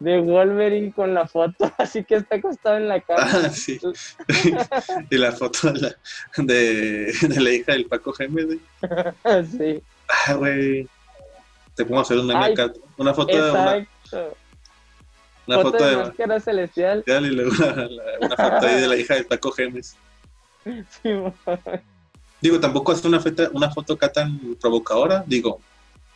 de 0.00 0.20
Wolverine 0.20 0.92
con 0.92 1.14
la 1.14 1.28
foto, 1.28 1.72
así 1.78 2.02
que 2.04 2.16
está 2.16 2.36
acostado 2.36 2.76
en 2.76 2.88
la 2.88 3.00
cama. 3.00 3.22
Ah, 3.22 3.50
sí. 3.50 3.78
y 5.10 5.16
la 5.16 5.30
foto 5.32 5.72
de 5.72 5.80
la, 5.80 5.96
de, 6.36 7.12
de 7.12 7.40
la 7.40 7.50
hija 7.52 7.72
del 7.72 7.86
Paco 7.86 8.12
Gémez. 8.12 8.58
sí. 9.56 9.82
Ah, 10.26 10.34
güey. 10.34 10.88
Te 11.76 11.84
pongo 11.84 12.00
a 12.00 12.02
hacer 12.02 12.18
un 12.18 12.26
meme 12.26 12.46
acá. 12.46 12.72
Una 12.96 13.14
foto 13.14 13.36
de 13.36 13.50
una. 13.52 13.88
Una 15.46 15.60
foto, 15.62 15.84
de, 15.84 15.96
máscara 15.96 16.40
celestial. 16.40 17.04
Y 17.06 17.20
luego 17.30 17.52
una, 17.58 17.88
una, 18.20 18.36
foto 18.36 18.66
ahí 18.66 18.80
de 18.80 18.88
la 18.88 18.96
hija 18.96 19.14
del 19.14 19.26
Paco 19.26 19.50
Gemes. 19.52 19.96
Sí, 20.64 21.10
Digo, 22.40 22.60
tampoco 22.60 22.92
hace 22.92 23.06
una, 23.08 23.20
foto, 23.20 23.48
una 23.52 23.70
foto 23.70 23.94
acá 23.94 24.12
tan 24.12 24.38
provocadora. 24.60 25.24
Digo, 25.26 25.60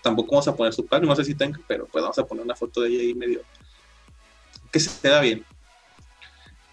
tampoco 0.02 0.32
vamos 0.32 0.48
a 0.48 0.56
poner 0.56 0.72
su 0.72 0.86
pack, 0.86 1.02
no 1.04 1.16
sé 1.16 1.24
si 1.24 1.34
tenga, 1.34 1.58
pero 1.66 1.86
pues 1.86 2.02
vamos 2.02 2.18
a 2.18 2.26
poner 2.26 2.44
una 2.44 2.56
foto 2.56 2.82
de 2.82 2.88
ella 2.90 3.00
ahí 3.00 3.14
medio. 3.14 3.42
Que 4.70 4.80
se 4.80 5.08
da 5.08 5.20
bien. 5.20 5.44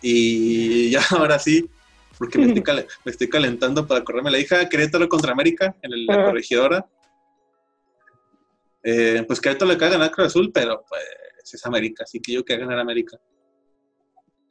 Y 0.02 0.90
ya 0.92 1.02
ahora 1.12 1.40
sí, 1.40 1.70
porque 2.18 2.38
me 2.38 2.48
estoy, 2.48 2.64
me 3.06 3.12
estoy 3.12 3.30
calentando 3.30 3.88
para 3.88 4.04
correrme 4.04 4.32
la 4.32 4.40
hija 4.40 4.68
Querétaro 4.68 5.08
contra 5.08 5.32
América 5.32 5.76
en 5.82 6.06
la 6.06 6.26
corregidora. 6.26 6.86
Eh, 8.84 9.24
pues 9.28 9.40
Querétaro 9.40 9.72
le 9.72 9.78
cae 9.78 9.92
ganar 9.92 10.12
Cruz 10.12 10.28
Azul, 10.28 10.52
pero 10.54 10.84
pues 10.88 11.04
es 11.54 11.66
América, 11.66 12.04
así 12.04 12.20
que 12.20 12.34
yo 12.34 12.44
que 12.44 12.58
ganar 12.58 12.80
América. 12.80 13.18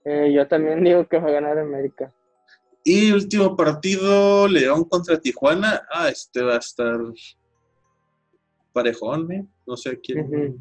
Eh, 0.05 0.33
yo 0.35 0.47
también 0.47 0.83
digo 0.85 1.07
que 1.07 1.19
va 1.19 1.29
a 1.29 1.33
ganar 1.33 1.59
América. 1.59 2.13
Y 2.85 3.13
último 3.13 3.55
partido, 3.55 4.49
León 4.49 4.85
contra 4.85 5.21
Tijuana. 5.21 5.83
Ah, 5.91 6.09
este 6.09 6.43
va 6.43 6.55
a 6.55 6.59
estar 6.59 6.99
parejón, 8.79 9.33
¿eh? 9.33 9.45
No 9.67 9.77
sé 9.77 9.99
quién 10.01 10.57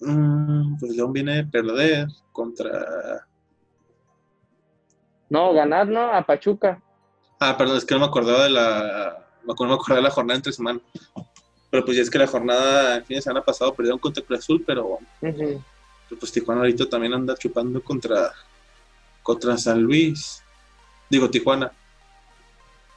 mm, 0.00 0.78
pues 0.78 0.92
León 0.92 1.12
viene 1.12 1.40
a 1.40 1.50
perder 1.50 2.08
contra. 2.32 3.26
No, 5.28 5.52
ganar, 5.52 5.86
¿no? 5.86 6.10
A 6.10 6.22
Pachuca. 6.22 6.80
Ah, 7.38 7.56
perdón, 7.58 7.76
es 7.76 7.84
que 7.84 7.94
no 7.94 8.00
me 8.00 8.06
acordaba 8.06 8.44
de 8.44 8.50
la. 8.50 9.26
No 9.46 9.54
me 9.54 9.74
acordaba 9.74 9.96
de 9.96 10.02
la 10.02 10.10
jornada 10.10 10.36
entre 10.36 10.52
semana. 10.52 10.80
Pero 11.70 11.84
pues 11.84 11.96
ya 11.96 12.02
es 12.02 12.10
que 12.10 12.18
la 12.18 12.26
jornada, 12.26 12.96
el 12.96 13.04
fin 13.04 13.16
de 13.16 13.22
semana 13.22 13.44
pasado 13.44 13.74
perdieron 13.74 13.98
contra 13.98 14.24
Cruz 14.24 14.38
Azul, 14.38 14.64
pero. 14.66 14.98
Pues 15.20 16.32
Tijuana 16.32 16.62
ahorita 16.62 16.88
también 16.88 17.12
anda 17.12 17.36
chupando 17.36 17.82
contra. 17.82 18.32
Contra 19.22 19.58
San 19.58 19.82
Luis. 19.82 20.42
Digo, 21.10 21.28
Tijuana. 21.28 21.70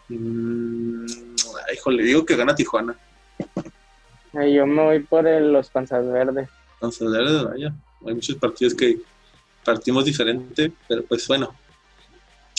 Mm, 0.07 1.32
híjole, 1.73 2.03
digo 2.03 2.25
que 2.25 2.35
gana 2.35 2.55
Tijuana. 2.55 2.95
yo 4.33 4.65
me 4.65 4.83
voy 4.83 4.99
por 5.01 5.25
los 5.25 5.69
Panzas 5.69 6.05
Verdes. 6.05 6.49
Panzas 6.79 7.11
Verdes, 7.11 7.43
vaya. 7.43 7.73
Hay 8.05 8.13
muchos 8.13 8.35
partidos 8.35 8.73
que 8.73 8.99
partimos 9.63 10.05
diferente, 10.05 10.71
pero 10.87 11.03
pues 11.03 11.27
bueno. 11.27 11.55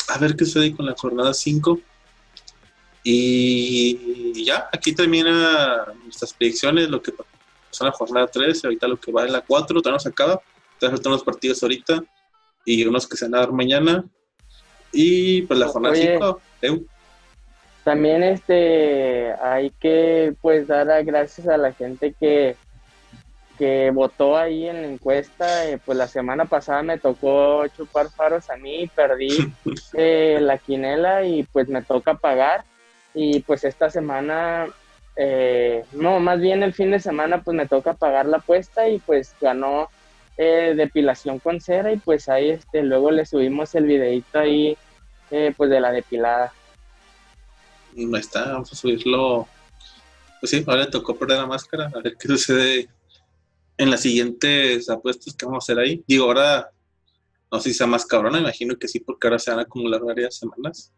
A 0.08 0.18
ver 0.18 0.36
qué 0.36 0.44
sucede 0.44 0.74
con 0.74 0.86
la 0.86 0.94
jornada 0.94 1.32
5. 1.32 1.80
Y 3.02 4.44
ya, 4.44 4.68
aquí 4.72 4.94
termina 4.94 5.86
nuestras 6.04 6.32
predicciones, 6.32 6.88
lo 6.88 7.02
que 7.02 7.12
pasó 7.12 7.84
en 7.84 7.86
la 7.86 7.92
jornada 7.92 8.26
3, 8.26 8.64
ahorita 8.64 8.88
lo 8.88 8.98
que 8.98 9.12
va 9.12 9.24
en 9.24 9.32
la 9.32 9.42
4, 9.42 9.80
todavía 9.80 9.96
no 9.96 10.00
se 10.00 10.08
acaba. 10.08 10.40
Todavía 10.78 10.96
faltan 10.96 11.12
los 11.12 11.22
partidos 11.22 11.62
ahorita 11.62 12.02
y 12.64 12.84
unos 12.86 13.06
que 13.06 13.16
se 13.16 13.26
van 13.26 13.34
a 13.34 13.38
dar 13.40 13.52
mañana. 13.52 14.04
Y 14.92 15.42
pues 15.42 15.58
la 15.58 15.68
jornada 15.68 15.94
5, 15.94 16.40
también 17.84 18.22
este 18.22 19.34
hay 19.42 19.70
que 19.78 20.34
pues 20.40 20.66
dar 20.66 21.04
gracias 21.04 21.46
a 21.46 21.58
la 21.58 21.72
gente 21.72 22.14
que, 22.18 22.56
que 23.58 23.90
votó 23.90 24.38
ahí 24.38 24.66
en 24.66 24.80
la 24.80 24.88
encuesta. 24.88 25.68
Eh, 25.68 25.78
pues 25.84 25.98
la 25.98 26.08
semana 26.08 26.46
pasada 26.46 26.82
me 26.82 26.98
tocó 26.98 27.66
chupar 27.68 28.08
faros 28.08 28.48
a 28.48 28.56
mí, 28.56 28.90
perdí 28.94 29.52
eh, 29.92 30.38
la 30.40 30.56
quinela 30.56 31.24
y 31.24 31.42
pues 31.44 31.68
me 31.68 31.82
toca 31.82 32.14
pagar. 32.14 32.64
Y 33.12 33.40
pues 33.40 33.64
esta 33.64 33.90
semana, 33.90 34.66
eh, 35.14 35.84
no, 35.92 36.18
más 36.20 36.40
bien 36.40 36.62
el 36.62 36.72
fin 36.72 36.90
de 36.90 37.00
semana 37.00 37.42
pues 37.42 37.54
me 37.54 37.68
toca 37.68 37.92
pagar 37.92 38.24
la 38.24 38.38
apuesta 38.38 38.88
y 38.88 38.98
pues 38.98 39.36
ganó 39.40 39.88
depilación 40.36 41.38
con 41.38 41.60
cera 41.60 41.92
y 41.92 41.96
pues 41.96 42.28
ahí 42.28 42.50
este 42.50 42.82
luego 42.82 43.12
le 43.12 43.24
subimos 43.24 43.72
el 43.76 43.84
videito 43.84 44.40
ahí 44.40 44.76
pues 45.56 45.70
de 45.70 45.78
la 45.78 45.92
depilada 45.92 46.52
ahí 47.96 48.20
está, 48.20 48.52
vamos 48.52 48.72
a 48.72 48.76
subirlo. 48.76 49.48
Pues 50.40 50.50
sí, 50.50 50.64
ahora 50.66 50.84
le 50.84 50.90
tocó 50.90 51.16
perder 51.16 51.38
la 51.38 51.46
máscara, 51.46 51.90
a 51.94 52.00
ver 52.00 52.16
qué 52.18 52.28
sucede 52.28 52.88
en 53.76 53.90
las 53.90 54.02
siguientes 54.02 54.88
apuestas 54.90 55.34
que 55.34 55.46
vamos 55.46 55.64
a 55.64 55.64
hacer 55.64 55.78
ahí. 55.78 56.02
Digo, 56.06 56.26
ahora 56.26 56.70
no 57.50 57.60
sé 57.60 57.70
si 57.70 57.78
sea 57.78 57.86
más 57.86 58.04
cabrona, 58.04 58.40
imagino 58.40 58.76
que 58.76 58.88
sí, 58.88 59.00
porque 59.00 59.26
ahora 59.26 59.38
se 59.38 59.50
van 59.50 59.60
a 59.60 59.62
acumular 59.62 60.02
varias 60.02 60.36
semanas. 60.36 60.92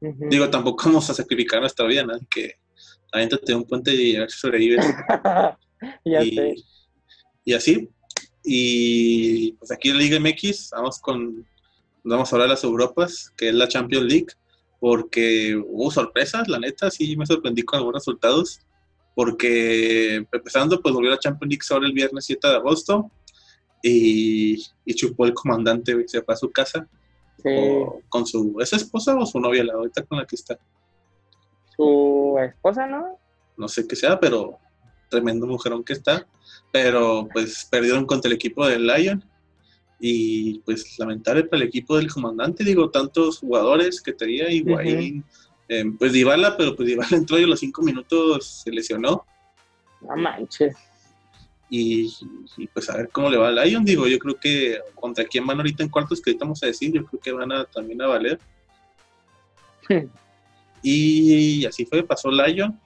Digo, 0.00 0.48
tampoco 0.48 0.84
vamos 0.86 1.08
a 1.10 1.14
sacrificar 1.14 1.60
nuestra 1.60 1.86
vida, 1.86 2.04
¿no? 2.04 2.14
Que 2.30 2.54
aviéntate 3.12 3.54
un 3.54 3.64
puente 3.64 3.94
y 3.94 4.16
a 4.16 4.20
ver 4.20 4.30
si 4.30 4.38
sobrevives. 4.38 4.84
ya 6.04 6.22
y, 6.22 6.36
sé. 6.36 6.54
y 7.44 7.52
así. 7.54 7.88
Y 8.44 9.52
pues 9.52 9.72
aquí 9.72 9.90
en 9.90 9.98
Liga 9.98 10.20
MX, 10.20 10.70
vamos 10.70 11.00
con, 11.00 11.44
vamos 12.04 12.32
a 12.32 12.36
hablar 12.36 12.48
de 12.48 12.54
las 12.54 12.64
Europas, 12.64 13.32
que 13.36 13.48
es 13.48 13.54
la 13.54 13.66
Champions 13.66 14.06
League 14.06 14.28
porque 14.80 15.56
hubo 15.56 15.90
sorpresas, 15.90 16.48
la 16.48 16.58
neta, 16.58 16.90
sí 16.90 17.16
me 17.16 17.26
sorprendí 17.26 17.62
con 17.62 17.78
algunos 17.78 18.02
resultados, 18.02 18.60
porque 19.14 20.16
empezando, 20.30 20.80
pues 20.80 20.94
volvió 20.94 21.10
a 21.10 21.14
la 21.14 21.20
Champions 21.20 21.50
League 21.50 21.64
sobre 21.64 21.86
el 21.86 21.92
viernes 21.92 22.24
7 22.26 22.48
de 22.48 22.54
agosto 22.54 23.10
y, 23.82 24.62
y 24.84 24.94
chupó 24.94 25.24
el 25.24 25.34
comandante, 25.34 25.96
se 26.06 26.22
fue 26.22 26.34
a 26.34 26.36
su 26.36 26.50
casa 26.50 26.88
con 28.08 28.26
su, 28.26 28.56
¿es 28.60 28.72
esposa 28.72 29.16
o 29.16 29.26
su 29.26 29.38
novia, 29.40 29.64
la 29.64 29.74
ahorita 29.74 30.02
con 30.04 30.18
la 30.18 30.26
que 30.26 30.36
está? 30.36 30.58
Su 31.76 32.36
esposa, 32.40 32.86
¿no? 32.86 33.18
No 33.56 33.68
sé 33.68 33.86
qué 33.86 33.96
sea, 33.96 34.18
pero 34.18 34.58
tremendo 35.08 35.46
mujerón 35.46 35.84
que 35.84 35.92
está, 35.92 36.26
pero 36.72 37.28
pues 37.32 37.66
perdieron 37.70 38.06
contra 38.06 38.28
el 38.28 38.34
equipo 38.34 38.66
del 38.66 38.86
Lion 38.86 39.24
y 39.98 40.58
pues 40.60 40.98
lamentable 40.98 41.44
para 41.44 41.62
el 41.62 41.68
equipo 41.68 41.96
del 41.96 42.12
comandante, 42.12 42.64
digo, 42.64 42.90
tantos 42.90 43.38
jugadores 43.38 44.00
que 44.00 44.12
tenía 44.12 44.50
Higuaín, 44.50 45.24
eh, 45.68 45.84
pues 45.98 46.12
Dybala, 46.12 46.56
pero 46.56 46.76
pues 46.76 46.88
Dybala 46.88 47.16
entró 47.16 47.38
y 47.38 47.44
a 47.44 47.46
los 47.46 47.60
cinco 47.60 47.82
minutos 47.82 48.62
se 48.64 48.70
lesionó. 48.70 49.24
No 50.02 50.16
manches. 50.16 50.76
Y, 51.68 52.14
pues 52.72 52.88
a 52.90 52.96
ver 52.96 53.08
cómo 53.10 53.28
le 53.28 53.38
va 53.38 53.48
al 53.48 53.56
Lion, 53.56 53.84
digo, 53.84 54.06
yo 54.06 54.18
creo 54.18 54.38
que 54.38 54.78
contra 54.94 55.24
quién 55.24 55.46
van 55.46 55.58
ahorita 55.58 55.82
en 55.82 55.88
cuartos 55.88 56.20
que 56.20 56.30
ahorita 56.30 56.44
vamos 56.44 56.62
a 56.62 56.66
decir, 56.66 56.92
yo 56.92 57.04
creo 57.04 57.20
que 57.20 57.32
van 57.32 57.50
a 57.50 57.64
también 57.64 58.00
a 58.02 58.06
valer. 58.06 58.38
y 60.82 61.64
así 61.64 61.84
fue, 61.86 62.04
pasó 62.04 62.30
Lion, 62.30 62.78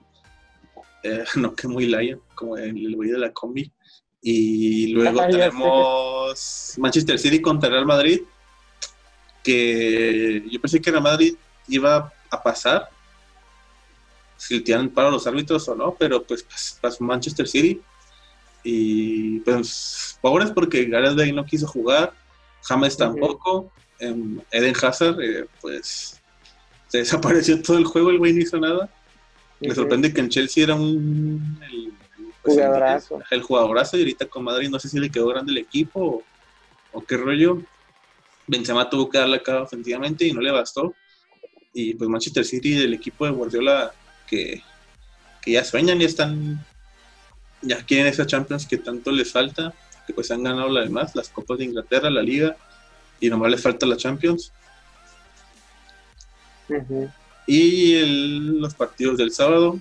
eh, 1.02 1.24
no 1.36 1.54
que 1.54 1.68
muy 1.68 1.86
Lion, 1.86 2.22
como 2.34 2.56
el, 2.56 2.86
el 2.86 2.96
güey 2.96 3.10
de 3.10 3.18
la 3.18 3.32
combi. 3.32 3.70
Y 4.22 4.88
luego 4.88 5.26
tenemos 5.28 6.19
Manchester 6.78 7.18
City 7.18 7.40
contra 7.40 7.70
Real 7.70 7.86
Madrid, 7.86 8.22
que 9.42 10.44
yo 10.50 10.60
pensé 10.60 10.80
que 10.80 10.90
Real 10.90 11.02
Madrid 11.02 11.34
iba 11.68 12.12
a 12.30 12.42
pasar, 12.42 12.88
si 14.36 14.60
tienen 14.60 14.88
para 14.88 15.10
los 15.10 15.26
árbitros 15.26 15.68
o 15.68 15.74
no, 15.74 15.94
pero 15.98 16.22
pues 16.22 16.44
pasó 16.80 17.04
Manchester 17.04 17.46
City. 17.46 17.80
Y 18.62 19.40
pues 19.40 20.18
pobres 20.20 20.50
porque 20.50 20.84
Gareth 20.84 21.16
Bale 21.16 21.32
no 21.32 21.44
quiso 21.44 21.66
jugar, 21.66 22.12
James 22.62 22.96
tampoco, 22.96 23.70
em, 23.98 24.40
Eden 24.50 24.74
Hazard 24.82 25.20
eh, 25.20 25.46
pues 25.60 26.20
se 26.88 26.98
desapareció 26.98 27.60
todo 27.62 27.78
el 27.78 27.84
juego, 27.84 28.10
el 28.10 28.18
güey 28.18 28.32
no 28.32 28.40
hizo 28.40 28.58
nada. 28.58 28.90
Me 29.60 29.74
sorprende 29.74 30.12
que 30.12 30.20
en 30.20 30.28
Chelsea 30.28 30.64
era 30.64 30.74
un 30.74 31.58
pues, 32.42 32.54
Jugadorazo. 32.56 33.20
el, 33.30 33.42
jugadorazo 33.42 33.96
y 33.96 34.00
ahorita 34.00 34.26
con 34.26 34.44
Madrid 34.44 34.68
no 34.70 34.78
sé 34.78 34.88
si 34.88 34.98
le 34.98 35.10
quedó 35.10 35.28
grande 35.28 35.52
el 35.52 35.58
equipo 35.58 36.00
o, 36.00 36.98
o 36.98 37.04
qué 37.04 37.16
rollo. 37.16 37.62
Benzema 38.46 38.88
tuvo 38.90 39.08
que 39.08 39.18
darle 39.18 39.36
acá 39.36 39.62
ofensivamente 39.62 40.26
y 40.26 40.32
no 40.32 40.40
le 40.40 40.50
bastó. 40.50 40.94
Y 41.72 41.94
pues 41.94 42.10
Manchester 42.10 42.44
City, 42.44 42.78
el 42.78 42.94
equipo 42.94 43.24
de 43.24 43.30
Guardiola, 43.32 43.92
que, 44.26 44.62
que 45.40 45.52
ya 45.52 45.64
sueñan, 45.64 46.00
ya 46.00 46.06
están, 46.06 46.64
ya 47.62 47.84
quieren 47.84 48.08
esa 48.08 48.26
Champions 48.26 48.66
que 48.66 48.78
tanto 48.78 49.12
les 49.12 49.30
falta, 49.30 49.72
que 50.06 50.12
pues 50.12 50.30
han 50.32 50.42
ganado 50.42 50.68
la 50.68 50.80
demás, 50.80 51.14
las 51.14 51.28
Copas 51.28 51.58
de 51.58 51.64
Inglaterra, 51.66 52.10
la 52.10 52.22
Liga, 52.22 52.56
y 53.20 53.28
nomás 53.30 53.50
les 53.52 53.62
falta 53.62 53.86
la 53.86 53.96
Champions. 53.96 54.52
Y 57.46 57.94
el- 57.96 58.60
los 58.60 58.74
partidos 58.74 59.16
del 59.18 59.30
sábado, 59.32 59.78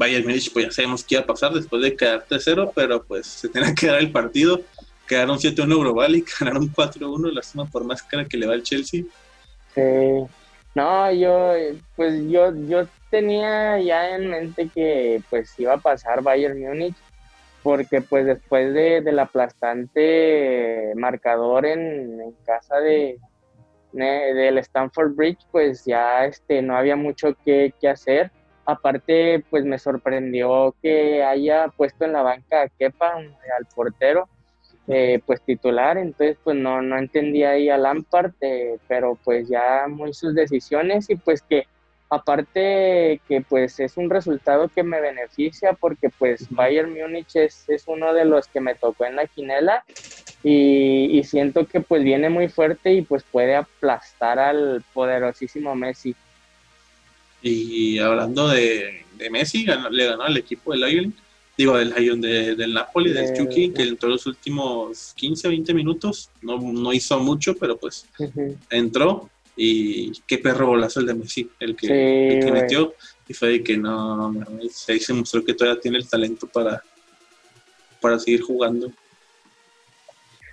Bayern 0.00 0.24
Múnich, 0.24 0.50
pues 0.50 0.64
ya 0.64 0.72
sabemos 0.72 1.04
que 1.04 1.14
iba 1.14 1.22
a 1.22 1.26
pasar 1.26 1.52
después 1.52 1.82
de 1.82 1.94
quedar 1.94 2.24
3-0, 2.26 2.72
pero 2.74 3.02
pues 3.04 3.26
se 3.26 3.50
tenía 3.50 3.74
que 3.74 3.86
dar 3.86 3.98
el 3.98 4.10
partido. 4.10 4.62
Quedaron 5.06 5.36
7-1 5.36 5.70
Euroval 5.70 6.16
y 6.16 6.24
ganaron 6.40 6.72
4-1, 6.72 7.30
lástima 7.30 7.66
por 7.66 7.84
más 7.84 8.02
cara 8.02 8.24
que 8.24 8.38
le 8.38 8.46
va 8.46 8.54
el 8.54 8.62
Chelsea. 8.62 9.04
Sí. 9.74 10.24
No, 10.74 11.12
yo, 11.12 11.52
pues 11.96 12.14
yo, 12.30 12.54
yo 12.66 12.86
tenía 13.10 13.78
ya 13.78 14.16
en 14.16 14.30
mente 14.30 14.70
que 14.74 15.22
pues 15.28 15.52
iba 15.58 15.74
a 15.74 15.78
pasar 15.78 16.22
Bayern 16.22 16.58
Múnich, 16.58 16.96
porque 17.62 18.00
pues 18.00 18.24
después 18.24 18.72
de, 18.72 19.02
del 19.02 19.18
aplastante 19.18 20.94
marcador 20.96 21.66
en, 21.66 22.34
casa 22.46 22.76
de, 22.76 23.18
del 23.92 24.56
Stanford 24.56 25.14
Bridge, 25.14 25.44
pues 25.52 25.84
ya 25.84 26.24
este, 26.24 26.62
no 26.62 26.74
había 26.74 26.96
mucho 26.96 27.36
que, 27.44 27.74
que 27.78 27.88
hacer. 27.88 28.30
Aparte, 28.70 29.44
pues 29.50 29.64
me 29.64 29.80
sorprendió 29.80 30.76
que 30.80 31.24
haya 31.24 31.66
puesto 31.76 32.04
en 32.04 32.12
la 32.12 32.22
banca 32.22 32.62
a 32.62 32.68
Kepa, 32.68 33.14
al 33.16 33.66
portero, 33.74 34.28
eh, 34.86 35.20
pues 35.26 35.42
titular, 35.42 35.98
entonces 35.98 36.36
pues 36.44 36.56
no, 36.56 36.80
no 36.80 36.96
entendía 36.96 37.50
ahí 37.50 37.68
a 37.68 37.76
Lampard, 37.76 38.32
eh, 38.40 38.76
pero 38.86 39.18
pues 39.24 39.48
ya 39.48 39.86
muy 39.88 40.14
sus 40.14 40.36
decisiones 40.36 41.10
y 41.10 41.16
pues 41.16 41.42
que 41.42 41.66
aparte 42.10 43.20
que 43.26 43.40
pues 43.40 43.80
es 43.80 43.96
un 43.96 44.08
resultado 44.08 44.68
que 44.68 44.84
me 44.84 45.00
beneficia 45.00 45.72
porque 45.72 46.08
pues 46.16 46.48
Bayern 46.50 46.92
Múnich 46.92 47.34
es, 47.34 47.68
es 47.68 47.88
uno 47.88 48.14
de 48.14 48.24
los 48.24 48.46
que 48.46 48.60
me 48.60 48.76
tocó 48.76 49.04
en 49.04 49.16
la 49.16 49.26
quinela 49.26 49.84
y, 50.44 51.18
y 51.18 51.24
siento 51.24 51.66
que 51.66 51.80
pues 51.80 52.04
viene 52.04 52.30
muy 52.30 52.48
fuerte 52.48 52.92
y 52.92 53.02
pues 53.02 53.24
puede 53.24 53.56
aplastar 53.56 54.38
al 54.38 54.84
poderosísimo 54.94 55.74
Messi. 55.74 56.14
Y 57.42 57.98
hablando 57.98 58.48
de, 58.48 59.04
de 59.16 59.30
Messi, 59.30 59.64
ganó- 59.64 59.90
le 59.90 60.06
ganó 60.06 60.22
al 60.24 60.36
equipo 60.36 60.72
del 60.72 60.80
Lyon, 60.82 61.14
digo, 61.56 61.76
del 61.78 61.90
Lyon, 61.96 62.20
de- 62.20 62.54
del 62.54 62.74
Napoli, 62.74 63.12
del 63.12 63.28
De- 63.28 63.34
Chucky, 63.34 63.70
que 63.70 63.82
entró 63.82 64.08
los 64.08 64.26
últimos 64.26 65.12
15, 65.14 65.48
20 65.48 65.72
minutos. 65.74 66.30
No, 66.42 66.58
no 66.58 66.92
hizo 66.92 67.18
mucho, 67.20 67.54
pero 67.56 67.76
pues 67.76 68.06
entró. 68.70 69.30
Y 69.56 70.12
qué 70.26 70.38
perro 70.38 70.68
golazo 70.68 71.00
el 71.00 71.06
de 71.06 71.14
Messi, 71.14 71.50
el 71.60 71.76
que, 71.76 71.86
Sí, 71.86 71.92
el 72.36 72.44
que 72.44 72.52
metió. 72.52 72.94
Y 73.28 73.34
fue 73.34 73.48
de 73.50 73.62
que 73.62 73.76
no, 73.76 74.32
no, 74.32 74.46
ahí 74.88 75.00
se 75.00 75.12
mostró 75.12 75.44
que 75.44 75.54
todavía 75.54 75.80
tiene 75.80 75.98
el 75.98 76.08
talento 76.08 76.46
para, 76.46 76.82
para 78.00 78.18
seguir 78.18 78.40
jugando. 78.42 78.90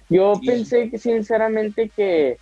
Yo 0.09 0.39
Y- 0.41 0.47
pensé 0.47 0.89
que 0.89 0.97
sinceramente 0.97 1.89
que 1.95 2.37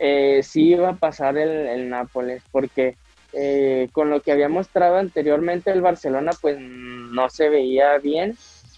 eh, 0.00 0.40
sí 0.42 0.68
iba 0.70 0.90
a 0.90 0.96
pasar 0.96 1.36
el, 1.38 1.50
el 1.66 1.88
Nápoles, 1.88 2.42
porque 2.50 2.96
eh, 3.36 3.88
con 3.92 4.10
lo 4.10 4.20
que 4.20 4.32
había 4.32 4.48
mostrado 4.48 4.96
anteriormente 4.96 5.70
el 5.70 5.80
Barcelona, 5.80 6.32
pues 6.40 6.58
no 6.60 7.28
se 7.30 7.48
veía 7.48 7.98
bien. 7.98 8.36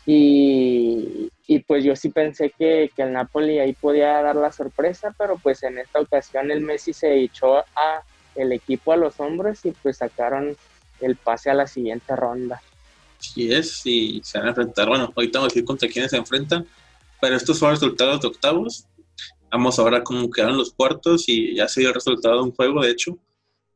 Y, 0.09 1.30
pues 1.66 1.84
yo 1.84 1.96
sí 1.96 2.11
pensé 2.11 2.52
que, 2.57 2.90
el 2.96 3.12
Napoli 3.12 3.59
ahí 3.59 3.72
podía 3.72 4.22
dar 4.22 4.36
la 4.36 4.52
sorpresa, 4.52 5.14
pero 5.18 5.36
pues 5.36 5.62
en 5.64 5.78
esta 5.78 6.00
ocasión 6.00 6.50
el 6.50 6.61
Messi 6.61 6.92
se 6.92 7.18
echó 7.18 7.59
a 7.59 8.02
el 8.36 8.52
equipo 8.52 8.92
a 8.92 8.96
los 8.96 9.18
hombros 9.18 9.64
y 9.64 9.72
pues 9.72 9.98
sacaron 9.98 10.57
el 11.00 11.16
pase 11.16 11.50
a 11.50 11.54
la 11.54 11.66
siguiente 11.66 12.14
ronda. 12.14 12.62
Así 13.18 13.52
es, 13.52 13.84
y 13.84 14.20
se 14.22 14.38
van 14.38 14.48
a 14.48 14.50
enfrentar. 14.50 14.88
Bueno, 14.88 15.12
ahorita 15.16 15.38
vamos 15.38 15.52
a 15.52 15.54
decir 15.54 15.64
contra 15.64 15.88
quiénes 15.88 16.11
se 16.11 16.18
enfrentan, 16.18 16.66
pero 17.20 17.34
estos 17.34 17.59
son 17.59 17.70
resultados 17.70 18.20
de 18.20 18.28
octavos. 18.28 18.86
Vamos 19.50 19.78
ahora 19.78 20.04
cómo 20.04 20.30
quedaron 20.30 20.59
los 20.59 20.72
cuartos 20.72 21.28
y 21.28 21.57
ya 21.57 21.66
se 21.66 21.80
dio 21.80 21.88
el 21.88 21.94
resultado 21.94 22.36
de 22.36 22.42
un 22.42 22.52
juego. 22.52 22.82
De 22.82 22.90
hecho, 22.90 23.18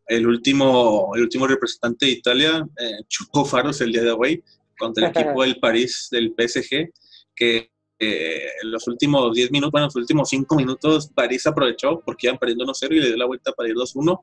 el 0.07 0.27
último, 0.27 1.13
el 1.15 1.23
último 1.23 1.47
representante 1.47 2.07
de 2.07 2.13
Italia 2.13 2.67
eh, 2.79 2.99
chupó 3.09 3.45
faros 3.45 3.81
el 3.81 3.93
día 3.93 4.03
de 4.03 4.11
hoy 4.13 4.43
contra 4.79 5.07
el 5.07 5.11
equipo 5.17 5.43
del 5.43 5.59
París, 5.61 6.09
del 6.11 6.35
PSG, 6.37 6.91
que 7.35 7.71
eh, 7.99 8.43
en 8.63 8.71
los 8.71 8.89
últimos 8.89 9.35
10 9.35 9.51
minutos, 9.51 9.73
bueno, 9.73 9.87
los 9.87 9.97
últimos 9.97 10.29
5 10.31 10.57
minutos, 10.57 11.11
París 11.15 11.47
aprovechó 11.47 12.01
porque 12.05 12.27
iban 12.29 12.39
perdiendo 12.39 12.65
1-0 12.65 12.93
y 12.97 13.01
le 13.01 13.07
dio 13.09 13.17
la 13.17 13.27
vuelta 13.27 13.53
para 13.53 13.69
ir 13.69 13.75
2-1. 13.75 14.21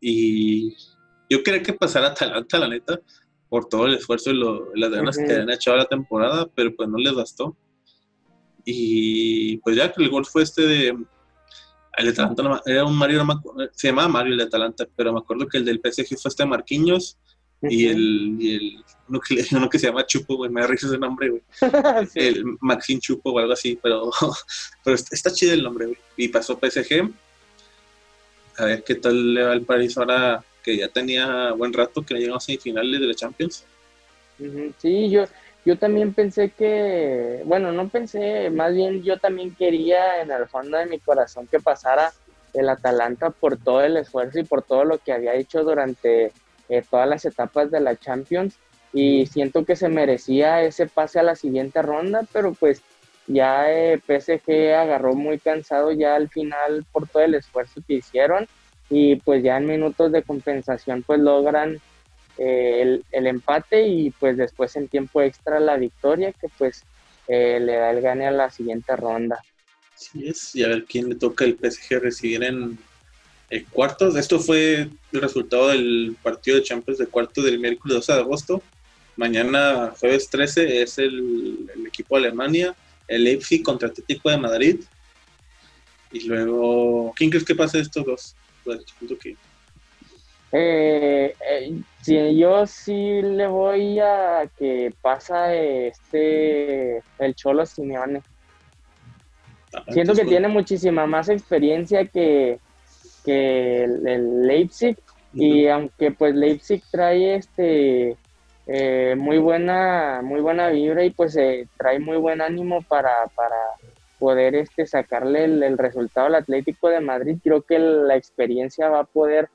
Y 0.00 0.74
yo 1.28 1.42
quería 1.42 1.62
que 1.62 1.72
pasara 1.72 2.08
Atalanta, 2.08 2.58
la 2.58 2.68
neta, 2.68 3.00
por 3.48 3.66
todo 3.68 3.86
el 3.86 3.94
esfuerzo 3.94 4.30
y 4.30 4.34
lo- 4.34 4.74
las 4.74 4.90
ganas 4.90 5.16
Ujú. 5.16 5.26
que 5.26 5.32
habían 5.32 5.50
echado 5.50 5.76
la 5.78 5.86
temporada, 5.86 6.46
pero 6.54 6.74
pues 6.76 6.88
no 6.88 6.98
les 6.98 7.14
bastó. 7.14 7.56
Y 8.64 9.56
pues 9.58 9.76
ya 9.76 9.90
que 9.92 10.02
el 10.02 10.10
gol 10.10 10.26
fue 10.26 10.42
este 10.42 10.62
de. 10.66 10.96
El 12.00 12.06
de 12.06 12.12
Atalanta 12.12 12.42
no 12.42 12.60
era 12.66 12.84
un 12.84 12.96
Mario, 12.96 13.24
no 13.24 13.26
me 13.56 13.68
se 13.72 13.88
llamaba 13.88 14.08
Mario 14.08 14.32
el 14.32 14.38
de 14.38 14.44
Atalanta, 14.44 14.86
pero 14.96 15.12
me 15.12 15.18
acuerdo 15.20 15.46
que 15.46 15.58
el 15.58 15.64
del 15.64 15.80
PSG 15.80 16.18
fue 16.20 16.28
este 16.28 16.44
Marquinhos 16.46 17.16
y 17.62 17.86
el, 17.86 18.36
y 18.40 18.54
el 18.56 18.84
uno, 19.08 19.20
que, 19.20 19.34
le- 19.34 19.46
uno 19.56 19.68
que 19.68 19.78
se 19.78 19.86
llama 19.86 20.06
Chupo, 20.06 20.36
güey, 20.36 20.50
me 20.50 20.60
da 20.62 20.66
risa 20.66 20.86
ese 20.86 20.98
nombre, 20.98 21.28
güey. 21.30 21.42
Sí. 22.12 22.18
El 22.20 22.44
Maxine 22.60 23.00
Chupo 23.00 23.30
o 23.32 23.38
algo 23.38 23.52
así, 23.52 23.78
pero, 23.82 24.10
pero 24.84 24.96
está, 24.96 25.30
chido 25.32 25.52
el 25.52 25.62
nombre, 25.62 25.86
güey. 25.86 25.98
Y 26.16 26.28
pasó 26.28 26.58
PSG. 26.58 27.10
A 28.58 28.64
ver 28.64 28.82
qué 28.84 28.94
tal 28.96 29.32
le 29.34 29.42
va 29.42 29.52
al 29.52 29.62
París 29.62 29.96
ahora 29.96 30.44
que 30.62 30.76
ya 30.76 30.88
tenía 30.88 31.52
buen 31.52 31.72
rato 31.72 32.02
que 32.02 32.14
no 32.14 32.20
llegamos 32.20 32.44
a 32.44 32.46
semifinales 32.46 33.00
de 33.00 33.06
la 33.06 33.14
Champions. 33.14 33.64
Sí, 34.80 35.10
yo, 35.10 35.24
yo 35.64 35.78
también 35.78 36.14
pensé 36.14 36.50
que, 36.50 37.42
bueno, 37.44 37.72
no 37.72 37.88
pensé, 37.88 38.50
más 38.50 38.74
bien 38.74 39.02
yo 39.02 39.18
también 39.18 39.54
quería 39.54 40.22
en 40.22 40.30
el 40.30 40.46
fondo 40.48 40.78
de 40.78 40.86
mi 40.86 40.98
corazón 40.98 41.46
que 41.46 41.60
pasara 41.60 42.12
el 42.54 42.68
Atalanta 42.68 43.30
por 43.30 43.58
todo 43.58 43.82
el 43.82 43.96
esfuerzo 43.96 44.38
y 44.40 44.44
por 44.44 44.62
todo 44.62 44.84
lo 44.84 44.98
que 44.98 45.12
había 45.12 45.34
hecho 45.34 45.62
durante 45.62 46.32
eh, 46.68 46.82
todas 46.88 47.08
las 47.08 47.24
etapas 47.24 47.70
de 47.70 47.80
la 47.80 47.96
Champions. 47.96 48.56
Y 48.92 49.26
siento 49.26 49.64
que 49.64 49.76
se 49.76 49.88
merecía 49.88 50.62
ese 50.62 50.86
pase 50.86 51.20
a 51.20 51.22
la 51.22 51.36
siguiente 51.36 51.80
ronda, 51.82 52.22
pero 52.32 52.54
pues 52.54 52.82
ya 53.26 53.70
eh, 53.70 54.00
PSG 54.04 54.74
agarró 54.74 55.14
muy 55.14 55.38
cansado 55.38 55.92
ya 55.92 56.16
al 56.16 56.28
final 56.28 56.84
por 56.90 57.06
todo 57.06 57.22
el 57.22 57.34
esfuerzo 57.34 57.82
que 57.86 57.94
hicieron. 57.94 58.48
Y 58.88 59.16
pues 59.16 59.44
ya 59.44 59.58
en 59.58 59.66
minutos 59.66 60.10
de 60.10 60.22
compensación 60.22 61.04
pues 61.06 61.20
logran 61.20 61.80
eh, 62.42 62.80
el, 62.80 63.04
el 63.12 63.26
empate 63.26 63.86
y 63.86 64.12
pues 64.12 64.38
después 64.38 64.74
en 64.74 64.88
tiempo 64.88 65.20
extra 65.20 65.60
la 65.60 65.76
victoria 65.76 66.32
que 66.32 66.48
pues 66.56 66.84
eh, 67.28 67.60
le 67.60 67.74
da 67.74 67.90
el 67.90 68.00
gane 68.00 68.26
a 68.26 68.30
la 68.30 68.50
siguiente 68.50 68.96
ronda. 68.96 69.44
Así 69.94 70.26
es, 70.26 70.56
y 70.56 70.64
a 70.64 70.68
ver 70.68 70.86
quién 70.86 71.10
le 71.10 71.16
toca 71.16 71.44
el 71.44 71.58
PSG 71.58 72.00
recibir 72.00 72.42
en 72.42 72.78
eh, 73.50 73.66
cuartos. 73.70 74.16
Esto 74.16 74.40
fue 74.40 74.88
el 75.12 75.20
resultado 75.20 75.68
del 75.68 76.16
partido 76.22 76.56
de 76.56 76.62
Champions 76.62 76.98
de 76.98 77.08
cuartos 77.08 77.44
del 77.44 77.58
miércoles 77.58 77.96
12 77.96 78.12
de 78.14 78.20
agosto. 78.20 78.62
Mañana, 79.16 79.92
jueves 80.00 80.30
13, 80.30 80.80
es 80.80 80.96
el, 80.96 81.68
el 81.76 81.86
equipo 81.88 82.18
de 82.18 82.28
Alemania, 82.28 82.74
el 83.06 83.24
Leipzig 83.24 83.62
contra 83.62 83.88
Atlético 83.88 84.30
de 84.30 84.38
Madrid. 84.38 84.80
Y 86.10 86.20
luego, 86.20 87.12
¿quién 87.14 87.28
crees 87.28 87.44
que 87.44 87.54
pase 87.54 87.80
estos 87.80 88.06
dos? 88.06 88.34
Pues, 88.64 88.80
Eh, 90.52 91.32
eh, 91.48 91.80
sí, 92.02 92.36
yo 92.36 92.66
sí 92.66 93.22
le 93.22 93.46
voy 93.46 94.00
a 94.00 94.48
que 94.58 94.92
pasa 95.00 95.54
este 95.54 97.02
el 97.18 97.34
Cholo 97.36 97.64
Simeone. 97.66 98.20
ah, 99.74 99.84
Siento 99.90 100.14
que 100.14 100.24
tiene 100.24 100.48
muchísima 100.48 101.06
más 101.06 101.28
experiencia 101.28 102.04
que, 102.06 102.58
que 103.24 103.84
el, 103.84 104.08
el 104.08 104.46
Leipzig 104.46 104.96
y 105.32 105.68
aunque 105.68 106.10
pues 106.10 106.34
Leipzig 106.34 106.82
trae 106.90 107.36
este 107.36 108.16
eh, 108.66 109.14
muy 109.16 109.38
buena 109.38 110.20
muy 110.24 110.40
buena 110.40 110.68
vibra 110.68 111.04
y 111.04 111.10
pues 111.10 111.36
eh, 111.36 111.68
trae 111.78 112.00
muy 112.00 112.16
buen 112.16 112.40
ánimo 112.40 112.82
para, 112.82 113.26
para 113.36 113.56
poder 114.18 114.56
este 114.56 114.86
sacarle 114.86 115.44
el, 115.44 115.62
el 115.62 115.78
resultado 115.78 116.26
al 116.26 116.34
Atlético 116.34 116.88
de 116.88 117.00
Madrid 117.00 117.38
creo 117.42 117.62
que 117.62 117.78
la 117.78 118.16
experiencia 118.16 118.88
va 118.88 119.00
a 119.00 119.04
poder 119.04 119.48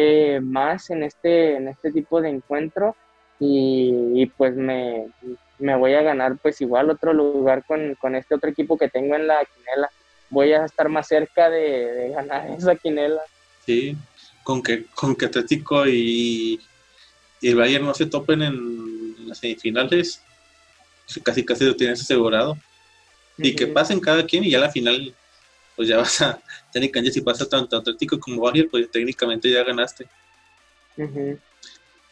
eh, 0.00 0.38
más 0.40 0.90
en 0.90 1.02
este 1.02 1.56
en 1.56 1.66
este 1.66 1.90
tipo 1.90 2.20
de 2.20 2.28
encuentro 2.28 2.94
y, 3.40 3.92
y, 4.14 4.26
pues 4.26 4.54
me, 4.54 5.08
me 5.58 5.74
voy 5.74 5.94
a 5.94 6.02
ganar 6.02 6.36
pues 6.40 6.60
igual 6.60 6.88
otro 6.88 7.12
lugar 7.12 7.64
con, 7.66 7.96
con 7.96 8.14
este 8.14 8.36
otro 8.36 8.48
equipo 8.48 8.78
que 8.78 8.88
tengo 8.88 9.16
en 9.16 9.26
la 9.26 9.44
quinela. 9.44 9.90
Voy 10.30 10.52
a 10.52 10.64
estar 10.64 10.88
más 10.88 11.08
cerca 11.08 11.50
de, 11.50 11.92
de 11.92 12.08
ganar 12.10 12.48
esa 12.58 12.76
quinela. 12.76 13.20
Sí, 13.66 13.96
con 14.44 14.62
que, 14.62 14.84
con 14.94 15.16
que 15.16 15.26
Atlético 15.26 15.84
y, 15.84 16.60
y 17.40 17.48
el 17.48 17.56
Bayern 17.56 17.84
no 17.84 17.94
se 17.94 18.06
topen 18.06 18.42
en 18.42 19.28
las 19.28 19.38
semifinales, 19.38 20.22
casi 21.24 21.44
casi 21.44 21.64
lo 21.64 21.74
tienes 21.74 22.00
asegurado. 22.00 22.56
Y 23.36 23.56
que 23.56 23.66
pasen 23.66 23.98
cada 23.98 24.24
quien 24.24 24.44
y 24.44 24.50
ya 24.50 24.58
a 24.58 24.62
la 24.62 24.70
final, 24.70 25.12
pues 25.78 25.88
ya 25.88 25.98
vas 25.98 26.20
a, 26.22 26.42
técnicamente 26.72 27.12
si 27.12 27.20
pasa 27.20 27.48
tanto 27.48 27.76
Atlético 27.76 28.18
como 28.18 28.42
Bayern, 28.42 28.68
pues 28.68 28.90
técnicamente 28.90 29.48
ya 29.48 29.62
ganaste. 29.62 30.08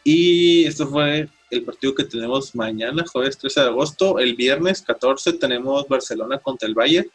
Y 0.05 0.63
esto 0.63 0.87
fue 0.87 1.27
el 1.51 1.63
partido 1.63 1.93
que 1.93 2.05
tenemos 2.05 2.55
mañana, 2.55 3.03
jueves 3.05 3.37
13 3.37 3.59
de 3.59 3.67
agosto. 3.67 4.19
El 4.19 4.37
viernes 4.37 4.81
14 4.83 5.33
tenemos 5.33 5.85
Barcelona 5.89 6.37
contra 6.39 6.65
el 6.65 6.75
Bayern, 6.75 7.11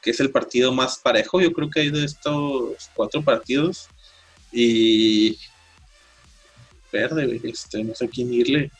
que 0.00 0.12
es 0.12 0.20
el 0.20 0.30
partido 0.30 0.72
más 0.72 0.98
parejo, 0.98 1.40
yo 1.40 1.52
creo 1.52 1.68
que 1.68 1.80
hay 1.80 1.90
de 1.90 2.04
estos 2.04 2.88
cuatro 2.94 3.20
partidos. 3.20 3.88
Y 4.52 5.36
verde, 6.92 7.40
este, 7.42 7.82
no 7.82 7.92
sé 7.96 8.08
quién 8.08 8.32
irle. 8.32 8.70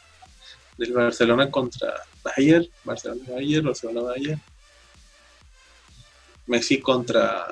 Del 0.77 0.93
Barcelona 0.93 1.51
contra 1.51 1.95
Bayern, 2.23 2.69
Barcelona 2.85 3.25
Bayern, 3.29 3.67
Barcelona 3.67 4.03
Bayern. 4.03 4.41
Messi 6.49 6.81
contra 6.81 7.47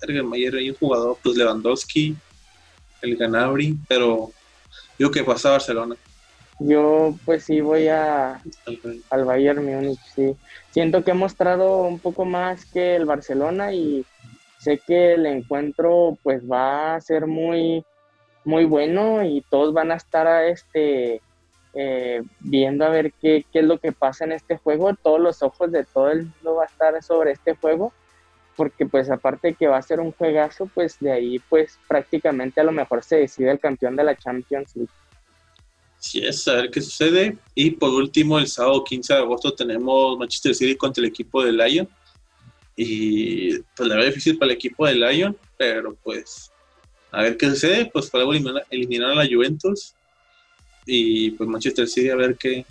el 0.00 0.24
Mayer 0.24 0.54
hay 0.56 0.70
un 0.70 0.76
jugador, 0.76 1.18
pues 1.22 1.36
Lewandowski, 1.36 2.16
el 3.02 3.16
Ganabri, 3.16 3.76
pero 3.88 4.30
yo 4.98 5.10
que 5.10 5.24
pasa 5.24 5.48
a 5.48 5.52
Barcelona. 5.52 5.96
Yo 6.58 7.14
pues 7.24 7.44
sí 7.44 7.60
voy 7.60 7.88
a 7.88 8.40
al 9.10 9.24
Bayern 9.24 9.64
Múnich, 9.64 10.00
sí. 10.14 10.36
Siento 10.70 11.02
que 11.02 11.10
he 11.10 11.14
mostrado 11.14 11.82
un 11.82 11.98
poco 11.98 12.24
más 12.24 12.64
que 12.66 12.96
el 12.96 13.04
Barcelona 13.04 13.72
y 13.72 14.04
sé 14.58 14.78
que 14.78 15.14
el 15.14 15.26
encuentro 15.26 16.16
pues 16.22 16.42
va 16.48 16.94
a 16.94 17.00
ser 17.00 17.26
muy 17.26 17.84
muy 18.44 18.64
bueno 18.64 19.24
y 19.24 19.40
todos 19.50 19.72
van 19.72 19.90
a 19.90 19.96
estar 19.96 20.44
este 20.44 21.20
eh, 21.74 22.22
viendo 22.40 22.84
a 22.84 22.90
ver 22.90 23.12
qué, 23.20 23.44
qué, 23.52 23.60
es 23.60 23.64
lo 23.64 23.78
que 23.78 23.92
pasa 23.92 24.24
en 24.24 24.32
este 24.32 24.58
juego. 24.58 24.94
Todos 24.94 25.20
los 25.20 25.42
ojos 25.42 25.72
de 25.72 25.84
todo 25.84 26.10
el 26.10 26.26
mundo 26.26 26.56
va 26.56 26.64
a 26.64 26.66
estar 26.66 27.02
sobre 27.02 27.32
este 27.32 27.56
juego 27.56 27.92
porque 28.56 28.86
pues 28.86 29.10
aparte 29.10 29.48
de 29.48 29.54
que 29.54 29.66
va 29.66 29.78
a 29.78 29.82
ser 29.82 30.00
un 30.00 30.12
juegazo, 30.12 30.70
pues 30.72 30.98
de 31.00 31.12
ahí 31.12 31.38
pues 31.48 31.78
prácticamente 31.88 32.60
a 32.60 32.64
lo 32.64 32.72
mejor 32.72 33.02
se 33.02 33.16
decide 33.16 33.50
el 33.50 33.60
campeón 33.60 33.96
de 33.96 34.04
la 34.04 34.16
Champions 34.16 34.76
League. 34.76 34.92
Sí, 36.02 36.18
es, 36.18 36.48
a 36.48 36.54
ver 36.54 36.70
qué 36.70 36.80
sucede. 36.80 37.38
Y 37.54 37.70
por 37.70 37.90
último, 37.90 38.36
el 38.36 38.48
sábado 38.48 38.82
15 38.82 39.12
de 39.12 39.18
agosto 39.20 39.54
tenemos 39.54 40.18
Manchester 40.18 40.52
City 40.52 40.74
contra 40.74 41.00
el 41.00 41.08
equipo 41.08 41.44
de 41.44 41.52
Lyon. 41.52 41.88
Y 42.74 43.58
pues 43.76 43.88
la 43.88 43.94
verdad 43.94 44.08
difícil 44.08 44.36
para 44.36 44.50
el 44.50 44.56
equipo 44.56 44.84
de 44.84 44.96
Lyon, 44.96 45.36
pero 45.56 45.94
pues 46.02 46.50
a 47.12 47.22
ver 47.22 47.36
qué 47.36 47.48
sucede. 47.50 47.86
Pues 47.86 48.10
para 48.10 48.24
eliminar, 48.24 48.66
eliminar 48.68 49.10
a 49.12 49.14
la 49.14 49.28
Juventus. 49.32 49.94
Y 50.86 51.30
pues 51.30 51.48
Manchester 51.48 51.86
City 51.86 52.10
a 52.10 52.16
ver 52.16 52.36
qué, 52.36 52.66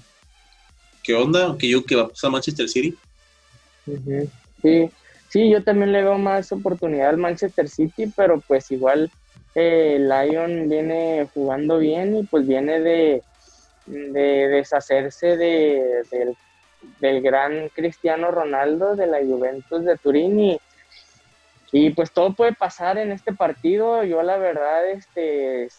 qué 1.01 1.13
onda, 1.13 1.45
aunque 1.45 1.69
yo 1.69 1.85
que 1.85 1.95
va 1.95 2.03
a 2.03 2.09
pasar 2.09 2.31
Manchester 2.31 2.67
City. 2.67 2.93
Sí, 4.61 4.89
sí, 5.31 5.49
yo 5.49 5.63
también 5.63 5.93
le 5.93 6.03
veo 6.03 6.17
más 6.17 6.51
oportunidad 6.51 7.09
al 7.09 7.17
Manchester 7.17 7.69
City, 7.69 8.11
pero 8.13 8.41
pues 8.41 8.69
igual 8.69 9.09
eh, 9.55 9.97
Lyon 9.97 10.67
viene 10.67 11.25
jugando 11.33 11.77
bien 11.77 12.17
y 12.17 12.23
pues 12.23 12.45
viene 12.45 12.81
de, 12.81 13.23
deshacerse 13.85 15.37
de, 15.37 16.35
del, 16.99 17.21
gran 17.21 17.69
Cristiano 17.69 18.29
Ronaldo 18.29 18.97
de 18.97 19.07
la 19.07 19.19
Juventus 19.19 19.85
de 19.85 19.97
Turín 19.97 20.37
y, 20.37 20.59
y 21.71 21.91
pues 21.91 22.11
todo 22.11 22.33
puede 22.33 22.53
pasar 22.53 22.97
en 22.97 23.13
este 23.13 23.31
partido. 23.31 24.03
Yo 24.03 24.23
la 24.23 24.37
verdad, 24.37 24.85
este, 24.89 25.69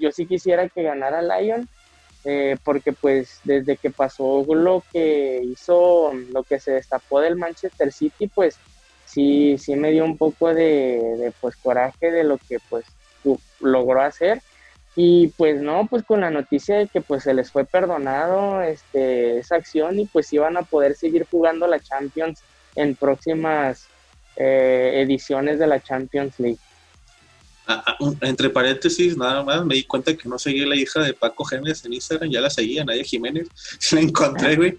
yo 0.00 0.10
sí 0.10 0.26
quisiera 0.26 0.68
que 0.68 0.82
ganara 0.82 1.22
Lyon. 1.22 1.68
Eh, 2.28 2.56
porque 2.64 2.92
pues 2.92 3.38
desde 3.44 3.76
que 3.76 3.92
pasó 3.92 4.44
lo 4.52 4.82
que 4.92 5.40
hizo, 5.44 6.12
lo 6.32 6.42
que 6.42 6.58
se 6.58 6.72
destapó 6.72 7.20
del 7.20 7.36
Manchester 7.36 7.92
City, 7.92 8.26
pues 8.26 8.58
sí, 9.16 9.56
sí 9.56 9.76
me 9.76 9.92
dio 9.92 10.04
un 10.04 10.18
poco 10.18 10.52
de, 10.52 11.32
pues 11.40 11.56
coraje 11.56 12.10
de 12.10 12.22
lo 12.22 12.36
que 12.36 12.58
pues 12.68 12.84
logró 13.60 14.02
hacer. 14.02 14.42
Y 14.94 15.28
pues 15.38 15.60
no, 15.60 15.86
pues 15.86 16.04
con 16.04 16.20
la 16.20 16.30
noticia 16.30 16.76
de 16.76 16.86
que 16.86 17.00
pues 17.00 17.22
se 17.22 17.32
les 17.32 17.50
fue 17.50 17.64
perdonado 17.64 18.60
este, 18.60 19.38
esa 19.38 19.56
acción 19.56 19.98
y 19.98 20.06
pues 20.06 20.32
iban 20.34 20.58
a 20.58 20.62
poder 20.62 20.94
seguir 20.96 21.26
jugando 21.30 21.66
la 21.66 21.80
Champions 21.80 22.42
en 22.74 22.94
próximas 22.94 23.88
eh, 24.36 25.00
ediciones 25.02 25.58
de 25.58 25.66
la 25.66 25.80
Champions 25.80 26.38
League. 26.38 26.58
Ah, 27.68 27.96
entre 28.20 28.48
paréntesis, 28.48 29.16
nada 29.16 29.42
más, 29.42 29.64
me 29.64 29.74
di 29.74 29.82
cuenta 29.82 30.16
que 30.16 30.28
no 30.28 30.38
seguía 30.38 30.66
la 30.66 30.76
hija 30.76 31.00
de 31.00 31.12
Paco 31.12 31.44
Gémez 31.44 31.84
en 31.84 31.94
Instagram, 31.94 32.30
ya 32.30 32.40
la 32.40 32.48
seguía, 32.48 32.84
Nadia 32.84 33.02
Jiménez, 33.02 33.48
la 33.90 34.00
encontré, 34.00 34.54
güey. 34.54 34.76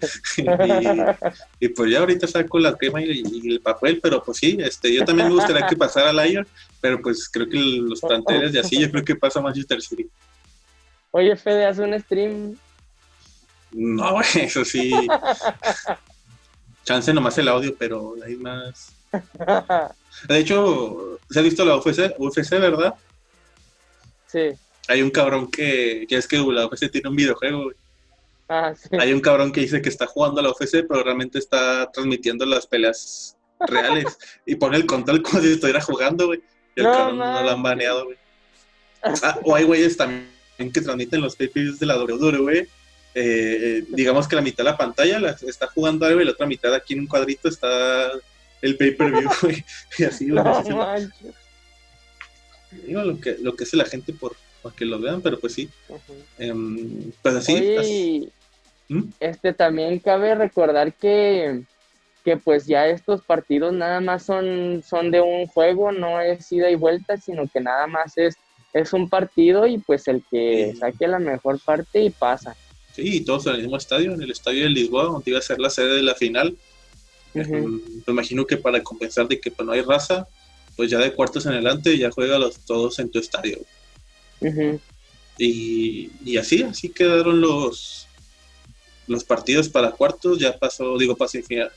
y, 1.60 1.68
pues 1.68 1.90
ya 1.90 1.98
ahorita 1.98 2.26
saco 2.26 2.58
la 2.58 2.74
crema 2.74 3.02
y, 3.02 3.22
el 3.50 3.60
papel, 3.60 4.00
pero 4.02 4.22
pues 4.22 4.38
sí, 4.38 4.56
este, 4.60 4.94
yo 4.94 5.04
también 5.04 5.28
me 5.28 5.34
gustaría 5.34 5.66
que 5.66 5.76
pasara 5.76 6.14
Lion, 6.14 6.46
pero 6.80 7.02
pues 7.02 7.28
creo 7.28 7.46
que 7.46 7.58
los 7.58 8.00
planteles 8.00 8.54
de 8.54 8.60
así, 8.60 8.80
yo 8.80 8.90
creo 8.90 9.04
que 9.04 9.16
pasa 9.16 9.42
Manchester 9.42 9.82
City. 9.82 10.08
Oye, 11.10 11.36
Fede, 11.36 11.66
haz 11.66 11.78
un 11.78 11.98
stream. 12.00 12.56
No, 13.72 14.12
güey, 14.12 14.26
eso 14.34 14.64
sí. 14.64 14.92
Chance 16.84 17.12
nomás 17.12 17.36
el 17.36 17.48
audio, 17.48 17.74
pero 17.78 18.14
hay 18.24 18.36
más. 18.36 18.92
De 20.28 20.38
hecho, 20.38 21.17
¿se 21.30 21.38
ha 21.38 21.42
visto 21.42 21.64
la 21.64 21.76
UFC, 21.76 22.14
UFC 22.18 22.50
verdad? 22.52 22.94
Sí. 24.26 24.50
Hay 24.88 25.02
un 25.02 25.10
cabrón 25.10 25.50
que, 25.50 26.06
ya 26.08 26.18
es 26.18 26.26
que 26.26 26.38
la 26.38 26.66
UFC 26.66 26.90
tiene 26.90 27.08
un 27.08 27.16
videojuego, 27.16 27.70
Ah, 28.50 28.72
sí. 28.74 28.88
Hay 28.98 29.12
un 29.12 29.20
cabrón 29.20 29.52
que 29.52 29.60
dice 29.60 29.82
que 29.82 29.90
está 29.90 30.06
jugando 30.06 30.40
a 30.40 30.42
la 30.42 30.50
UFC, 30.50 30.86
pero 30.88 31.02
realmente 31.02 31.38
está 31.38 31.90
transmitiendo 31.92 32.46
las 32.46 32.66
peleas 32.66 33.36
reales 33.60 34.18
y 34.46 34.54
pone 34.54 34.78
el 34.78 34.86
control 34.86 35.22
como 35.22 35.42
si 35.42 35.52
estuviera 35.52 35.82
jugando, 35.82 36.28
güey. 36.28 36.40
Y 36.74 36.80
el 36.80 36.86
cabrón 36.86 37.18
no 37.18 37.42
lo 37.42 37.50
han 37.50 37.62
baneado, 37.62 38.06
güey. 38.06 38.16
Ah, 39.02 39.38
o 39.44 39.54
hay 39.54 39.64
güeyes 39.64 39.96
también 39.96 40.28
que 40.72 40.80
transmiten 40.80 41.20
los 41.20 41.36
pay 41.36 41.50
de 41.54 41.86
la 41.86 42.02
WWE. 42.02 42.58
Eh, 42.60 42.68
eh, 43.14 43.84
digamos 43.88 44.28
que 44.28 44.36
la 44.36 44.42
mitad 44.42 44.64
de 44.64 44.70
la 44.70 44.76
pantalla 44.76 45.18
la, 45.18 45.30
está 45.46 45.66
jugando 45.66 46.06
algo 46.06 46.20
y 46.20 46.24
la 46.24 46.32
otra 46.32 46.46
mitad 46.46 46.74
aquí 46.74 46.94
en 46.94 47.00
un 47.00 47.06
cuadrito 47.06 47.48
está 47.48 48.12
el 48.62 48.76
pay-per-view, 48.76 49.30
güey. 49.42 49.64
Y 49.98 50.04
así, 50.04 50.26
No, 50.26 50.62
Digo 52.86 53.02
lo 53.02 53.18
que, 53.18 53.36
lo 53.40 53.56
que 53.56 53.64
hace 53.64 53.76
la 53.76 53.86
gente 53.86 54.12
por, 54.12 54.36
que 54.76 54.84
lo 54.84 54.98
vean, 54.98 55.22
pero 55.22 55.38
pues 55.38 55.54
sí. 55.54 55.68
Em, 56.38 57.10
pues 57.22 57.34
así. 57.36 58.28
¿Mm? 58.88 59.02
Este 59.20 59.52
también 59.52 59.98
cabe 59.98 60.34
recordar 60.34 60.92
que, 60.94 61.62
que 62.24 62.36
pues 62.36 62.66
ya 62.66 62.86
estos 62.86 63.22
partidos 63.22 63.72
nada 63.72 64.00
más 64.00 64.24
son, 64.24 64.82
son 64.86 65.10
de 65.10 65.20
un 65.20 65.46
juego, 65.46 65.92
no 65.92 66.20
es 66.20 66.50
ida 66.52 66.70
y 66.70 66.74
vuelta, 66.74 67.16
sino 67.18 67.46
que 67.48 67.60
nada 67.60 67.86
más 67.86 68.16
es, 68.16 68.36
es 68.72 68.92
un 68.92 69.08
partido 69.08 69.66
y 69.66 69.78
pues 69.78 70.08
el 70.08 70.22
que 70.30 70.74
saque 70.78 71.06
la 71.06 71.18
mejor 71.18 71.60
parte 71.60 72.02
y 72.02 72.10
pasa. 72.10 72.56
Sí, 72.94 73.18
y 73.18 73.24
todos 73.24 73.46
en 73.46 73.54
el 73.54 73.62
mismo 73.62 73.76
estadio, 73.76 74.12
en 74.12 74.22
el 74.22 74.30
estadio 74.30 74.64
de 74.64 74.70
Lisboa, 74.70 75.04
donde 75.04 75.30
iba 75.30 75.38
a 75.38 75.42
ser 75.42 75.60
la 75.60 75.70
sede 75.70 75.96
de 75.96 76.02
la 76.02 76.14
final. 76.14 76.56
Me 77.46 78.12
imagino 78.12 78.46
que 78.46 78.56
para 78.56 78.82
compensar 78.82 79.28
de 79.28 79.40
que 79.40 79.50
pues, 79.50 79.66
no 79.66 79.72
hay 79.72 79.82
raza, 79.82 80.26
pues 80.76 80.90
ya 80.90 80.98
de 80.98 81.12
cuartos 81.12 81.44
en 81.46 81.52
adelante 81.52 81.96
ya 81.98 82.10
juega 82.10 82.38
los 82.38 82.58
todos 82.60 82.98
en 82.98 83.10
tu 83.10 83.18
estadio. 83.18 83.58
y, 85.38 86.36
así, 86.36 86.62
así 86.62 86.88
quedaron 86.88 87.40
los 87.40 88.08
los 89.08 89.24
partidos 89.24 89.68
para 89.68 89.90
cuartos, 89.90 90.38
ya 90.38 90.56
pasó, 90.56 90.98
digo, 90.98 91.16
para 91.16 91.30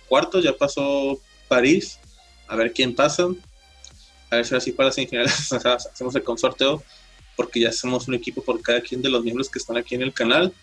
cuartos, 0.07 0.43
ya 0.43 0.53
pasó 0.53 1.20
París, 1.47 1.97
a 2.45 2.57
ver 2.57 2.74
quién 2.74 2.93
pasa, 2.93 3.28
a 4.30 4.36
ver 4.36 4.45
si 4.45 4.53
así 4.53 4.72
para 4.74 4.91
semifinales 4.91 5.51
hacemos 5.66 6.14
el 6.14 6.24
consorteo, 6.24 6.84
porque 7.38 7.62
ya 7.62 7.72
somos 7.72 8.07
un 8.09 8.16
equipo 8.16 8.43
por 8.43 8.62
cada 8.62 8.82
quien 8.82 9.01
de 9.01 9.09
los 9.09 9.24
miembros 9.24 9.49
que 9.49 9.59
están 9.59 9.78
aquí 9.78 9.95
en 9.95 10.01
el 10.01 10.14
canal, 10.14 10.53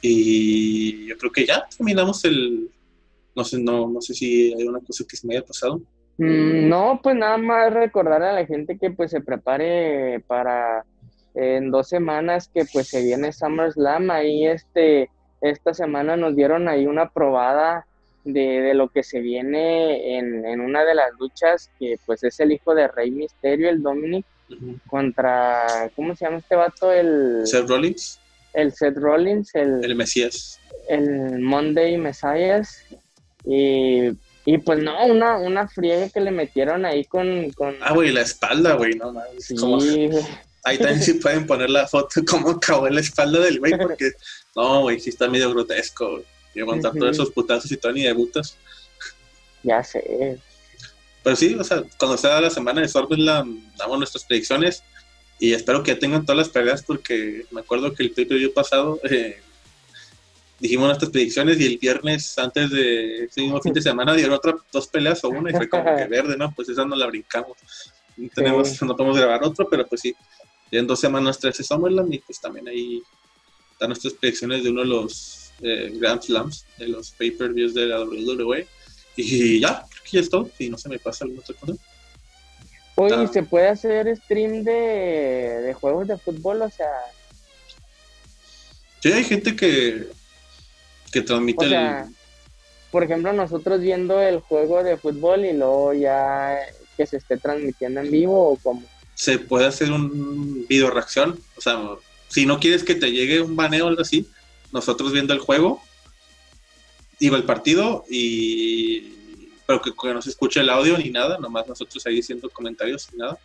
y 0.00 1.06
yo 1.06 1.16
creo 1.16 1.30
que 1.30 1.46
ya 1.46 1.66
terminamos 1.76 2.24
el, 2.24 2.68
no 3.34 3.44
sé, 3.44 3.60
no, 3.60 3.88
no 3.88 4.00
sé 4.00 4.14
si 4.14 4.54
hay 4.54 4.66
una 4.66 4.80
cosa 4.80 5.04
que 5.08 5.16
se 5.16 5.26
me 5.26 5.36
haya 5.36 5.44
pasado. 5.44 5.80
Mm, 6.18 6.68
no, 6.68 7.00
pues 7.02 7.16
nada 7.16 7.38
más 7.38 7.72
recordar 7.72 8.22
a 8.22 8.32
la 8.32 8.46
gente 8.46 8.78
que 8.78 8.90
pues 8.90 9.10
se 9.10 9.20
prepare 9.20 10.20
para 10.26 10.84
en 11.34 11.70
dos 11.70 11.88
semanas 11.88 12.50
que 12.52 12.64
pues 12.72 12.88
se 12.88 13.02
viene 13.02 13.32
SummerSlam, 13.32 14.10
ahí 14.10 14.46
este, 14.46 15.08
esta 15.40 15.72
semana 15.72 16.16
nos 16.16 16.36
dieron 16.36 16.68
ahí 16.68 16.86
una 16.86 17.10
probada 17.10 17.86
de, 18.24 18.72
lo 18.74 18.88
que 18.88 19.02
se 19.02 19.20
viene 19.20 20.18
en, 20.18 20.60
una 20.60 20.84
de 20.84 20.94
las 20.94 21.10
luchas, 21.18 21.70
que 21.78 21.96
pues 22.06 22.22
es 22.22 22.38
el 22.40 22.52
hijo 22.52 22.74
de 22.74 22.88
Rey 22.88 23.10
Misterio, 23.10 23.68
el 23.68 23.82
Dominic, 23.82 24.24
contra, 24.86 25.90
¿cómo 25.96 26.14
se 26.14 26.26
llama 26.26 26.38
este 26.38 26.54
vato? 26.54 26.92
El... 26.92 27.42
Seth 27.46 27.68
Rollins. 27.68 28.20
El 28.52 28.72
Seth 28.72 28.96
Rollins, 28.98 29.54
el... 29.54 29.82
El 29.82 29.96
Mesías. 29.96 30.60
El 30.88 31.40
Monday 31.40 31.96
Messias. 31.96 32.84
Y, 33.44 34.10
y 34.44 34.58
pues 34.58 34.82
no, 34.82 35.04
una, 35.06 35.38
una 35.38 35.68
friega 35.68 36.08
que 36.08 36.20
le 36.20 36.30
metieron 36.30 36.84
ahí 36.84 37.04
con... 37.04 37.50
con... 37.52 37.76
Ah, 37.80 37.92
güey, 37.92 38.12
la 38.12 38.22
espalda, 38.22 38.74
güey, 38.74 38.94
no 38.94 39.12
mames. 39.12 39.46
Sí. 39.46 39.56
Ahí 40.64 40.78
también 40.78 41.02
sí 41.02 41.14
pueden 41.14 41.44
poner 41.44 41.70
la 41.70 41.88
foto 41.88 42.20
cómo 42.28 42.50
acabó 42.50 42.86
en 42.86 42.94
la 42.94 43.00
espalda 43.00 43.40
del 43.40 43.58
güey, 43.58 43.76
porque 43.76 44.12
no, 44.54 44.82
güey, 44.82 45.00
sí 45.00 45.10
está 45.10 45.28
medio 45.28 45.50
grotesco, 45.50 46.22
y 46.54 46.60
aguantar 46.60 46.92
todos 46.92 47.10
esos 47.10 47.30
putazos 47.30 47.70
y 47.72 47.76
todo 47.76 47.92
ni 47.92 48.02
debutas. 48.02 48.56
Ya 49.62 49.82
sé. 49.82 50.38
Pero 51.22 51.36
sí, 51.36 51.54
o 51.54 51.64
sea, 51.64 51.82
cuando 51.98 52.16
sea 52.16 52.40
la 52.40 52.50
semana 52.50 52.80
de 52.80 52.88
Sordland, 52.88 53.76
damos 53.76 53.98
nuestras 53.98 54.24
predicciones 54.24 54.82
y 55.38 55.52
espero 55.52 55.82
que 55.82 55.94
tengan 55.94 56.24
todas 56.24 56.38
las 56.38 56.48
peleas 56.48 56.82
porque 56.82 57.46
me 57.50 57.60
acuerdo 57.60 57.94
que 57.94 58.02
el 58.04 58.12
pay 58.12 58.48
pasado 58.48 59.00
eh, 59.08 59.40
dijimos 60.62 60.86
nuestras 60.86 61.10
predicciones 61.10 61.58
y 61.58 61.66
el 61.66 61.76
viernes 61.76 62.38
antes 62.38 62.70
de 62.70 63.24
ese 63.24 63.40
mismo 63.40 63.60
fin 63.60 63.72
de 63.72 63.82
semana 63.82 64.14
dieron 64.14 64.34
otras 64.34 64.54
dos 64.70 64.86
peleas 64.86 65.22
o 65.24 65.28
una 65.28 65.50
y 65.50 65.54
fue 65.54 65.68
como 65.68 65.84
que 65.84 66.04
verde, 66.08 66.36
¿no? 66.36 66.54
Pues 66.54 66.68
esa 66.68 66.84
no 66.84 66.94
la 66.94 67.06
brincamos. 67.06 67.56
No, 68.16 68.28
tenemos, 68.32 68.80
no 68.80 68.96
podemos 68.96 69.18
grabar 69.18 69.42
otro, 69.42 69.68
pero 69.68 69.84
pues 69.88 70.02
sí, 70.02 70.14
en 70.70 70.86
dos 70.86 71.00
semanas 71.00 71.40
13 71.40 71.64
Summerland 71.64 72.14
y 72.14 72.18
pues 72.20 72.40
también 72.40 72.68
ahí 72.68 73.02
están 73.72 73.88
nuestras 73.88 74.14
predicciones 74.14 74.62
de 74.62 74.70
uno 74.70 74.82
de 74.82 74.86
los 74.86 75.50
eh, 75.62 75.90
Grand 75.94 76.22
Slams, 76.22 76.64
de 76.78 76.86
los 76.86 77.10
pay-per-views 77.10 77.74
de 77.74 77.86
la 77.86 78.00
WWE. 78.04 78.68
Y 79.16 79.58
ya, 79.58 79.84
creo 79.90 80.02
que 80.04 80.10
ya 80.12 80.20
es 80.20 80.30
todo, 80.30 80.48
y 80.60 80.70
no 80.70 80.78
se 80.78 80.88
me 80.88 81.00
pasa 81.00 81.24
alguna 81.24 81.42
otra 81.42 81.56
cosa. 81.56 81.72
Oye, 82.94 83.26
¿se 83.32 83.42
puede 83.42 83.68
hacer 83.68 84.16
stream 84.16 84.62
de, 84.62 84.72
de 84.72 85.74
juegos 85.74 86.06
de 86.06 86.18
fútbol? 86.18 86.62
O 86.62 86.70
sea... 86.70 86.86
Sí, 89.00 89.12
hay 89.12 89.24
gente 89.24 89.56
que, 89.56 90.06
que 91.12 91.22
transmite 91.22 91.66
Por 92.90 93.04
ejemplo, 93.04 93.32
nosotros 93.32 93.80
viendo 93.80 94.20
el 94.20 94.40
juego 94.40 94.82
de 94.82 94.96
fútbol 94.96 95.44
y 95.44 95.52
luego 95.52 95.92
ya 95.92 96.58
que 96.96 97.06
se 97.06 97.18
esté 97.18 97.36
transmitiendo 97.36 98.00
en 98.00 98.10
vivo 98.10 98.50
o 98.50 98.56
como. 98.56 98.82
Se 99.14 99.38
puede 99.38 99.66
hacer 99.66 99.92
un 99.92 100.66
video 100.68 100.90
reacción, 100.90 101.38
o 101.56 101.60
sea, 101.60 101.78
si 102.28 102.46
no 102.46 102.58
quieres 102.58 102.82
que 102.82 102.94
te 102.94 103.12
llegue 103.12 103.40
un 103.40 103.54
baneo 103.54 103.84
o 103.84 103.88
algo 103.88 104.02
así, 104.02 104.26
nosotros 104.72 105.12
viendo 105.12 105.32
el 105.32 105.38
juego, 105.38 105.80
digo 107.20 107.36
el 107.36 107.44
partido 107.44 108.04
y 108.10 109.12
pero 109.66 109.80
que, 109.80 109.92
no 110.12 110.22
se 110.22 110.30
escuche 110.30 110.60
el 110.60 110.70
audio 110.70 110.98
ni 110.98 111.10
nada, 111.10 111.38
nomás 111.38 111.68
nosotros 111.68 112.04
ahí 112.06 112.16
diciendo 112.16 112.50
comentarios 112.50 113.08
y 113.12 113.16
nada. 113.16 113.38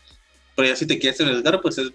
Pero 0.55 0.68
ya 0.68 0.76
si 0.76 0.88
te 0.88 0.97
quieres 0.97 1.22
arriesgar, 1.22 1.61
pues 1.61 1.78
es, 1.78 1.91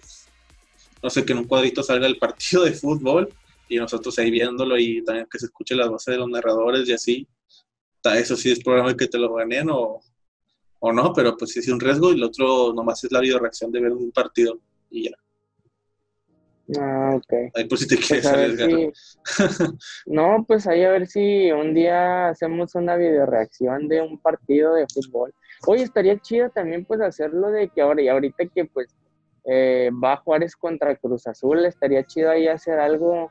no 1.03 1.11
sé, 1.11 1.25
que 1.25 1.33
en 1.33 1.41
un 1.41 1.45
cuadrito 1.45 1.83
salga 1.83 2.07
el 2.07 2.19
partido 2.19 2.65
de 2.65 2.73
fútbol 2.73 3.33
y 3.73 3.79
nosotros 3.79 4.19
ahí 4.19 4.31
viéndolo 4.31 4.79
y 4.79 5.03
también 5.03 5.27
que 5.31 5.39
se 5.39 5.47
escuche 5.47 5.75
la 5.75 5.89
voz 5.89 6.05
de 6.05 6.19
los 6.19 6.29
narradores 6.29 6.87
y 6.89 6.93
así. 6.93 7.29
Eso 8.05 8.37
sí 8.37 8.51
es 8.51 8.63
probable 8.63 8.97
que 8.97 9.07
te 9.07 9.17
lo 9.17 9.33
ganen 9.33 9.71
o, 9.71 10.01
o 10.81 10.93
no, 10.93 11.13
pero 11.15 11.37
pues 11.37 11.53
sí 11.53 11.61
es 11.61 11.69
un 11.69 11.81
riesgo 11.81 12.13
y 12.13 12.17
el 12.17 12.25
otro 12.25 12.75
nomás 12.75 13.03
es 13.05 13.13
la 13.13 13.21
video 13.21 13.39
reacción 13.39 13.73
de 13.73 13.81
ver 13.81 13.93
un 13.93 14.13
partido 14.13 14.59
y 14.91 15.05
ya. 15.05 15.17
Ah, 16.79 17.13
ok. 17.15 17.33
Ahí 17.55 17.65
pues 17.65 17.81
si 17.81 17.89
te 17.89 17.97
pues, 17.97 18.09
quieres 18.09 18.27
arriesgar. 18.27 18.71
no, 20.07 20.45
pues 20.47 20.67
ahí 20.67 20.83
a 20.85 20.91
ver 20.91 21.07
si 21.07 21.51
un 21.51 21.73
día 21.73 22.29
hacemos 22.29 22.75
una 22.75 22.97
video 22.97 23.25
reacción 23.25 23.89
de 23.89 24.03
un 24.03 24.19
partido 24.19 24.75
de 24.75 24.87
fútbol. 24.93 25.33
Oye, 25.67 25.83
estaría 25.83 26.19
chido 26.19 26.51
también 26.51 26.85
pues 26.85 27.01
hacerlo 27.01 27.51
de 27.51 27.69
que 27.69 27.81
ahora 27.81 28.03
y 28.03 28.09
ahorita 28.09 28.47
que 28.47 28.67
pues 28.67 28.95
eh, 29.45 29.91
va 29.93 30.17
Juárez 30.19 30.57
contra 30.57 30.97
Cruz 30.97 31.27
Azul, 31.27 31.65
estaría 31.65 32.05
chido 32.05 32.31
ahí 32.31 32.47
hacer 32.47 32.79
algo 32.79 33.31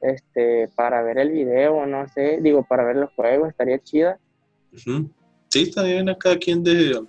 este, 0.00 0.68
para 0.74 1.02
ver 1.02 1.18
el 1.18 1.30
video, 1.30 1.86
no 1.86 2.08
sé, 2.08 2.38
digo, 2.40 2.64
para 2.64 2.84
ver 2.84 2.96
los 2.96 3.12
juegos, 3.14 3.48
estaría 3.48 3.78
chida. 3.78 4.18
Sí, 4.74 5.62
está 5.62 5.82
bien 5.82 6.08
a 6.08 6.18
cada 6.18 6.36
quien 6.38 6.62
de 6.62 7.00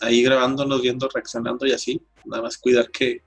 ahí 0.00 0.22
grabándonos, 0.22 0.82
viendo, 0.82 1.08
reaccionando 1.08 1.66
y 1.66 1.72
así. 1.72 2.00
Nada 2.24 2.42
más 2.42 2.58
cuidar 2.58 2.90
que, 2.90 3.22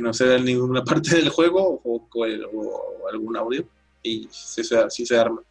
no 0.00 0.12
se 0.12 0.24
vea 0.24 0.38
ninguna 0.38 0.84
parte 0.84 1.16
del 1.16 1.30
juego 1.30 1.80
o, 1.84 2.08
algún 3.10 3.36
audio 3.36 3.66
y 4.02 4.28
si 4.30 4.62
se, 4.62 4.90
si 4.90 5.06
se 5.06 5.16
arma. 5.16 5.42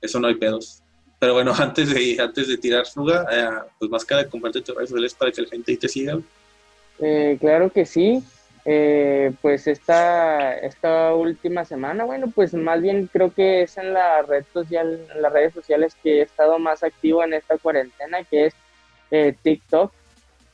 Eso 0.00 0.18
no 0.18 0.26
hay 0.26 0.34
pedos. 0.34 0.82
Pero 1.18 1.34
bueno, 1.34 1.52
antes 1.58 1.94
de, 1.94 2.16
antes 2.20 2.48
de 2.48 2.58
tirar 2.58 2.86
fuga, 2.86 3.26
eh, 3.30 3.68
pues 3.78 3.90
más 3.90 4.04
que 4.04 4.14
nada, 4.14 4.28
comparte 4.28 4.60
tus 4.60 4.74
redes 4.74 4.90
sociales 4.90 5.14
para 5.14 5.30
que 5.30 5.42
la 5.42 5.48
gente 5.48 5.72
ahí 5.72 5.78
te 5.78 5.88
siga. 5.88 6.18
Eh, 6.98 7.36
claro 7.40 7.70
que 7.70 7.86
sí. 7.86 8.22
Eh, 8.64 9.32
pues 9.42 9.66
esta, 9.66 10.54
esta 10.54 11.14
última 11.14 11.64
semana, 11.64 12.04
bueno, 12.04 12.30
pues 12.32 12.54
más 12.54 12.80
bien 12.80 13.08
creo 13.12 13.34
que 13.34 13.62
es 13.62 13.76
en 13.76 13.92
la 13.92 14.22
red 14.22 14.44
social, 14.52 15.04
en 15.12 15.22
las 15.22 15.32
redes 15.32 15.52
sociales 15.52 15.96
que 16.00 16.18
he 16.18 16.22
estado 16.22 16.58
más 16.60 16.84
activo 16.84 17.24
en 17.24 17.34
esta 17.34 17.58
cuarentena, 17.58 18.22
que 18.24 18.46
es 18.46 18.54
eh, 19.10 19.34
TikTok. 19.42 19.92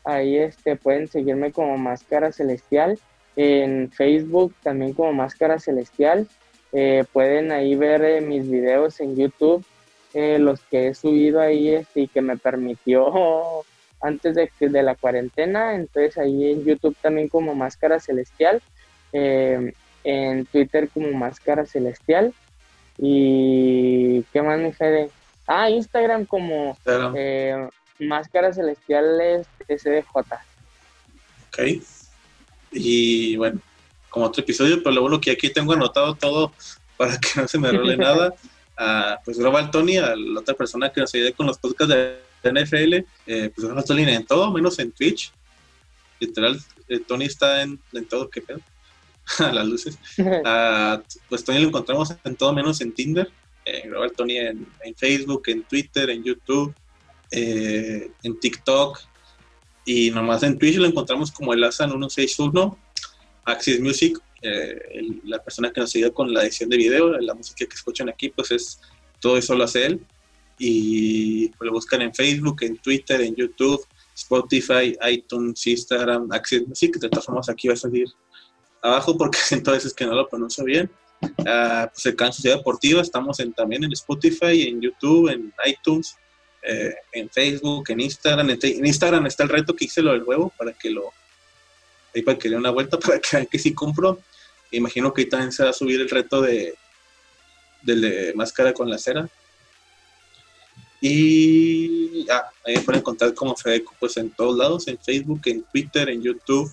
Ahí 0.05 0.39
este, 0.39 0.77
pueden 0.77 1.09
seguirme 1.09 1.53
como 1.53 1.77
Máscara 1.77 2.33
Celestial. 2.33 2.99
En 3.37 3.91
Facebook 3.93 4.55
también 4.63 4.95
como 4.95 5.13
Máscara 5.13 5.59
Celestial. 5.59 6.27
Eh, 6.73 7.05
pueden 7.13 7.53
ahí 7.53 7.77
ver 7.77 8.23
mis 8.23 8.51
videos 8.51 9.01
en 9.01 9.17
YouTube, 9.17 9.65
los 10.15 10.61
que 10.63 10.89
he 10.89 10.95
subido 10.95 11.41
ahí 11.41 11.69
este, 11.69 12.01
y 12.01 12.09
que 12.09 12.23
me 12.23 12.37
permitió 12.37 13.65
antes 14.01 14.35
de, 14.35 14.51
de 14.61 14.83
la 14.83 14.95
cuarentena, 14.95 15.75
entonces 15.75 16.19
ahí 16.19 16.53
en 16.53 16.65
YouTube 16.65 16.97
también 17.01 17.29
como 17.29 17.55
Máscara 17.55 18.01
Celestial, 18.01 18.63
em, 19.13 19.73
en 20.05 20.47
Twitter 20.47 20.89
como 20.89 21.11
Máscara 21.13 21.67
Celestial 21.67 22.33
y 22.99 24.23
¿qué 24.33 24.43
más 24.43 24.59
me 24.59 24.73
Fede? 24.73 25.11
Ah, 25.47 25.71
Instagram 25.71 26.27
como 26.27 26.77
eh, 27.15 27.69
Máscara 27.99 28.53
Celestial 28.53 29.47
SDJ. 29.69 30.05
Ok. 31.49 31.83
Y 32.73 33.37
bueno, 33.37 33.61
como 34.11 34.27
otro 34.27 34.43
episodio, 34.43 34.83
pero 34.83 34.95
lo 34.95 35.03
bueno 35.03 35.21
que 35.21 35.31
aquí 35.31 35.51
tengo 35.51 35.73
anotado 35.73 36.15
todo 36.15 36.53
para 36.97 37.19
que 37.19 37.41
no 37.41 37.49
se 37.49 37.59
me 37.59 37.73
role 37.73 37.97
nada. 37.99 38.35
Pues 39.25 39.39
Global 39.39 39.71
Tony, 39.71 39.97
a 39.97 40.15
la 40.15 40.41
otra 40.41 40.55
persona 40.55 40.93
que 40.93 41.01
nos 41.01 41.15
ayude 41.15 41.33
con 41.33 41.47
los 41.47 41.59
podcasts 41.59 41.95
de 41.95 42.28
NFL, 42.43 42.95
eh, 43.27 43.51
pues 43.55 43.69
no 43.69 43.83
Tony 43.83 44.03
en 44.03 44.27
todo, 44.27 44.53
menos 44.53 44.79
en 44.79 44.93
Twitch. 44.93 45.33
Literal, 46.21 46.61
eh, 46.89 47.01
Tony 47.07 47.27
está 47.27 47.63
en, 47.63 47.79
todo, 48.09 48.29
qué 48.29 48.41
pedo. 48.41 48.61
a 49.39 49.53
las 49.53 49.67
luces. 49.67 49.99
Ah, 50.45 51.03
pues 51.29 51.45
Tony 51.45 51.61
lo 51.61 51.69
encontramos 51.69 52.15
en 52.25 52.37
todo 52.37 52.53
menos 52.53 52.81
en 52.81 52.93
Tinder. 52.93 53.31
Eh, 53.65 53.83
grabar 53.87 54.11
Tony 54.13 54.39
en, 54.39 54.67
Facebook, 54.97 55.43
en 55.47 55.63
Twitter, 55.65 56.09
en 56.11 56.25
YouTube, 56.25 56.75
eh, 57.31 58.11
en 58.23 58.41
TikTok. 58.41 58.99
Y 59.85 60.11
nomás 60.11 60.43
en 60.43 60.59
Twitch 60.59 60.77
lo 60.77 60.87
encontramos 60.87 61.31
como 61.31 61.53
el 61.53 61.65
ASAN 61.65 61.91
161, 61.91 62.79
Axis 63.45 63.81
Music. 63.81 64.19
la 65.25 65.43
persona 65.43 65.71
que 65.73 65.81
nos 65.81 65.95
ayuda 65.95 66.11
con 66.11 66.33
la 66.33 66.43
edición 66.43 66.71
de 66.71 66.77
video, 66.77 67.19
la 67.21 67.35
música 67.35 67.67
que 67.67 67.75
escuchan 67.75 68.09
aquí, 68.09 68.29
pues 68.29 68.51
es 68.51 68.81
todo 69.21 69.37
eso 69.37 69.55
lo 69.55 69.65
hace 69.65 69.87
él 69.87 70.01
y 70.59 71.51
lo 71.61 71.73
buscan 71.73 72.03
en 72.03 72.15
Facebook, 72.15 72.63
en 72.63 72.77
Twitter, 72.79 73.21
en 73.21 73.35
YouTube, 73.35 73.85
Spotify, 74.15 74.97
iTunes, 75.09 75.67
Instagram, 75.67 76.31
Access 76.33 76.65
sí 76.75 76.91
que 76.91 76.99
de 76.99 77.09
todas 77.09 77.25
formas 77.25 77.49
aquí 77.49 77.69
va 77.69 77.75
a 77.75 77.77
salir 77.77 78.09
abajo 78.83 79.17
porque 79.17 79.39
siento 79.43 79.71
a 79.71 79.75
veces 79.75 79.95
que 79.95 80.07
no 80.07 80.15
lo 80.15 80.29
pronuncio 80.29 80.65
bien. 80.65 80.91
Uh, 81.21 81.89
pues 81.93 82.07
el 82.07 82.15
Canal 82.15 82.33
Sociedad 82.33 82.59
Deportiva, 82.59 83.03
estamos 83.03 83.41
en, 83.41 83.53
también 83.53 83.83
en 83.83 83.93
Spotify, 83.93 84.69
en 84.69 84.81
YouTube, 84.81 85.29
en 85.29 85.53
iTunes, 85.67 86.17
eh, 86.63 86.95
en 87.13 87.29
Facebook, 87.31 87.85
en 87.89 88.01
Instagram. 88.01 88.51
En, 88.51 88.87
Instagram 88.87 89.27
está 89.27 89.43
el 89.43 89.49
reto 89.49 89.75
que 89.75 89.87
hice 89.87 90.03
lo 90.03 90.13
del 90.13 90.23
huevo 90.23 90.53
para 90.57 90.73
que 90.73 90.91
lo 90.91 91.13
ahí 92.15 92.23
para 92.23 92.39
que 92.39 92.49
dé 92.49 92.57
una 92.57 92.71
vuelta 92.71 92.99
para 93.01 93.19
que 93.19 93.29
vean 93.33 93.47
que 93.47 93.59
sí 93.59 93.75
compro. 93.75 94.21
Imagino 94.71 95.13
que 95.13 95.23
ahí 95.23 95.29
también 95.29 95.53
se 95.53 95.65
va 95.65 95.71
a 95.71 95.73
subir 95.73 96.01
el 96.01 96.11
reto 96.11 96.41
de 96.41 96.75
del 97.83 98.01
de 98.01 98.33
máscara 98.35 98.73
con 98.73 98.91
la 98.91 98.99
cera. 98.99 99.29
Y 101.01 102.25
ya, 102.25 102.51
ahí 102.65 102.77
me 102.77 102.81
pueden 102.83 103.01
encontrar 103.01 103.35
como 103.35 103.55
Fedeco 103.55 103.95
pues 104.01 104.17
en 104.17 104.31
todos 104.31 104.57
lados, 104.57 104.89
en 104.89 104.99
Facebook, 104.99 105.43
en 105.47 105.63
Twitter, 105.65 106.09
en 106.09 106.23
YouTube, 106.23 106.73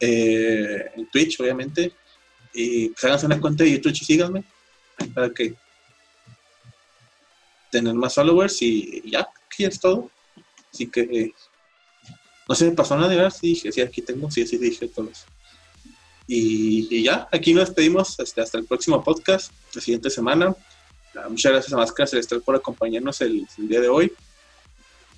eh, 0.00 0.90
en 0.94 1.06
Twitch, 1.10 1.40
obviamente. 1.40 1.92
Y 2.52 2.92
háganse 3.02 3.26
una 3.26 3.40
cuenta 3.40 3.64
de 3.64 3.72
YouTube 3.72 3.92
y 3.92 4.04
síganme 4.04 4.44
para 5.14 5.30
que 5.30 5.54
tener 7.70 7.94
más 7.94 8.14
followers 8.14 8.60
y 8.62 9.02
ya, 9.10 9.28
aquí 9.46 9.64
es 9.64 9.80
todo. 9.80 10.10
Así 10.72 10.86
que 10.88 11.00
eh, 11.00 11.34
no 12.48 12.54
se 12.54 12.66
me 12.66 12.72
pasó 12.72 12.96
nada 12.96 13.08
de 13.08 13.16
ver, 13.16 13.32
sí 13.32 13.48
dije, 13.48 13.72
sí, 13.72 13.80
aquí 13.80 14.02
tengo, 14.02 14.30
sí, 14.30 14.46
sí 14.46 14.58
dije 14.58 14.88
todos. 14.88 15.24
Y, 16.26 16.88
y 16.90 17.04
ya, 17.04 17.28
aquí 17.32 17.54
nos 17.54 17.66
despedimos 17.68 18.18
hasta, 18.20 18.42
hasta 18.42 18.58
el 18.58 18.64
próximo 18.64 19.02
podcast, 19.02 19.52
la 19.74 19.80
siguiente 19.80 20.10
semana. 20.10 20.54
Muchas 21.28 21.52
gracias 21.52 21.72
a 21.72 21.76
Máscara 21.76 22.06
Celestial 22.06 22.42
por 22.42 22.56
acompañarnos 22.56 23.20
el, 23.20 23.46
día 23.56 23.80
de 23.80 23.88
hoy. 23.88 24.12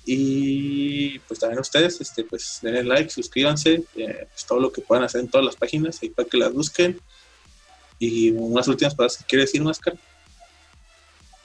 Y 0.05 1.19
pues 1.19 1.39
también 1.39 1.59
a 1.59 1.61
ustedes, 1.61 1.99
este, 2.01 2.23
pues 2.23 2.59
denle 2.61 2.83
like, 2.83 3.09
suscríbanse, 3.09 3.83
eh, 3.95 4.27
pues, 4.31 4.45
todo 4.47 4.59
lo 4.59 4.71
que 4.71 4.81
puedan 4.81 5.03
hacer 5.03 5.21
en 5.21 5.27
todas 5.27 5.45
las 5.45 5.55
páginas, 5.55 5.99
ahí 6.01 6.09
para 6.09 6.27
que 6.27 6.37
las 6.37 6.53
busquen. 6.53 6.99
Y 7.99 8.31
unas 8.31 8.67
últimas 8.67 8.95
palabras 8.95 9.17
que 9.17 9.25
quiere 9.25 9.43
decir, 9.43 9.61
Máscara. 9.61 9.97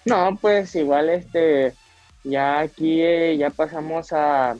No, 0.04 0.38
pues 0.40 0.74
igual 0.76 1.10
este, 1.10 1.74
ya 2.22 2.60
aquí 2.60 3.02
eh, 3.02 3.36
ya 3.36 3.50
pasamos 3.50 4.12
a 4.12 4.56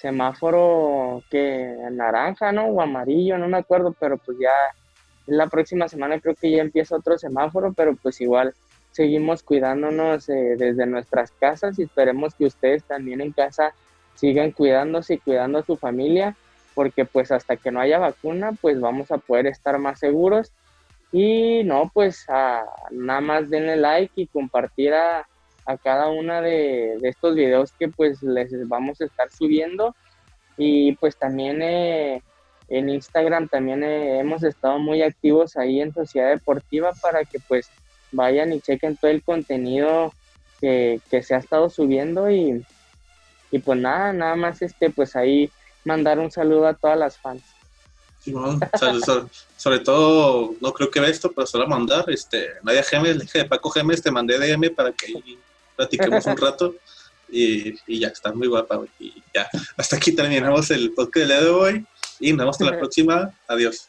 semáforo 0.00 1.22
que 1.30 1.76
naranja, 1.92 2.52
¿no? 2.52 2.66
O 2.66 2.80
amarillo, 2.80 3.38
no 3.38 3.48
me 3.48 3.58
acuerdo, 3.58 3.94
pero 3.98 4.18
pues 4.18 4.38
ya 4.38 4.52
la 5.26 5.48
próxima 5.48 5.88
semana 5.88 6.20
creo 6.20 6.34
que 6.34 6.50
ya 6.50 6.62
empieza 6.62 6.96
otro 6.96 7.18
semáforo, 7.18 7.72
pero 7.72 7.96
pues 7.96 8.20
igual 8.20 8.54
seguimos 8.94 9.42
cuidándonos 9.42 10.28
eh, 10.28 10.54
desde 10.56 10.86
nuestras 10.86 11.32
casas 11.32 11.76
y 11.78 11.82
esperemos 11.82 12.32
que 12.36 12.44
ustedes 12.44 12.84
también 12.84 13.20
en 13.20 13.32
casa 13.32 13.74
sigan 14.14 14.52
cuidándose 14.52 15.14
y 15.14 15.18
cuidando 15.18 15.58
a 15.58 15.64
su 15.64 15.76
familia, 15.76 16.36
porque 16.76 17.04
pues 17.04 17.32
hasta 17.32 17.56
que 17.56 17.72
no 17.72 17.80
haya 17.80 17.98
vacuna, 17.98 18.52
pues 18.60 18.80
vamos 18.80 19.10
a 19.10 19.18
poder 19.18 19.48
estar 19.48 19.76
más 19.78 19.98
seguros. 19.98 20.52
Y 21.10 21.64
no, 21.64 21.90
pues 21.92 22.24
nada 22.28 23.20
más 23.20 23.50
denle 23.50 23.76
like 23.76 24.12
y 24.14 24.28
compartir 24.28 24.94
a, 24.94 25.26
cada 25.82 26.08
una 26.08 26.40
de, 26.40 26.96
estos 27.02 27.34
videos 27.34 27.72
que 27.72 27.88
pues 27.88 28.22
les 28.22 28.68
vamos 28.68 29.00
a 29.00 29.06
estar 29.06 29.28
subiendo. 29.32 29.96
Y 30.56 30.92
pues 30.96 31.16
también 31.16 31.62
eh, 31.62 32.22
en 32.68 32.88
Instagram 32.88 33.48
también 33.48 33.82
eh, 33.82 34.20
hemos 34.20 34.44
estado 34.44 34.78
muy 34.78 35.02
activos 35.02 35.56
ahí 35.56 35.80
en 35.80 35.92
Sociedad 35.92 36.30
Deportiva 36.30 36.92
para 37.02 37.24
que 37.24 37.40
pues 37.40 37.68
vayan 38.14 38.52
y 38.52 38.60
chequen 38.60 38.96
todo 38.96 39.10
el 39.10 39.22
contenido 39.22 40.12
que, 40.60 41.00
se 41.22 41.34
ha 41.34 41.38
estado 41.38 41.68
subiendo 41.68 42.30
y, 42.30 42.64
y, 43.50 43.58
pues 43.58 43.78
nada, 43.78 44.12
nada 44.12 44.34
más 44.34 44.62
este 44.62 44.88
pues 44.90 45.14
ahí 45.14 45.50
mandar 45.84 46.18
un 46.18 46.30
saludo 46.30 46.66
a 46.66 46.74
todas 46.74 46.98
las 46.98 47.18
fans. 47.18 47.42
sobre, 49.58 49.80
todo, 49.80 50.54
no 50.60 50.72
creo 50.72 50.90
que 50.90 51.00
vea 51.00 51.10
esto, 51.10 51.30
pero 51.32 51.46
solo 51.46 51.66
mandar, 51.66 52.06
este, 52.08 52.52
Nadia 52.62 52.82
Gemes, 52.82 53.30
de 53.30 53.44
Paco 53.44 53.68
Gemes, 53.70 54.02
te 54.02 54.10
mandé 54.10 54.38
DM 54.38 54.74
para 54.74 54.92
que 54.92 55.06
ahí 55.06 55.38
platiquemos 55.76 56.24
un 56.24 56.36
rato 56.36 56.74
y, 57.28 57.74
y, 57.86 58.00
ya, 58.00 58.08
está 58.08 58.32
muy 58.32 58.48
guapa, 58.48 58.80
y 58.98 59.12
ya, 59.34 59.48
hasta 59.76 59.96
aquí 59.96 60.12
terminamos 60.12 60.70
el 60.70 60.92
podcast 60.92 61.16
del 61.16 61.28
día 61.28 61.40
de 61.42 61.50
hoy 61.50 61.86
y 62.20 62.32
nos 62.32 62.38
vemos 62.38 62.54
hasta 62.54 62.72
la 62.72 62.78
próxima, 62.78 63.34
adiós. 63.46 63.88